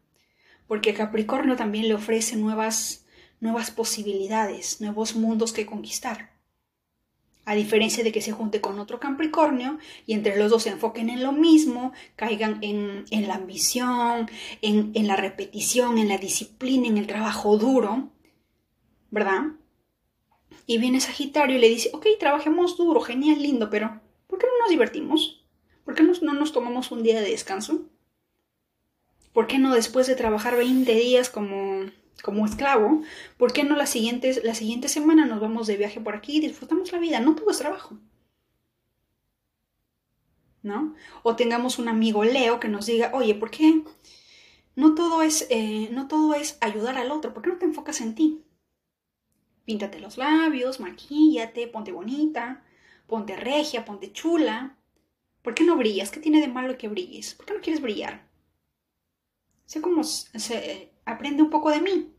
porque 0.67 0.93
Capricornio 0.93 1.55
también 1.55 1.87
le 1.87 1.95
ofrece 1.95 2.35
nuevas, 2.35 3.05
nuevas 3.39 3.71
posibilidades, 3.71 4.81
nuevos 4.81 5.15
mundos 5.15 5.53
que 5.53 5.65
conquistar. 5.65 6.31
A 7.45 7.55
diferencia 7.55 8.03
de 8.03 8.11
que 8.11 8.21
se 8.21 8.33
junte 8.33 8.59
con 8.59 8.77
otro 8.77 8.99
Capricornio 8.99 9.79
y 10.05 10.13
entre 10.13 10.37
los 10.37 10.51
dos 10.51 10.63
se 10.63 10.69
enfoquen 10.69 11.09
en 11.09 11.23
lo 11.23 11.31
mismo, 11.31 11.93
caigan 12.17 12.59
en, 12.61 13.05
la 13.25 13.35
ambición, 13.35 14.29
en, 14.61 14.91
en 14.93 15.07
la 15.07 15.15
repetición, 15.15 15.97
en 15.97 16.09
la 16.09 16.17
disciplina, 16.17 16.87
en 16.87 16.97
el 16.97 17.07
trabajo 17.07 17.57
duro, 17.57 18.11
¿verdad? 19.11 19.43
Y 20.65 20.77
viene 20.77 20.99
Sagitario 20.99 21.57
y 21.57 21.59
le 21.59 21.69
dice, 21.69 21.89
ok, 21.93 22.05
trabajemos 22.19 22.77
duro, 22.77 23.01
genial, 23.01 23.41
lindo, 23.41 23.69
pero 23.69 24.01
¿por 24.27 24.39
qué 24.39 24.47
no 24.47 24.59
nos 24.61 24.69
divertimos? 24.69 25.45
¿Por 25.85 25.95
qué 25.95 26.03
no 26.03 26.33
nos 26.33 26.51
tomamos 26.51 26.91
un 26.91 27.03
día 27.03 27.21
de 27.21 27.29
descanso? 27.29 27.85
¿Por 29.31 29.47
qué 29.47 29.59
no 29.59 29.73
después 29.73 30.07
de 30.07 30.15
trabajar 30.15 30.57
20 30.57 30.93
días 30.93 31.29
como, 31.29 31.85
como 32.23 32.45
esclavo, 32.45 33.03
por 33.37 33.53
qué 33.53 33.63
no 33.63 33.75
la 33.75 33.85
siguiente, 33.85 34.33
semana 34.89 35.25
nos 35.25 35.39
vamos 35.39 35.67
de 35.67 35.77
viaje 35.77 36.01
por 36.01 36.15
aquí 36.15 36.37
y 36.37 36.39
disfrutamos 36.41 36.91
la 36.91 36.99
vida? 36.99 37.19
No 37.19 37.35
todo 37.35 37.51
es 37.51 37.59
trabajo. 37.59 37.97
¿No? 40.63 40.95
O 41.23 41.35
tengamos 41.35 41.79
un 41.79 41.87
amigo 41.87 42.25
Leo 42.25 42.59
que 42.59 42.67
nos 42.67 42.87
diga, 42.87 43.11
oye, 43.13 43.35
¿por 43.35 43.51
qué 43.51 43.83
no 44.75 44.95
todo 44.95 45.21
es, 45.21 45.47
eh, 45.49 45.87
no 45.93 46.07
todo 46.07 46.33
es 46.33 46.57
ayudar 46.59 46.97
al 46.97 47.11
otro? 47.11 47.33
¿Por 47.33 47.43
qué 47.43 47.49
no 47.51 47.57
te 47.57 47.65
enfocas 47.65 48.01
en 48.01 48.15
ti? 48.15 48.43
Píntate 49.67 49.99
los 49.99 50.17
labios, 50.17 50.79
maquíllate, 50.79 51.67
ponte 51.67 51.91
bonita, 51.91 52.63
ponte 53.05 53.35
regia, 53.35 53.83
ponte 53.83 54.13
chula. 54.13 54.77
¿Por 55.41 55.55
qué 55.55 55.65
no 55.65 55.75
brillas? 55.75 56.09
¿Qué 56.09 56.21
tiene 56.21 56.39
de 56.39 56.47
malo 56.47 56.77
que 56.77 56.87
brilles? 56.87 57.35
¿Por 57.35 57.45
qué 57.45 57.53
no 57.53 57.59
quieres 57.59 57.81
brillar? 57.81 58.25
Sé 59.65 59.81
cómo 59.81 60.05
se 60.05 60.93
aprende 61.03 61.43
un 61.43 61.49
poco 61.49 61.69
de 61.69 61.81
mí. 61.81 62.13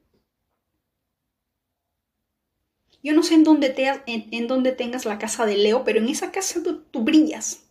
Yo 3.03 3.15
no 3.15 3.23
sé 3.23 3.33
en 3.33 3.45
dónde, 3.45 3.75
en, 4.07 4.47
dónde 4.47 4.73
tengas 4.73 5.07
la 5.07 5.19
casa 5.19 5.47
de 5.47 5.57
Leo, 5.57 5.85
pero 5.85 6.01
en 6.01 6.09
esa 6.11 6.31
casa 6.31 6.61
tú 6.63 7.03
brillas. 7.03 7.65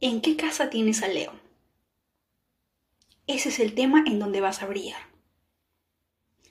¿En 0.00 0.20
qué 0.20 0.36
casa 0.36 0.68
tienes 0.68 1.02
a 1.02 1.08
Leo? 1.08 1.32
Ese 3.26 3.48
es 3.48 3.58
el 3.60 3.74
tema 3.74 4.04
en 4.06 4.18
donde 4.18 4.42
vas 4.42 4.62
a 4.62 4.66
brillar. 4.66 5.09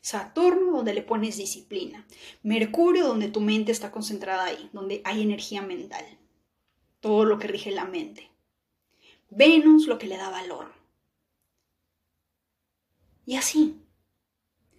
Saturno, 0.02 0.72
donde 0.78 0.94
le 0.94 1.02
pones 1.02 1.38
disciplina. 1.38 2.06
Mercurio, 2.44 3.08
donde 3.08 3.30
tu 3.30 3.42
mente 3.42 3.72
está 3.72 3.92
concentrada 3.92 4.46
ahí, 4.46 4.70
donde 4.74 5.02
hay 5.04 5.22
energía 5.22 5.62
mental. 5.62 6.06
Todo 7.00 7.26
lo 7.26 7.40
que 7.40 7.48
rige 7.48 7.72
la 7.72 7.86
mente. 7.86 8.30
Venus, 9.30 9.88
lo 9.88 9.98
que 9.98 10.08
le 10.08 10.18
da 10.18 10.30
valor. 10.30 10.72
Y 13.26 13.36
así, 13.36 13.80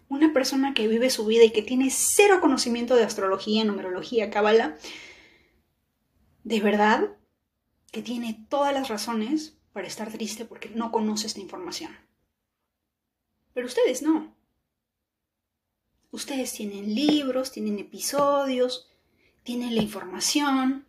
una 0.09 0.33
persona 0.33 0.75
que 0.75 0.89
vive 0.89 1.09
su 1.09 1.25
vida 1.25 1.45
y 1.45 1.53
que 1.53 1.63
tiene 1.63 1.89
cero 1.91 2.41
conocimiento 2.41 2.97
de 2.97 3.05
astrología, 3.05 3.65
numerología, 3.65 4.29
cábala, 4.29 4.77
de 6.43 6.61
verdad 6.61 7.17
que 7.93 8.03
tiene 8.03 8.45
todas 8.49 8.75
las 8.75 8.89
razones 8.89 9.57
para 9.73 9.87
estar 9.87 10.11
triste 10.11 10.45
porque 10.45 10.69
no 10.71 10.91
conoce 10.91 11.29
esta 11.29 11.41
información. 11.41 11.97
Pero 13.55 13.67
ustedes 13.67 14.03
no. 14.03 14.35
Ustedes 16.11 16.53
tienen 16.53 16.95
libros, 16.95 17.53
tienen 17.53 17.79
episodios, 17.79 18.89
tienen 19.45 19.75
la 19.77 19.83
información, 19.83 20.87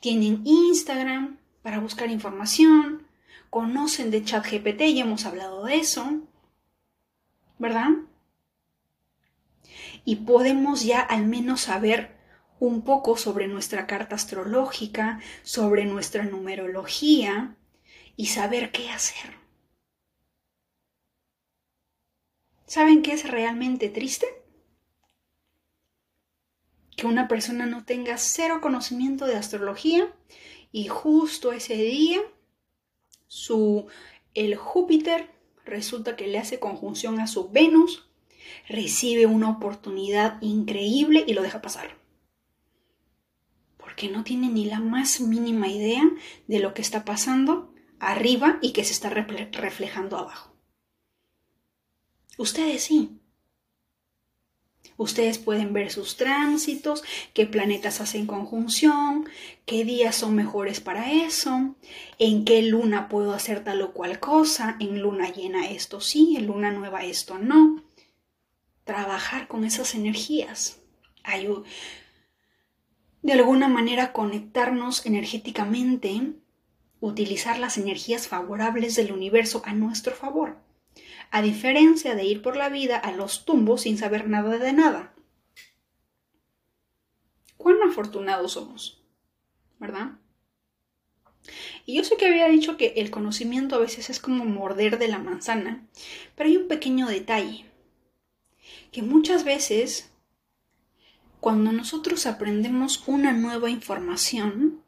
tienen 0.00 0.42
Instagram 0.44 1.38
para 1.62 1.78
buscar 1.80 2.10
información, 2.10 3.06
conocen 3.50 4.10
de 4.10 4.22
ChatGPT, 4.22 4.80
ya 4.94 5.04
hemos 5.04 5.24
hablado 5.24 5.64
de 5.64 5.76
eso, 5.76 6.20
¿verdad? 7.58 7.88
Y 10.04 10.16
podemos 10.16 10.84
ya 10.84 11.00
al 11.00 11.26
menos 11.26 11.62
saber 11.62 12.14
un 12.60 12.82
poco 12.82 13.16
sobre 13.16 13.48
nuestra 13.48 13.86
carta 13.86 14.14
astrológica, 14.14 15.20
sobre 15.42 15.84
nuestra 15.86 16.24
numerología 16.24 17.56
y 18.16 18.26
saber 18.26 18.70
qué 18.70 18.90
hacer. 18.90 19.43
¿Saben 22.66 23.02
qué 23.02 23.12
es 23.12 23.28
realmente 23.28 23.88
triste? 23.88 24.26
Que 26.96 27.06
una 27.06 27.28
persona 27.28 27.66
no 27.66 27.84
tenga 27.84 28.16
cero 28.16 28.60
conocimiento 28.62 29.26
de 29.26 29.36
astrología 29.36 30.12
y 30.72 30.88
justo 30.88 31.52
ese 31.52 31.76
día 31.76 32.20
su 33.26 33.86
el 34.32 34.56
Júpiter 34.56 35.30
resulta 35.64 36.16
que 36.16 36.26
le 36.26 36.38
hace 36.38 36.58
conjunción 36.58 37.20
a 37.20 37.26
su 37.26 37.50
Venus, 37.50 38.08
recibe 38.68 39.26
una 39.26 39.50
oportunidad 39.50 40.40
increíble 40.40 41.24
y 41.26 41.34
lo 41.34 41.42
deja 41.42 41.62
pasar. 41.62 41.96
Porque 43.76 44.08
no 44.08 44.24
tiene 44.24 44.48
ni 44.48 44.64
la 44.64 44.80
más 44.80 45.20
mínima 45.20 45.68
idea 45.68 46.02
de 46.46 46.58
lo 46.58 46.74
que 46.74 46.82
está 46.82 47.04
pasando 47.04 47.72
arriba 47.98 48.58
y 48.62 48.72
que 48.72 48.84
se 48.84 48.92
está 48.92 49.10
reflejando 49.10 50.16
abajo. 50.16 50.53
Ustedes 52.38 52.82
sí. 52.82 53.20
Ustedes 54.96 55.38
pueden 55.38 55.72
ver 55.72 55.90
sus 55.90 56.16
tránsitos, 56.16 57.02
qué 57.32 57.46
planetas 57.46 58.00
hacen 58.00 58.26
conjunción, 58.26 59.28
qué 59.66 59.84
días 59.84 60.14
son 60.14 60.36
mejores 60.36 60.80
para 60.80 61.10
eso, 61.10 61.74
en 62.18 62.44
qué 62.44 62.62
luna 62.62 63.08
puedo 63.08 63.32
hacer 63.32 63.64
tal 63.64 63.82
o 63.82 63.92
cual 63.92 64.20
cosa, 64.20 64.76
en 64.78 65.00
luna 65.00 65.32
llena 65.32 65.68
esto 65.68 66.00
sí, 66.00 66.36
en 66.36 66.46
luna 66.46 66.70
nueva 66.70 67.04
esto 67.04 67.38
no. 67.38 67.82
Trabajar 68.84 69.48
con 69.48 69.64
esas 69.64 69.94
energías. 69.94 70.78
de 73.22 73.32
alguna 73.32 73.68
manera 73.68 74.12
conectarnos 74.12 75.06
energéticamente 75.06 76.34
utilizar 77.00 77.58
las 77.58 77.78
energías 77.78 78.28
favorables 78.28 78.94
del 78.94 79.12
universo 79.12 79.62
a 79.64 79.72
nuestro 79.74 80.14
favor, 80.14 80.63
a 81.34 81.42
diferencia 81.42 82.14
de 82.14 82.22
ir 82.22 82.42
por 82.42 82.54
la 82.54 82.68
vida 82.68 82.96
a 82.96 83.10
los 83.10 83.44
tumbos 83.44 83.80
sin 83.80 83.98
saber 83.98 84.28
nada 84.28 84.56
de 84.56 84.72
nada. 84.72 85.12
¿Cuán 87.56 87.78
afortunados 87.82 88.52
somos? 88.52 89.02
¿Verdad? 89.80 90.12
Y 91.86 91.96
yo 91.96 92.04
sé 92.04 92.16
que 92.16 92.28
había 92.28 92.46
dicho 92.46 92.76
que 92.76 92.94
el 92.98 93.10
conocimiento 93.10 93.74
a 93.74 93.80
veces 93.80 94.10
es 94.10 94.20
como 94.20 94.44
morder 94.44 94.96
de 95.00 95.08
la 95.08 95.18
manzana, 95.18 95.84
pero 96.36 96.48
hay 96.48 96.56
un 96.56 96.68
pequeño 96.68 97.08
detalle, 97.08 97.64
que 98.92 99.02
muchas 99.02 99.42
veces 99.42 100.12
cuando 101.40 101.72
nosotros 101.72 102.26
aprendemos 102.26 103.02
una 103.08 103.32
nueva 103.32 103.70
información, 103.70 104.84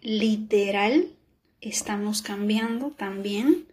literal, 0.00 1.12
estamos 1.60 2.22
cambiando 2.22 2.90
también 2.90 3.68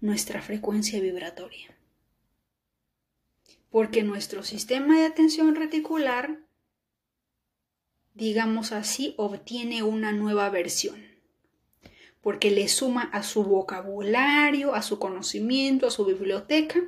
nuestra 0.00 0.42
frecuencia 0.42 1.00
vibratoria. 1.00 1.76
Porque 3.70 4.02
nuestro 4.02 4.42
sistema 4.42 4.98
de 4.98 5.06
atención 5.06 5.54
reticular, 5.54 6.40
digamos 8.14 8.72
así, 8.72 9.14
obtiene 9.16 9.82
una 9.82 10.12
nueva 10.12 10.50
versión 10.50 11.09
porque 12.22 12.50
le 12.50 12.68
suma 12.68 13.04
a 13.12 13.22
su 13.22 13.44
vocabulario, 13.44 14.74
a 14.74 14.82
su 14.82 14.98
conocimiento, 14.98 15.86
a 15.86 15.90
su 15.90 16.04
biblioteca, 16.04 16.80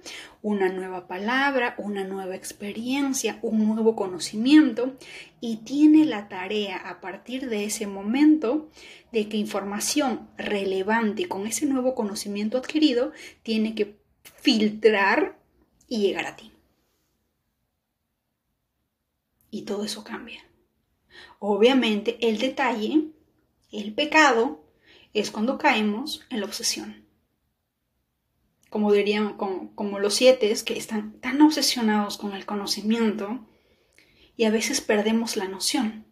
una 0.42 0.68
nueva 0.68 1.06
palabra, 1.06 1.74
una 1.78 2.04
nueva 2.04 2.36
experiencia, 2.36 3.38
un 3.42 3.66
nuevo 3.66 3.96
conocimiento 3.96 4.94
y 5.40 5.58
tiene 5.58 6.04
la 6.04 6.28
tarea 6.28 6.76
a 6.76 7.00
partir 7.00 7.48
de 7.48 7.64
ese 7.64 7.86
momento 7.86 8.68
de 9.10 9.28
que 9.28 9.38
información 9.38 10.28
relevante 10.36 11.28
con 11.28 11.46
ese 11.46 11.66
nuevo 11.66 11.94
conocimiento 11.94 12.58
adquirido 12.58 13.12
tiene 13.42 13.74
que 13.74 13.96
filtrar 14.22 15.38
y 15.88 16.00
llegar 16.02 16.26
a 16.26 16.36
ti. 16.36 16.52
Y 19.50 19.62
todo 19.62 19.84
eso 19.84 20.04
cambia. 20.04 20.40
Obviamente 21.38 22.18
el 22.20 22.38
detalle, 22.38 23.08
el 23.70 23.92
pecado, 23.94 24.61
es 25.12 25.30
cuando 25.30 25.58
caemos 25.58 26.24
en 26.30 26.40
la 26.40 26.46
obsesión. 26.46 27.06
Como 28.70 28.92
dirían, 28.92 29.36
como, 29.36 29.98
los 29.98 30.14
siete 30.14 30.54
que 30.64 30.78
están 30.78 31.20
tan 31.20 31.40
obsesionados 31.42 32.16
con 32.16 32.32
el 32.32 32.46
conocimiento 32.46 33.46
y 34.36 34.44
a 34.44 34.50
veces 34.50 34.80
perdemos 34.80 35.36
la 35.36 35.48
noción. 35.48 36.06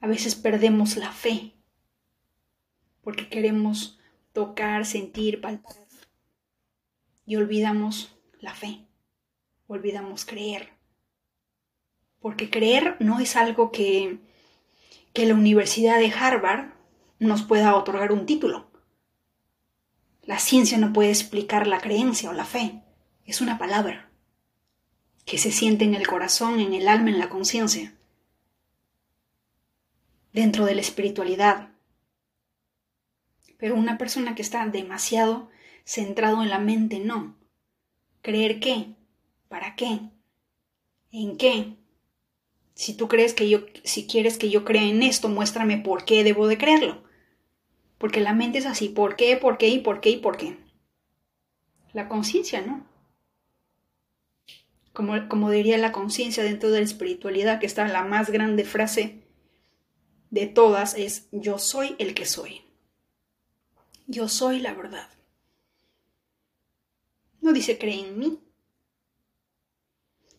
A 0.00 0.06
veces 0.06 0.34
perdemos 0.34 0.96
la 0.96 1.12
fe 1.12 1.52
porque 3.02 3.28
queremos 3.28 3.98
tocar, 4.32 4.86
sentir, 4.86 5.40
palpar 5.40 5.88
y 7.28 7.36
olvidamos 7.36 8.16
la 8.40 8.54
fe, 8.54 8.86
olvidamos 9.66 10.24
creer. 10.24 10.70
Porque 12.20 12.48
creer 12.48 12.96
no 13.00 13.20
es 13.20 13.36
algo 13.36 13.70
que, 13.70 14.18
que 15.12 15.26
la 15.26 15.34
Universidad 15.34 15.98
de 15.98 16.10
Harvard 16.10 16.77
nos 17.18 17.42
pueda 17.42 17.74
otorgar 17.76 18.12
un 18.12 18.26
título. 18.26 18.70
La 20.22 20.38
ciencia 20.38 20.78
no 20.78 20.92
puede 20.92 21.10
explicar 21.10 21.66
la 21.66 21.80
creencia 21.80 22.30
o 22.30 22.32
la 22.32 22.44
fe. 22.44 22.82
Es 23.24 23.40
una 23.40 23.58
palabra 23.58 24.10
que 25.24 25.38
se 25.38 25.52
siente 25.52 25.84
en 25.84 25.94
el 25.94 26.06
corazón, 26.06 26.60
en 26.60 26.74
el 26.74 26.88
alma, 26.88 27.10
en 27.10 27.18
la 27.18 27.28
conciencia. 27.28 27.94
Dentro 30.32 30.64
de 30.64 30.74
la 30.74 30.80
espiritualidad. 30.80 31.70
Pero 33.56 33.74
una 33.74 33.98
persona 33.98 34.34
que 34.34 34.42
está 34.42 34.66
demasiado 34.66 35.50
centrado 35.84 36.42
en 36.42 36.50
la 36.50 36.58
mente, 36.58 36.98
no. 36.98 37.36
¿Creer 38.22 38.60
qué? 38.60 38.94
¿Para 39.48 39.74
qué? 39.76 40.00
¿En 41.10 41.36
qué? 41.36 41.74
Si 42.74 42.94
tú 42.94 43.08
crees 43.08 43.34
que 43.34 43.48
yo, 43.48 43.60
si 43.82 44.06
quieres 44.06 44.38
que 44.38 44.50
yo 44.50 44.64
crea 44.64 44.82
en 44.82 45.02
esto, 45.02 45.28
muéstrame 45.28 45.78
por 45.78 46.04
qué 46.04 46.22
debo 46.22 46.46
de 46.46 46.58
creerlo. 46.58 47.07
Porque 47.98 48.20
la 48.20 48.32
mente 48.32 48.58
es 48.58 48.66
así, 48.66 48.88
¿por 48.88 49.16
qué, 49.16 49.36
por 49.36 49.58
qué 49.58 49.68
y 49.68 49.80
por 49.80 50.00
qué 50.00 50.10
y 50.10 50.16
por 50.16 50.36
qué? 50.36 50.56
La 51.92 52.08
conciencia, 52.08 52.62
¿no? 52.62 52.86
Como, 54.92 55.28
como 55.28 55.50
diría 55.50 55.78
la 55.78 55.92
conciencia 55.92 56.42
dentro 56.42 56.70
de 56.70 56.78
la 56.78 56.84
espiritualidad, 56.84 57.60
que 57.60 57.66
está 57.66 57.86
la 57.86 58.04
más 58.04 58.30
grande 58.30 58.64
frase 58.64 59.22
de 60.30 60.46
todas, 60.46 60.94
es 60.94 61.28
yo 61.32 61.58
soy 61.58 61.96
el 61.98 62.14
que 62.14 62.26
soy. 62.26 62.62
Yo 64.06 64.28
soy 64.28 64.60
la 64.60 64.74
verdad. 64.74 65.08
No 67.40 67.52
dice 67.52 67.78
cree 67.78 68.00
en 68.00 68.18
mí. 68.18 68.38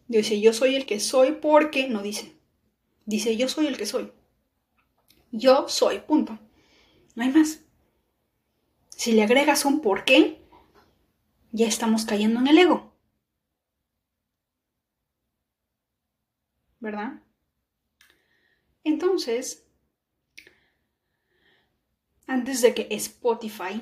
Dice 0.08 0.40
yo 0.42 0.54
soy 0.54 0.76
el 0.76 0.86
que 0.86 1.00
soy 1.00 1.34
porque 1.34 1.88
no 1.88 2.02
dice. 2.02 2.34
Dice 3.06 3.38
yo 3.38 3.48
soy 3.48 3.68
el 3.68 3.78
que 3.78 3.86
soy. 3.86 4.12
Yo 5.32 5.68
soy, 5.68 6.00
punto. 6.00 6.40
No 7.20 7.26
hay 7.26 7.32
más. 7.32 7.60
Si 8.92 9.12
le 9.12 9.24
agregas 9.24 9.66
un 9.66 9.82
por 9.82 10.06
qué, 10.06 10.42
ya 11.52 11.68
estamos 11.68 12.06
cayendo 12.06 12.40
en 12.40 12.48
el 12.48 12.58
ego. 12.58 12.94
¿Verdad? 16.80 17.22
Entonces, 18.86 19.66
antes 22.26 22.62
de 22.62 22.74
que 22.74 22.88
Spotify 22.92 23.82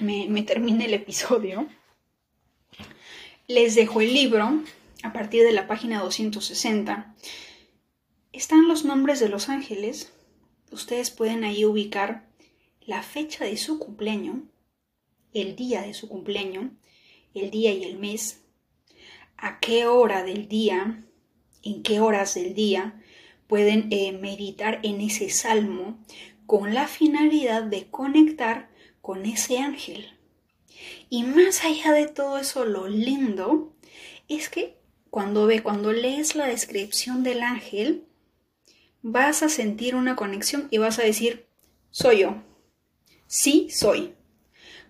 me, 0.00 0.26
me, 0.28 0.42
termine 0.42 0.86
el 0.86 0.94
episodio, 0.94 1.68
les 3.46 3.76
dejo 3.76 4.00
el 4.00 4.12
libro 4.12 4.64
a 5.04 5.12
partir 5.12 5.44
de 5.44 5.52
la 5.52 5.68
página 5.68 6.00
260. 6.00 7.14
Están 8.32 8.66
los 8.66 8.84
nombres 8.84 9.20
de 9.20 9.28
los 9.28 9.48
ángeles 9.48 10.12
ustedes 10.74 11.10
pueden 11.10 11.44
ahí 11.44 11.64
ubicar 11.64 12.26
la 12.80 13.02
fecha 13.02 13.44
de 13.44 13.56
su 13.56 13.78
cumpleaños, 13.78 14.36
el 15.32 15.56
día 15.56 15.82
de 15.82 15.94
su 15.94 16.08
cumpleaños, 16.08 16.72
el 17.32 17.50
día 17.50 17.72
y 17.72 17.84
el 17.84 17.98
mes, 17.98 18.42
a 19.36 19.58
qué 19.60 19.86
hora 19.86 20.22
del 20.22 20.48
día, 20.48 21.04
en 21.62 21.82
qué 21.82 22.00
horas 22.00 22.34
del 22.34 22.54
día 22.54 23.00
pueden 23.46 23.88
eh, 23.90 24.12
meditar 24.12 24.80
en 24.82 25.00
ese 25.00 25.30
salmo 25.30 25.98
con 26.46 26.74
la 26.74 26.88
finalidad 26.88 27.62
de 27.62 27.86
conectar 27.86 28.68
con 29.00 29.24
ese 29.24 29.58
ángel. 29.58 30.18
Y 31.08 31.22
más 31.22 31.64
allá 31.64 31.92
de 31.92 32.06
todo 32.06 32.38
eso, 32.38 32.64
lo 32.64 32.88
lindo 32.88 33.72
es 34.28 34.48
que 34.48 34.76
cuando 35.10 35.46
ve, 35.46 35.62
cuando 35.62 35.92
lees 35.92 36.34
la 36.34 36.46
descripción 36.46 37.22
del 37.22 37.42
ángel, 37.42 38.04
vas 39.04 39.42
a 39.42 39.50
sentir 39.50 39.94
una 39.94 40.16
conexión 40.16 40.66
y 40.70 40.78
vas 40.78 40.98
a 40.98 41.02
decir, 41.02 41.46
soy 41.90 42.20
yo. 42.20 42.42
Sí, 43.26 43.68
soy. 43.70 44.14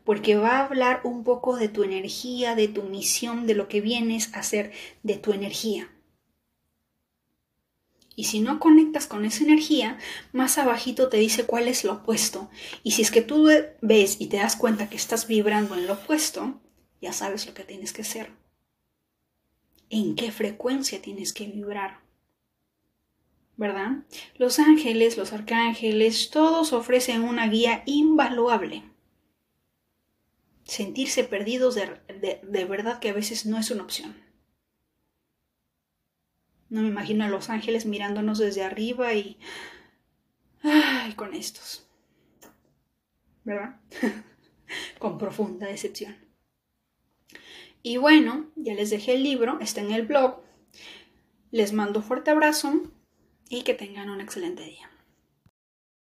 Porque 0.04 0.36
va 0.36 0.58
a 0.58 0.66
hablar 0.66 1.00
un 1.02 1.24
poco 1.24 1.56
de 1.56 1.68
tu 1.68 1.82
energía, 1.82 2.54
de 2.54 2.68
tu 2.68 2.84
misión, 2.84 3.48
de 3.48 3.54
lo 3.54 3.66
que 3.66 3.80
vienes 3.80 4.32
a 4.32 4.38
hacer, 4.38 4.70
de 5.02 5.16
tu 5.16 5.32
energía. 5.32 5.90
Y 8.14 8.24
si 8.24 8.38
no 8.38 8.60
conectas 8.60 9.08
con 9.08 9.24
esa 9.24 9.42
energía, 9.42 9.98
más 10.32 10.58
abajito 10.58 11.08
te 11.08 11.16
dice 11.16 11.44
cuál 11.44 11.66
es 11.66 11.82
lo 11.82 11.94
opuesto. 11.94 12.48
Y 12.84 12.92
si 12.92 13.02
es 13.02 13.10
que 13.10 13.22
tú 13.22 13.50
ves 13.80 14.16
y 14.20 14.28
te 14.28 14.36
das 14.36 14.54
cuenta 14.54 14.88
que 14.88 14.96
estás 14.96 15.26
vibrando 15.26 15.74
en 15.74 15.88
lo 15.88 15.94
opuesto, 15.94 16.60
ya 17.02 17.12
sabes 17.12 17.48
lo 17.48 17.54
que 17.54 17.64
tienes 17.64 17.92
que 17.92 18.02
hacer. 18.02 18.30
En 19.90 20.14
qué 20.14 20.30
frecuencia 20.30 21.02
tienes 21.02 21.32
que 21.32 21.46
vibrar. 21.46 22.03
¿Verdad? 23.56 24.04
Los 24.36 24.58
ángeles, 24.58 25.16
los 25.16 25.32
arcángeles, 25.32 26.30
todos 26.30 26.72
ofrecen 26.72 27.22
una 27.22 27.48
guía 27.48 27.82
invaluable. 27.86 28.82
Sentirse 30.64 31.24
perdidos 31.24 31.74
de, 31.74 32.66
verdad 32.66 32.98
que 32.98 33.10
a 33.10 33.14
veces 33.14 33.46
no 33.46 33.58
es 33.58 33.70
una 33.70 33.82
opción. 33.82 34.16
No 36.68 36.82
me 36.82 36.88
imagino 36.88 37.24
a 37.24 37.28
los 37.28 37.50
ángeles 37.50 37.86
mirándonos 37.86 38.38
desde 38.38 38.64
arriba 38.64 39.14
y... 39.14 39.38
¡Ay! 40.62 41.12
con 41.12 41.34
estos. 41.34 41.86
¿Verdad? 43.44 43.80
con 44.98 45.18
profunda 45.18 45.66
decepción. 45.66 46.16
Y 47.82 47.98
bueno, 47.98 48.50
ya 48.56 48.72
les 48.72 48.88
dejé 48.88 49.14
el 49.14 49.22
libro, 49.22 49.60
está 49.60 49.82
en 49.82 49.92
el 49.92 50.06
blog. 50.06 50.40
Les 51.50 51.74
mando 51.74 52.02
fuerte 52.02 52.30
abrazo 52.30 52.80
y 53.48 53.62
que 53.62 53.74
tengan 53.74 54.10
un 54.10 54.20
excelente 54.20 54.64
día. 54.64 54.90